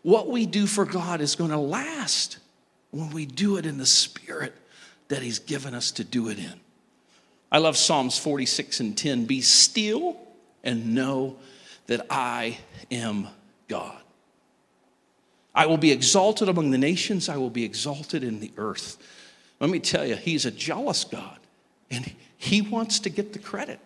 what 0.04 0.30
we 0.30 0.46
do 0.46 0.68
for 0.68 0.86
God 0.86 1.22
is 1.22 1.36
going 1.36 1.50
to 1.50 1.58
last 1.58 2.38
when 2.91 3.10
we 3.10 3.26
do 3.26 3.58
it 3.58 3.66
in 3.66 3.80
the 3.80 3.88
spirit 3.88 4.54
that 5.08 5.24
He's 5.24 5.39
given 5.39 5.74
us 5.74 5.91
to 5.94 6.04
do 6.04 6.30
it 6.30 6.38
in. 6.38 6.60
I 7.52 7.58
love 7.58 7.78
Psalms 7.78 8.20
46 8.20 8.80
and 8.80 8.96
10. 8.96 9.26
Be 9.26 9.41
still 9.41 10.20
and 10.64 10.93
know 10.95 11.38
that 11.88 12.05
I 12.09 12.57
am 12.91 13.28
God. 13.68 13.97
I 15.55 15.66
will 15.68 15.78
be 15.78 15.91
exalted 15.91 16.49
among 16.49 16.72
the 16.72 16.78
nations, 16.78 17.30
I 17.30 17.38
will 17.38 17.49
be 17.49 17.64
exalted 17.64 18.24
in 18.24 18.39
the 18.39 18.51
earth. 18.57 18.97
Let 19.59 19.70
me 19.70 19.80
tell 19.80 20.05
you, 20.05 20.16
He's 20.16 20.45
a 20.45 20.51
jealous 20.51 21.03
God, 21.03 21.38
and 21.91 22.14
He 22.38 22.61
wants 22.61 22.99
to 23.01 23.09
get 23.09 23.34
the 23.34 23.39
credit. 23.39 23.80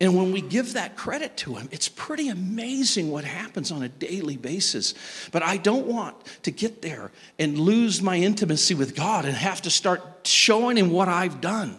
And 0.00 0.16
when 0.16 0.32
we 0.32 0.40
give 0.40 0.72
that 0.72 0.96
credit 0.96 1.36
to 1.38 1.54
him, 1.54 1.68
it's 1.70 1.88
pretty 1.88 2.28
amazing 2.28 3.10
what 3.10 3.24
happens 3.24 3.70
on 3.70 3.82
a 3.82 3.88
daily 3.88 4.36
basis. 4.36 4.94
But 5.30 5.42
I 5.42 5.56
don't 5.56 5.86
want 5.86 6.16
to 6.42 6.50
get 6.50 6.82
there 6.82 7.12
and 7.38 7.56
lose 7.56 8.02
my 8.02 8.16
intimacy 8.16 8.74
with 8.74 8.96
God 8.96 9.24
and 9.24 9.34
have 9.34 9.62
to 9.62 9.70
start 9.70 10.02
showing 10.24 10.76
him 10.76 10.90
what 10.90 11.08
I've 11.08 11.40
done. 11.40 11.78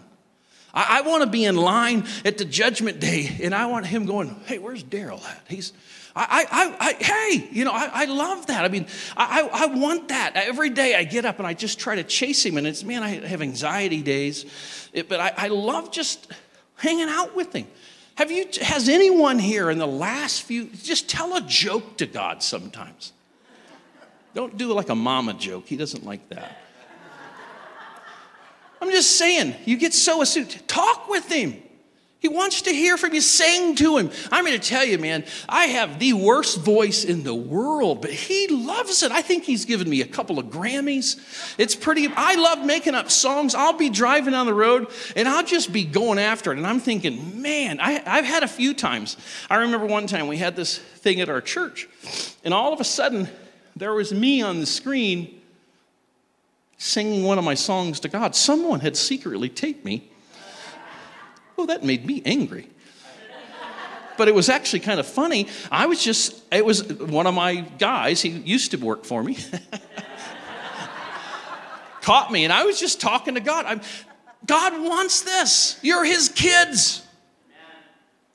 I, 0.75 0.99
I 0.99 1.01
want 1.01 1.23
to 1.23 1.29
be 1.29 1.45
in 1.45 1.55
line 1.55 2.05
at 2.23 2.37
the 2.37 2.45
judgment 2.45 2.99
day, 2.99 3.37
and 3.41 3.55
I 3.55 3.65
want 3.67 3.85
him 3.85 4.05
going, 4.05 4.39
hey, 4.45 4.59
where's 4.59 4.83
Darryl 4.83 5.23
at? 5.23 5.41
He's, 5.47 5.73
I, 6.15 6.45
I, 6.51 6.75
I, 6.79 6.93
hey, 6.93 7.49
you 7.51 7.65
know, 7.65 7.71
I, 7.71 7.89
I 7.93 8.05
love 8.05 8.47
that. 8.47 8.65
I 8.65 8.67
mean, 8.67 8.87
I, 9.17 9.49
I 9.51 9.65
want 9.67 10.09
that. 10.09 10.35
Every 10.35 10.69
day 10.69 10.95
I 10.95 11.03
get 11.03 11.25
up 11.25 11.39
and 11.39 11.47
I 11.47 11.53
just 11.53 11.79
try 11.79 11.95
to 11.95 12.03
chase 12.03 12.45
him, 12.45 12.57
and 12.57 12.67
it's, 12.67 12.83
man, 12.83 13.03
I 13.03 13.25
have 13.25 13.41
anxiety 13.41 14.01
days, 14.01 14.45
it, 14.93 15.09
but 15.09 15.19
I, 15.19 15.33
I 15.37 15.47
love 15.47 15.91
just 15.91 16.31
hanging 16.75 17.09
out 17.09 17.35
with 17.35 17.53
him. 17.53 17.67
Have 18.15 18.31
you, 18.31 18.45
has 18.61 18.87
anyone 18.87 19.39
here 19.39 19.69
in 19.69 19.77
the 19.77 19.87
last 19.87 20.43
few, 20.43 20.65
just 20.65 21.09
tell 21.09 21.35
a 21.35 21.41
joke 21.41 21.97
to 21.97 22.05
God 22.05 22.41
sometimes. 22.43 23.11
Don't 24.33 24.57
do 24.57 24.73
like 24.73 24.89
a 24.89 24.95
mama 24.95 25.33
joke. 25.33 25.67
He 25.67 25.77
doesn't 25.77 26.05
like 26.05 26.27
that. 26.29 26.61
I'm 28.85 28.91
just 28.91 29.17
saying, 29.17 29.55
you 29.65 29.77
get 29.77 29.95
so 29.95 30.21
astute. 30.21 30.61
Talk 30.67 31.09
with 31.09 31.31
him. 31.31 31.59
He 32.19 32.27
wants 32.27 32.61
to 32.63 32.71
hear 32.71 32.97
from 32.97 33.15
you. 33.15 33.21
Sing 33.21 33.75
to 33.77 33.97
him. 33.97 34.11
I'm 34.31 34.45
going 34.45 34.59
to 34.59 34.69
tell 34.69 34.85
you, 34.85 34.99
man, 34.99 35.25
I 35.49 35.65
have 35.65 35.97
the 35.97 36.13
worst 36.13 36.59
voice 36.59 37.03
in 37.03 37.23
the 37.23 37.33
world, 37.33 38.03
but 38.03 38.11
he 38.11 38.47
loves 38.47 39.01
it. 39.01 39.11
I 39.11 39.23
think 39.23 39.43
he's 39.43 39.65
given 39.65 39.89
me 39.89 40.01
a 40.01 40.07
couple 40.07 40.37
of 40.37 40.47
Grammys. 40.47 41.55
It's 41.57 41.75
pretty, 41.75 42.09
I 42.15 42.35
love 42.35 42.63
making 42.63 42.93
up 42.93 43.09
songs. 43.09 43.55
I'll 43.55 43.73
be 43.73 43.89
driving 43.89 44.33
down 44.33 44.45
the 44.45 44.53
road 44.53 44.91
and 45.15 45.27
I'll 45.27 45.45
just 45.45 45.73
be 45.73 45.83
going 45.83 46.19
after 46.19 46.51
it. 46.51 46.57
And 46.59 46.67
I'm 46.67 46.79
thinking, 46.79 47.41
man, 47.41 47.79
I, 47.79 48.03
I've 48.05 48.25
had 48.25 48.43
a 48.43 48.47
few 48.47 48.75
times. 48.75 49.17
I 49.49 49.55
remember 49.55 49.87
one 49.87 50.05
time 50.05 50.27
we 50.27 50.37
had 50.37 50.55
this 50.55 50.77
thing 50.77 51.21
at 51.21 51.29
our 51.29 51.41
church, 51.41 51.89
and 52.43 52.53
all 52.53 52.71
of 52.71 52.79
a 52.79 52.85
sudden, 52.85 53.29
there 53.75 53.95
was 53.95 54.13
me 54.13 54.43
on 54.43 54.59
the 54.59 54.67
screen 54.67 55.41
singing 56.77 57.23
one 57.23 57.37
of 57.37 57.43
my 57.43 57.53
songs 57.53 57.99
to 58.01 58.09
God. 58.09 58.35
Someone 58.35 58.79
had 58.79 58.97
secretly 58.97 59.49
taped 59.49 59.85
me. 59.85 60.09
Oh, 61.57 61.65
that 61.65 61.83
made 61.83 62.05
me 62.05 62.21
angry. 62.25 62.69
But 64.17 64.27
it 64.27 64.35
was 64.35 64.49
actually 64.49 64.79
kind 64.79 64.99
of 64.99 65.05
funny. 65.05 65.47
I 65.71 65.87
was 65.87 66.03
just, 66.03 66.41
it 66.51 66.65
was 66.65 66.87
one 66.93 67.27
of 67.27 67.33
my 67.33 67.55
guys, 67.55 68.21
he 68.21 68.29
used 68.29 68.71
to 68.71 68.77
work 68.77 69.03
for 69.03 69.21
me, 69.21 69.35
caught 72.01 72.31
me, 72.31 72.45
and 72.45 72.53
I 72.53 72.63
was 72.63 72.79
just 72.79 73.01
talking 73.01 73.35
to 73.35 73.41
God. 73.41 73.65
I'm, 73.65 73.81
God 74.45 74.81
wants 74.81 75.21
this. 75.21 75.79
You're 75.81 76.05
his 76.05 76.29
kids. 76.29 77.01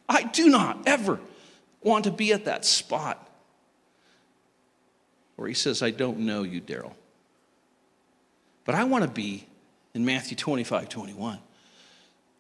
I 0.09 0.25
do 0.25 0.49
not 0.49 0.83
ever 0.87 1.21
want 1.83 2.05
to 2.05 2.11
be 2.11 2.33
at 2.33 2.47
that 2.47 2.65
spot 2.65 3.29
where 5.37 5.49
he 5.49 5.55
says, 5.55 5.83
I 5.83 5.91
don't 5.91 6.19
know 6.19 6.43
you, 6.43 6.61
Darryl. 6.61 6.93
But 8.65 8.75
I 8.75 8.85
want 8.85 9.05
to 9.05 9.11
be 9.11 9.47
in 9.95 10.05
Matthew 10.05 10.37
25, 10.37 10.89
21. 10.89 11.39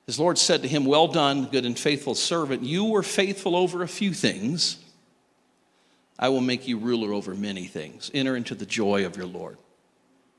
His 0.06 0.18
Lord 0.18 0.38
said 0.38 0.62
to 0.62 0.68
him, 0.68 0.84
Well 0.84 1.08
done, 1.08 1.46
good 1.46 1.64
and 1.64 1.78
faithful 1.78 2.14
servant. 2.14 2.62
You 2.62 2.86
were 2.86 3.02
faithful 3.02 3.54
over 3.54 3.82
a 3.82 3.88
few 3.88 4.12
things. 4.12 4.76
I 6.18 6.28
will 6.28 6.40
make 6.40 6.68
you 6.68 6.78
ruler 6.78 7.12
over 7.12 7.34
many 7.34 7.64
things. 7.64 8.10
Enter 8.12 8.36
into 8.36 8.54
the 8.54 8.66
joy 8.66 9.06
of 9.06 9.16
your 9.16 9.26
Lord. 9.26 9.56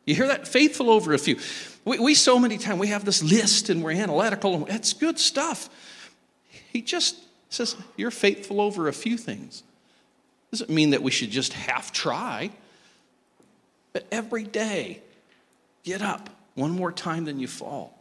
You 0.05 0.15
hear 0.15 0.27
that? 0.27 0.47
Faithful 0.47 0.89
over 0.89 1.13
a 1.13 1.17
few. 1.17 1.37
We, 1.85 1.99
we 1.99 2.15
so 2.15 2.37
many 2.37 2.57
times, 2.57 2.79
we 2.79 2.87
have 2.87 3.05
this 3.05 3.23
list 3.23 3.69
and 3.69 3.83
we're 3.83 3.91
analytical, 3.91 4.55
and 4.55 4.67
that's 4.67 4.93
good 4.93 5.17
stuff. 5.17 5.69
He 6.71 6.81
just 6.81 7.17
says, 7.49 7.75
You're 7.97 8.11
faithful 8.11 8.61
over 8.61 8.87
a 8.87 8.93
few 8.93 9.17
things. 9.17 9.63
Doesn't 10.51 10.69
mean 10.69 10.89
that 10.89 11.01
we 11.01 11.11
should 11.11 11.31
just 11.31 11.53
half 11.53 11.93
try, 11.93 12.51
but 13.93 14.05
every 14.11 14.43
day 14.43 15.01
Get 15.83 16.01
up 16.01 16.29
one 16.55 16.71
more 16.71 16.91
time 16.91 17.25
than 17.25 17.39
you 17.39 17.47
fall. 17.47 17.97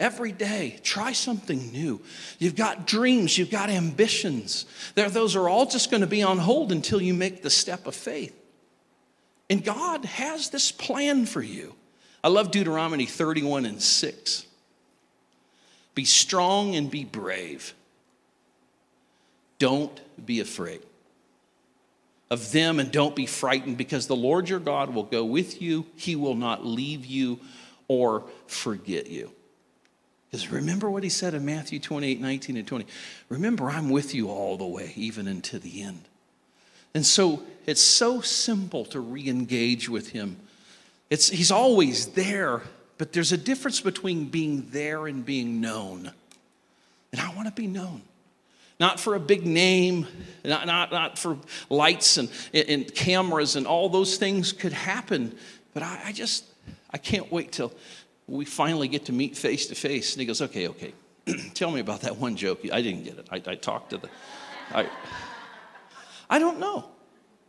Every 0.00 0.32
day, 0.32 0.80
try 0.82 1.12
something 1.12 1.70
new. 1.70 2.00
You've 2.38 2.56
got 2.56 2.86
dreams, 2.86 3.38
you've 3.38 3.50
got 3.50 3.70
ambitions. 3.70 4.66
There, 4.94 5.08
those 5.08 5.36
are 5.36 5.48
all 5.48 5.66
just 5.66 5.90
going 5.90 6.00
to 6.00 6.06
be 6.06 6.22
on 6.22 6.38
hold 6.38 6.72
until 6.72 7.00
you 7.00 7.14
make 7.14 7.42
the 7.42 7.50
step 7.50 7.86
of 7.86 7.94
faith. 7.94 8.34
And 9.48 9.64
God 9.64 10.04
has 10.04 10.50
this 10.50 10.72
plan 10.72 11.26
for 11.26 11.42
you. 11.42 11.74
I 12.24 12.28
love 12.28 12.50
Deuteronomy 12.50 13.06
31 13.06 13.66
and 13.66 13.80
6. 13.80 14.46
Be 15.94 16.04
strong 16.04 16.74
and 16.74 16.90
be 16.90 17.04
brave. 17.04 17.74
Don't 19.58 20.00
be 20.26 20.40
afraid 20.40 20.82
of 22.34 22.50
them 22.50 22.80
and 22.80 22.90
don't 22.90 23.14
be 23.14 23.26
frightened 23.26 23.78
because 23.78 24.08
the 24.08 24.16
Lord 24.16 24.48
your 24.48 24.58
God 24.58 24.92
will 24.92 25.04
go 25.04 25.24
with 25.24 25.62
you. 25.62 25.86
He 25.96 26.16
will 26.16 26.34
not 26.34 26.66
leave 26.66 27.06
you 27.06 27.38
or 27.86 28.24
forget 28.48 29.08
you. 29.08 29.30
Because 30.30 30.50
remember 30.50 30.90
what 30.90 31.04
he 31.04 31.08
said 31.08 31.32
in 31.32 31.44
Matthew 31.44 31.78
28 31.78 32.20
19 32.20 32.56
and 32.56 32.66
20. 32.66 32.86
Remember, 33.28 33.70
I'm 33.70 33.88
with 33.88 34.16
you 34.16 34.28
all 34.30 34.56
the 34.56 34.66
way, 34.66 34.92
even 34.96 35.28
unto 35.28 35.60
the 35.60 35.82
end. 35.82 36.02
And 36.92 37.06
so 37.06 37.44
it's 37.66 37.80
so 37.80 38.20
simple 38.20 38.84
to 38.86 38.98
re 38.98 39.28
engage 39.28 39.88
with 39.88 40.10
him. 40.10 40.36
It's, 41.10 41.28
he's 41.28 41.52
always 41.52 42.08
there, 42.08 42.62
but 42.98 43.12
there's 43.12 43.30
a 43.30 43.36
difference 43.36 43.80
between 43.80 44.26
being 44.26 44.66
there 44.70 45.06
and 45.06 45.24
being 45.24 45.60
known. 45.60 46.10
And 47.12 47.20
I 47.20 47.32
want 47.36 47.46
to 47.46 47.54
be 47.54 47.68
known 47.68 48.02
not 48.80 48.98
for 48.98 49.14
a 49.14 49.20
big 49.20 49.46
name, 49.46 50.06
not, 50.44 50.66
not, 50.66 50.90
not 50.90 51.18
for 51.18 51.38
lights 51.70 52.16
and, 52.16 52.28
and 52.52 52.92
cameras, 52.94 53.56
and 53.56 53.66
all 53.66 53.88
those 53.88 54.16
things 54.16 54.52
could 54.52 54.72
happen. 54.72 55.36
But 55.72 55.82
I, 55.82 56.00
I 56.06 56.12
just, 56.12 56.44
I 56.90 56.98
can't 56.98 57.30
wait 57.30 57.52
till 57.52 57.72
we 58.26 58.44
finally 58.44 58.88
get 58.88 59.06
to 59.06 59.12
meet 59.12 59.36
face 59.36 59.66
to 59.68 59.74
face. 59.74 60.14
And 60.14 60.20
he 60.20 60.26
goes, 60.26 60.42
okay, 60.42 60.68
okay, 60.68 60.94
tell 61.54 61.70
me 61.70 61.80
about 61.80 62.02
that 62.02 62.16
one 62.16 62.36
joke. 62.36 62.60
I 62.72 62.82
didn't 62.82 63.04
get 63.04 63.18
it. 63.18 63.28
I, 63.30 63.36
I 63.46 63.54
talked 63.54 63.90
to 63.90 63.98
the, 63.98 64.08
I, 64.72 64.88
I 66.28 66.38
don't 66.38 66.58
know. 66.58 66.86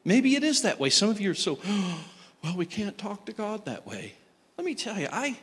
Maybe 0.03 0.36
it 0.36 0.43
is 0.43 0.61
that 0.61 0.80
way. 0.80 0.89
Some 0.89 1.09
of 1.09 1.19
you 1.19 1.32
are 1.32 1.36
so, 1.36 1.59
well, 2.43 2.55
we 2.55 2.65
can't 2.65 2.97
talk 2.97 3.26
to 3.26 3.34
God 3.34 3.65
that 3.65 3.88
way. 3.88 4.13
Let 4.57 4.65
me 4.65 4.76
tell 4.76 4.99
you, 4.99 5.07
I, 5.11 5.38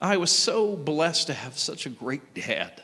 I 0.00 0.16
was 0.16 0.30
so 0.30 0.76
blessed 0.76 1.26
to 1.26 1.34
have 1.34 1.58
such 1.58 1.86
a 1.86 1.90
great 1.90 2.34
dad. 2.34 2.82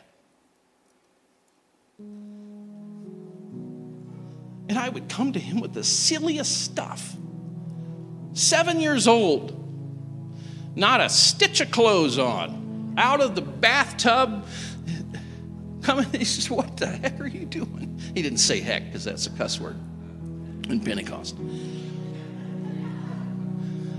And 4.68 4.78
I 4.78 4.88
would 4.88 5.09
come 5.09 5.32
to 5.32 5.38
him 5.38 5.61
with 5.61 5.72
the 5.72 5.84
silliest 5.84 6.62
stuff. 6.62 7.16
Seven 8.32 8.80
years 8.80 9.07
old, 9.07 9.53
not 10.76 11.01
a 11.01 11.09
stitch 11.09 11.61
of 11.61 11.70
clothes 11.70 12.18
on, 12.18 12.94
out 12.99 13.20
of 13.20 13.34
the 13.34 13.42
bathtub. 13.42 14.44
Coming, 15.82 16.07
he 16.12 16.24
says, 16.24 16.51
What 16.51 16.76
the 16.76 16.88
heck 16.88 17.20
are 17.20 17.26
you 17.26 17.47
doing? 17.47 17.99
He 18.14 18.22
didn't 18.22 18.38
say 18.38 18.61
heck 18.61 18.86
because 18.86 19.05
that's 19.05 19.26
a 19.26 19.30
cuss 19.30 19.61
word. 19.61 19.76
in 20.68 20.80
Pentecost. 20.80 21.36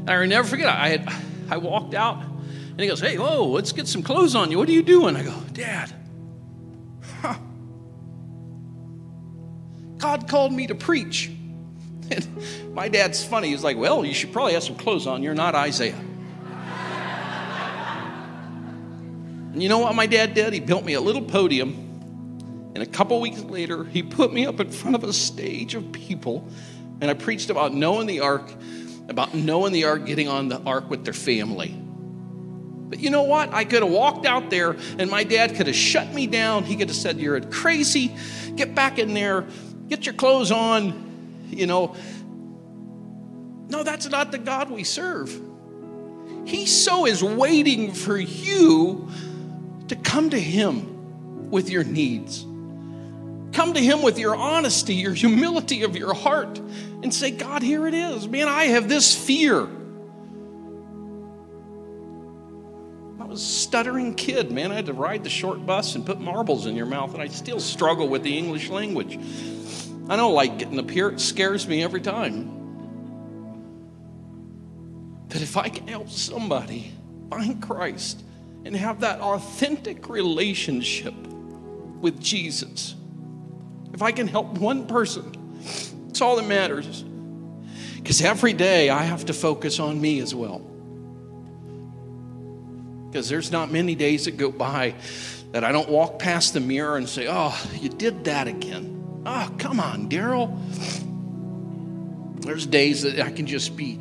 I 0.08 0.26
never 0.26 0.48
forget. 0.48 0.68
I 0.68 0.90
had 0.90 1.14
I 1.50 1.58
walked 1.58 1.94
out, 1.94 2.22
and 2.22 2.80
he 2.80 2.88
goes, 2.88 3.00
"Hey, 3.02 3.18
whoa, 3.18 3.48
let's 3.48 3.72
get 3.72 3.88
some 3.88 4.04
clothes 4.04 4.36
on 4.36 4.52
you. 4.52 4.58
What 4.58 4.70
are 4.70 4.74
you 4.74 4.84
doing?" 4.84 5.16
I 5.16 5.24
go, 5.24 5.34
"Dad, 5.54 5.94
God 9.98 10.28
called 10.28 10.54
me 10.54 10.68
to 10.68 10.76
preach." 10.76 11.32
And 12.10 12.26
my 12.74 12.88
dad's 12.88 13.24
funny. 13.24 13.50
He's 13.50 13.66
like, 13.66 13.76
"Well, 13.76 14.06
you 14.06 14.14
should 14.14 14.32
probably 14.32 14.54
have 14.54 14.64
some 14.64 14.76
clothes 14.76 15.08
on. 15.08 15.24
You're 15.24 15.34
not 15.34 15.56
Isaiah." 15.56 16.00
and 19.54 19.62
you 19.62 19.68
know 19.68 19.80
what 19.80 19.94
my 19.94 20.06
dad 20.06 20.34
did? 20.34 20.54
He 20.54 20.62
built 20.62 20.86
me 20.86 20.94
a 20.94 21.02
little 21.02 21.22
podium. 21.22 21.84
And 22.76 22.84
a 22.84 22.86
couple 22.86 23.20
weeks 23.20 23.42
later, 23.42 23.84
he 23.84 24.04
put 24.04 24.32
me 24.32 24.46
up 24.46 24.60
in 24.60 24.70
front 24.70 24.96
of 24.96 25.04
a 25.04 25.12
stage 25.12 25.76
of 25.76 25.92
people, 25.92 26.48
and 27.02 27.12
I 27.12 27.16
preached 27.16 27.50
about 27.50 27.74
knowing 27.74 28.08
the 28.08 28.22
ark 28.22 28.54
about 29.10 29.34
knowing 29.34 29.74
the 29.74 29.86
ark 29.86 30.06
getting 30.06 30.28
on 30.28 30.50
the 30.50 30.62
ark 30.64 30.90
with 30.90 31.04
their 31.04 31.14
family. 31.14 31.70
But 32.90 33.00
you 33.00 33.10
know 33.10 33.24
what? 33.24 33.54
I 33.54 33.66
could 33.66 33.84
have 33.84 33.92
walked 33.92 34.26
out 34.26 34.50
there 34.50 34.78
and 34.98 35.10
my 35.10 35.24
dad 35.24 35.56
could 35.56 35.68
have 35.68 35.76
shut 35.76 36.14
me 36.14 36.28
down. 36.28 36.64
He 36.64 36.76
could 36.76 36.88
have 36.88 36.98
said, 36.98 37.20
You're 37.20 37.40
crazy. 37.42 38.16
Get 38.56 38.76
back 38.76 38.98
in 38.98 39.14
there. 39.14 39.46
Get 39.88 40.06
your 40.06 40.16
clothes 40.16 40.52
on. 40.52 41.48
You 41.50 41.68
know. 41.68 41.96
No, 43.70 43.84
that's 43.84 44.08
not 44.08 44.32
the 44.32 44.38
God 44.38 44.70
we 44.70 44.84
serve. 44.84 45.42
He 46.46 46.66
so 46.66 47.06
is 47.06 47.22
waiting 47.22 47.94
for 47.94 48.18
you 48.18 49.10
to 49.90 49.96
come 49.96 50.30
to 50.30 50.40
Him 50.40 51.50
with 51.50 51.70
your 51.70 51.84
needs. 51.84 52.44
Come 53.52 53.74
to 53.74 53.80
Him 53.80 54.02
with 54.02 54.18
your 54.18 54.36
honesty, 54.36 54.96
your 54.96 55.14
humility 55.14 55.84
of 55.84 55.98
your 55.98 56.14
heart, 56.14 56.58
and 56.58 57.14
say, 57.14 57.32
God, 57.32 57.62
here 57.62 57.88
it 57.88 57.94
is. 57.94 58.28
Man, 58.28 58.48
I 58.48 58.66
have 58.66 58.88
this 58.88 59.14
fear. 59.14 59.68
I 63.20 63.26
was 63.26 63.42
a 63.42 63.46
stuttering 63.46 64.16
kid, 64.16 64.52
man. 64.52 64.72
I 64.72 64.76
had 64.76 64.86
to 64.86 64.94
ride 64.94 65.24
the 65.26 65.30
short 65.30 65.66
bus 65.66 65.96
and 65.96 66.06
put 66.06 66.22
marbles 66.22 66.66
in 66.66 66.78
your 66.78 66.86
mouth, 66.86 67.14
and 67.14 67.22
I 67.22 67.28
still 67.28 67.60
struggle 67.60 68.08
with 68.08 68.24
the 68.24 68.38
English 68.38 68.70
language. 68.70 69.20
I 70.10 70.16
don't 70.16 70.34
like 70.34 70.58
getting 70.58 70.80
up 70.80 70.90
here, 70.90 71.10
it 71.10 71.20
scares 71.20 71.68
me 71.68 71.84
every 71.84 72.02
time. 72.02 72.56
That 75.30 75.42
if 75.42 75.58
I 75.58 75.68
can 75.68 75.88
help 75.88 76.10
somebody 76.10 76.94
find 77.30 77.62
Christ 77.62 78.24
and 78.64 78.76
have 78.76 79.02
that 79.02 79.20
authentic 79.20 80.08
relationship 80.08 81.14
with 81.14 82.22
Jesus, 82.22 82.96
if 83.94 84.02
I 84.02 84.12
can 84.12 84.28
help 84.28 84.58
one 84.58 84.88
person, 84.88 85.34
it's 86.10 86.22
all 86.22 86.38
that 86.38 86.48
matters. 86.48 87.04
Because 87.96 88.22
every 88.22 88.54
day 88.54 88.90
I 88.90 89.04
have 89.04 89.26
to 89.26 89.34
focus 89.34 89.80
on 89.80 90.00
me 90.00 90.22
as 90.22 90.34
well. 90.34 90.60
Because 93.08 93.28
there's 93.28 93.52
not 93.52 93.72
many 93.72 93.96
days 93.96 94.26
that 94.26 94.38
go 94.38 94.52
by 94.52 94.96
that 95.52 95.64
I 95.64 95.72
don't 95.72 95.90
walk 95.90 96.20
past 96.20 96.54
the 96.54 96.60
mirror 96.60 96.98
and 96.98 97.08
say, 97.08 97.28
Oh, 97.30 97.60
you 97.74 97.90
did 97.90 98.24
that 98.26 98.48
again. 98.48 98.97
Oh, 99.30 99.52
come 99.58 99.82
on, 99.82 100.08
Darryl. 100.08 100.58
There's 102.40 102.66
days 102.66 103.02
that 103.02 103.20
I 103.20 103.30
can 103.30 103.46
just 103.46 103.76
be 103.76 104.00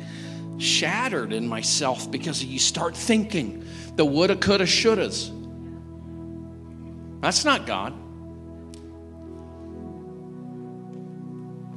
shattered 0.57 1.33
in 1.33 1.45
myself 1.45 2.09
because 2.09 2.41
you 2.41 2.59
start 2.59 2.95
thinking 2.95 3.65
the 3.97 4.05
woulda, 4.05 4.37
coulda, 4.37 4.63
shouldas. 4.63 5.33
That's 7.19 7.43
not 7.43 7.65
God. 7.65 7.93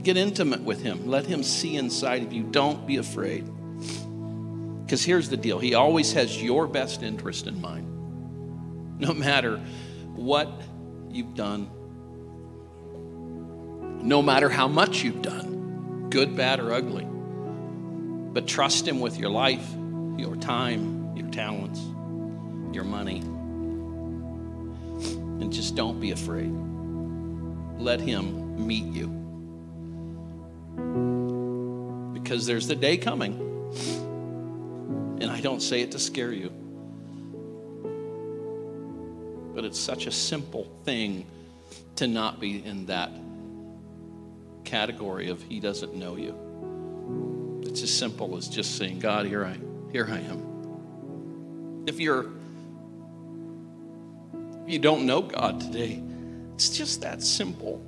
Get 0.04 0.16
intimate 0.16 0.60
with 0.60 0.80
Him. 0.80 1.08
Let 1.08 1.26
Him 1.26 1.42
see 1.42 1.74
inside 1.74 2.22
of 2.22 2.32
you. 2.32 2.44
Don't 2.44 2.86
be 2.86 2.98
afraid. 2.98 3.50
Because 4.84 5.04
here's 5.04 5.28
the 5.28 5.36
deal 5.36 5.58
He 5.58 5.74
always 5.74 6.12
has 6.12 6.40
your 6.40 6.68
best 6.68 7.02
interest 7.02 7.48
in 7.48 7.60
mind. 7.60 9.00
No 9.00 9.12
matter 9.26 9.56
what 10.14 10.48
you've 11.10 11.34
done, 11.34 11.68
no 14.02 14.22
matter 14.22 14.48
how 14.48 14.66
much 14.68 15.02
you've 15.02 15.22
done, 15.22 16.08
good, 16.10 16.36
bad, 16.36 16.60
or 16.60 16.72
ugly. 16.72 17.06
But 18.32 18.46
trust 18.46 18.86
Him 18.86 19.00
with 19.00 19.18
your 19.18 19.30
life, 19.30 19.66
your 20.16 20.36
time, 20.36 21.16
your 21.16 21.28
talents, 21.30 21.80
your 22.72 22.84
money. 22.84 23.18
And 25.40 25.52
just 25.52 25.74
don't 25.74 26.00
be 26.00 26.12
afraid. 26.12 26.52
Let 27.78 28.00
Him 28.00 28.66
meet 28.66 28.84
you 28.84 29.08
because 32.12 32.46
there's 32.46 32.68
the 32.68 32.76
day 32.76 32.96
coming. 32.96 33.34
And 35.20 35.30
I 35.30 35.40
don't 35.40 35.60
say 35.60 35.80
it 35.80 35.92
to 35.92 35.98
scare 35.98 36.32
you. 36.32 36.50
But 39.54 39.64
it's 39.64 39.78
such 39.78 40.06
a 40.06 40.12
simple 40.12 40.70
thing 40.84 41.26
to 41.96 42.06
not 42.06 42.40
be 42.40 42.64
in 42.64 42.86
that 42.86 43.10
category 44.70 45.28
of 45.28 45.42
he 45.42 45.58
doesn't 45.58 45.94
know 45.94 46.16
you. 46.16 47.60
It's 47.66 47.82
as 47.82 47.92
simple 47.92 48.36
as 48.36 48.48
just 48.48 48.76
saying, 48.76 49.00
God, 49.00 49.26
here 49.26 49.44
I 49.44 49.58
here 49.92 50.06
I 50.08 50.18
am. 50.20 51.84
If 51.86 51.98
you're 51.98 52.26
if 54.64 54.72
you 54.72 54.78
don't 54.78 55.06
know 55.06 55.22
God 55.22 55.60
today, 55.60 56.00
it's 56.54 56.70
just 56.70 57.00
that 57.00 57.22
simple. 57.22 57.84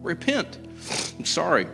Repent. 0.00 0.58
I'm 1.18 1.24
sorry. 1.24 1.66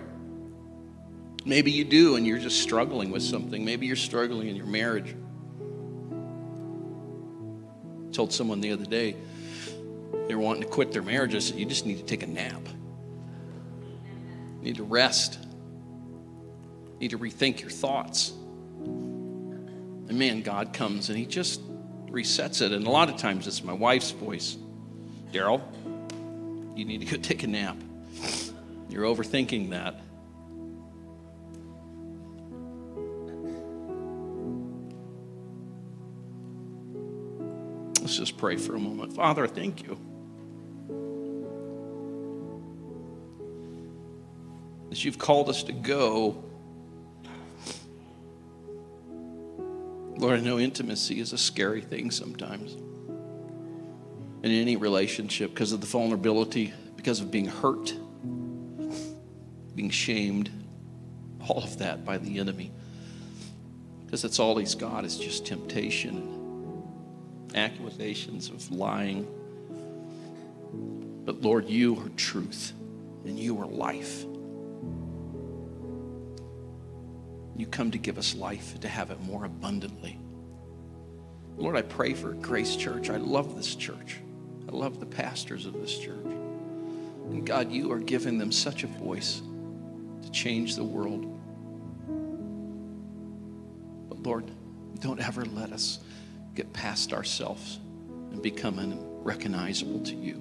Maybe 1.45 1.71
you 1.71 1.85
do 1.85 2.17
and 2.17 2.27
you're 2.27 2.39
just 2.39 2.61
struggling 2.63 3.11
with 3.11 3.23
something. 3.23 3.65
Maybe 3.65 3.87
you're 3.87 3.95
struggling 3.95 4.49
in 4.49 4.57
your 4.57 4.67
marriage. 4.67 5.15
I 8.09 8.13
told 8.13 8.33
someone 8.33 8.61
the 8.61 8.73
other 8.73 8.87
day 8.87 9.17
they 10.27 10.35
were 10.35 10.41
wanting 10.41 10.63
to 10.63 10.69
quit 10.69 10.93
their 10.93 11.03
marriage. 11.03 11.35
I 11.35 11.41
said, 11.41 11.59
You 11.59 11.67
just 11.67 11.85
need 11.85 11.99
to 11.99 12.05
take 12.05 12.23
a 12.23 12.27
nap. 12.27 12.67
Need 14.67 14.77
to 14.79 14.83
rest. 14.83 15.39
You 15.45 16.99
need 16.99 17.11
to 17.11 17.19
rethink 17.19 17.61
your 17.61 17.71
thoughts. 17.71 18.33
And 18.83 20.19
man, 20.19 20.43
God 20.43 20.73
comes 20.73 21.09
and 21.09 21.17
He 21.17 21.25
just 21.25 21.61
resets 22.09 22.63
it. 22.63 22.73
And 22.73 22.85
a 22.85 22.91
lot 22.91 23.09
of 23.09 23.17
times 23.17 23.47
it's 23.47 23.63
my 23.63 23.73
wife's 23.73 24.11
voice 24.11 24.57
Darryl, 25.31 25.63
you 26.77 26.85
need 26.85 26.99
to 26.99 27.07
go 27.07 27.17
take 27.23 27.45
a 27.45 27.47
nap. 27.47 27.77
You're 28.89 29.05
overthinking 29.05 29.71
that. 29.71 30.01
Let's 38.01 38.17
just 38.17 38.37
pray 38.37 38.57
for 38.57 38.75
a 38.75 38.81
moment. 38.81 39.13
Father, 39.13 39.47
thank 39.47 39.85
you. 39.85 39.97
You've 45.07 45.19
called 45.19 45.49
us 45.49 45.63
to 45.63 45.73
go, 45.73 46.43
Lord, 50.19 50.41
I 50.41 50.43
know 50.43 50.59
intimacy 50.59 51.21
is 51.21 51.33
a 51.33 51.39
scary 51.39 51.81
thing 51.81 52.11
sometimes. 52.11 52.73
In 54.43 54.51
any 54.51 54.75
relationship, 54.75 55.51
because 55.51 55.71
of 55.71 55.81
the 55.81 55.87
vulnerability, 55.87 56.73
because 56.97 57.21
of 57.21 57.31
being 57.31 57.47
hurt, 57.47 57.95
being 59.77 59.91
shamed, 59.91 60.51
all 61.49 61.63
of 61.63 61.79
that 61.79 62.05
by 62.05 62.19
the 62.19 62.41
enemy. 62.41 62.73
Because 64.05 64.23
that's 64.23 64.41
all 64.41 64.57
he's 64.57 64.75
got 64.75 65.05
is 65.05 65.17
just 65.17 65.47
temptation 65.47 66.33
accusations 67.55 68.51
of 68.51 68.73
lying. 68.73 69.25
But 71.25 71.43
Lord, 71.43 71.69
you 71.69 71.97
are 72.01 72.09
truth 72.17 72.73
and 73.25 73.39
you 73.39 73.61
are 73.61 73.67
life. 73.67 74.25
You 77.67 77.71
come 77.73 77.91
to 77.91 77.99
give 77.99 78.17
us 78.17 78.37
life, 78.37 78.79
to 78.79 78.89
have 78.89 79.11
it 79.11 79.21
more 79.23 79.45
abundantly. 79.45 80.21
Lord, 81.57 81.75
I 81.75 81.83
pray 81.83 82.15
for 82.15 82.33
Grace 82.33 82.77
Church. 82.77 83.11
I 83.11 83.17
love 83.17 83.57
this 83.57 83.75
church. 83.75 84.21
I 84.69 84.71
love 84.71 85.01
the 85.01 85.07
pastors 85.07 85.67
of 85.67 85.73
this 85.73 85.99
church. 85.99 86.25
And 86.25 87.45
God, 87.45 87.73
you 87.73 87.91
are 87.91 87.99
giving 87.99 88.39
them 88.39 88.53
such 88.53 88.85
a 88.85 88.87
voice 88.87 89.43
to 90.23 90.31
change 90.31 90.77
the 90.77 90.85
world. 90.85 91.25
But 94.11 94.23
Lord, 94.23 94.49
don't 95.01 95.19
ever 95.19 95.45
let 95.45 95.73
us 95.73 95.99
get 96.55 96.73
past 96.73 97.13
ourselves 97.13 97.81
and 98.31 98.41
become 98.41 98.79
unrecognizable 98.79 100.05
to 100.05 100.15
you. 100.15 100.41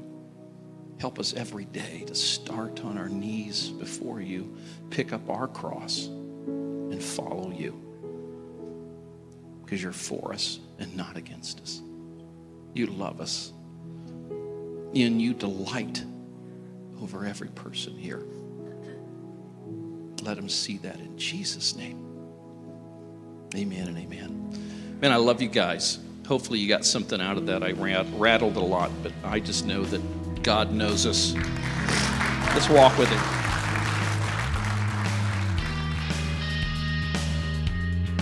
Help 1.00 1.18
us 1.18 1.34
every 1.34 1.66
day 1.66 2.04
to 2.06 2.14
start 2.14 2.86
on 2.86 3.00
our 3.00 3.10
knees 3.10 3.70
before 3.70 4.22
you, 4.22 4.56
pick 4.92 5.12
up 5.12 5.28
our 5.28 5.48
cross, 5.48 6.08
and 6.96 7.04
follow 7.04 7.52
you. 7.52 7.74
Because 9.64 9.84
you're 9.84 9.92
for 9.92 10.32
us 10.32 10.60
and 10.80 10.96
not 10.96 11.18
against 11.18 11.60
us. 11.60 11.82
You 12.74 12.88
love 12.88 13.20
us. 13.20 13.52
And 14.30 15.22
you 15.22 15.34
delight 15.34 16.04
over 17.02 17.26
every 17.26 17.50
person 17.50 17.98
here. 17.98 18.24
let 20.22 20.38
them 20.38 20.48
see 20.48 20.78
that 20.78 21.00
in 21.00 21.18
Jesus' 21.18 21.76
name. 21.76 22.02
Amen 23.56 23.90
and 23.90 23.98
amen. 23.98 24.98
Man, 25.02 25.12
I 25.12 25.18
love 25.18 25.42
you 25.42 25.50
guys. 25.50 26.00
Hopefully, 26.28 26.60
you 26.60 26.68
got 26.70 26.86
something 26.86 27.20
out 27.20 27.38
of 27.38 27.46
that. 27.48 27.62
I 27.62 27.72
rattled 27.74 28.56
a 28.56 28.62
lot, 28.62 28.90
but 29.04 29.12
I 29.24 29.40
just 29.40 29.66
know 29.66 29.84
that 29.84 30.44
God 30.44 30.72
knows 30.72 31.06
us. 31.06 31.36
Let's 32.54 32.70
walk 32.70 32.98
with 32.98 33.10
Him. 33.10 33.35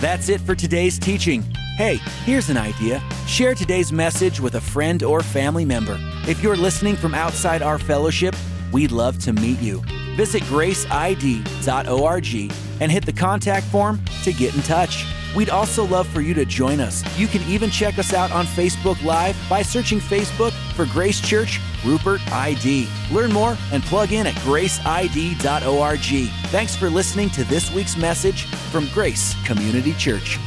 That's 0.04 0.28
it 0.28 0.42
for 0.42 0.54
today's 0.54 0.98
teaching. 0.98 1.42
Hey, 1.78 1.96
here's 2.26 2.50
an 2.50 2.58
idea. 2.58 3.02
Share 3.26 3.54
today's 3.54 3.90
message 3.90 4.38
with 4.38 4.56
a 4.56 4.60
friend 4.60 5.02
or 5.02 5.22
family 5.22 5.64
member. 5.64 5.96
If 6.28 6.42
you're 6.42 6.58
listening 6.58 6.94
from 6.94 7.14
outside 7.14 7.62
our 7.62 7.78
fellowship, 7.78 8.36
we'd 8.70 8.92
love 8.92 9.18
to 9.20 9.32
meet 9.32 9.60
you. 9.60 9.82
Visit 10.14 10.42
graceid.org 10.42 12.52
and 12.82 12.92
hit 12.92 13.06
the 13.06 13.14
contact 13.14 13.64
form 13.68 13.98
to 14.24 14.34
get 14.34 14.54
in 14.54 14.60
touch. 14.60 15.06
We'd 15.34 15.48
also 15.48 15.86
love 15.86 16.06
for 16.08 16.20
you 16.20 16.34
to 16.34 16.44
join 16.44 16.80
us. 16.80 17.02
You 17.18 17.26
can 17.26 17.40
even 17.50 17.70
check 17.70 17.98
us 17.98 18.12
out 18.12 18.30
on 18.30 18.44
Facebook 18.44 19.02
Live 19.02 19.38
by 19.48 19.62
searching 19.62 20.00
Facebook 20.00 20.52
for 20.74 20.84
Grace 20.84 21.18
Church 21.18 21.60
Rupert 21.82 22.20
ID. 22.30 22.90
Learn 23.10 23.32
more 23.32 23.56
and 23.72 23.82
plug 23.84 24.12
in 24.12 24.26
at 24.26 24.34
graceid.org. 24.34 26.28
Thanks 26.50 26.76
for 26.76 26.90
listening 26.90 27.30
to 27.30 27.44
this 27.44 27.72
week's 27.72 27.96
message 27.96 28.46
from 28.74 28.88
Grace 28.88 29.36
Community 29.44 29.92
Church. 29.92 30.40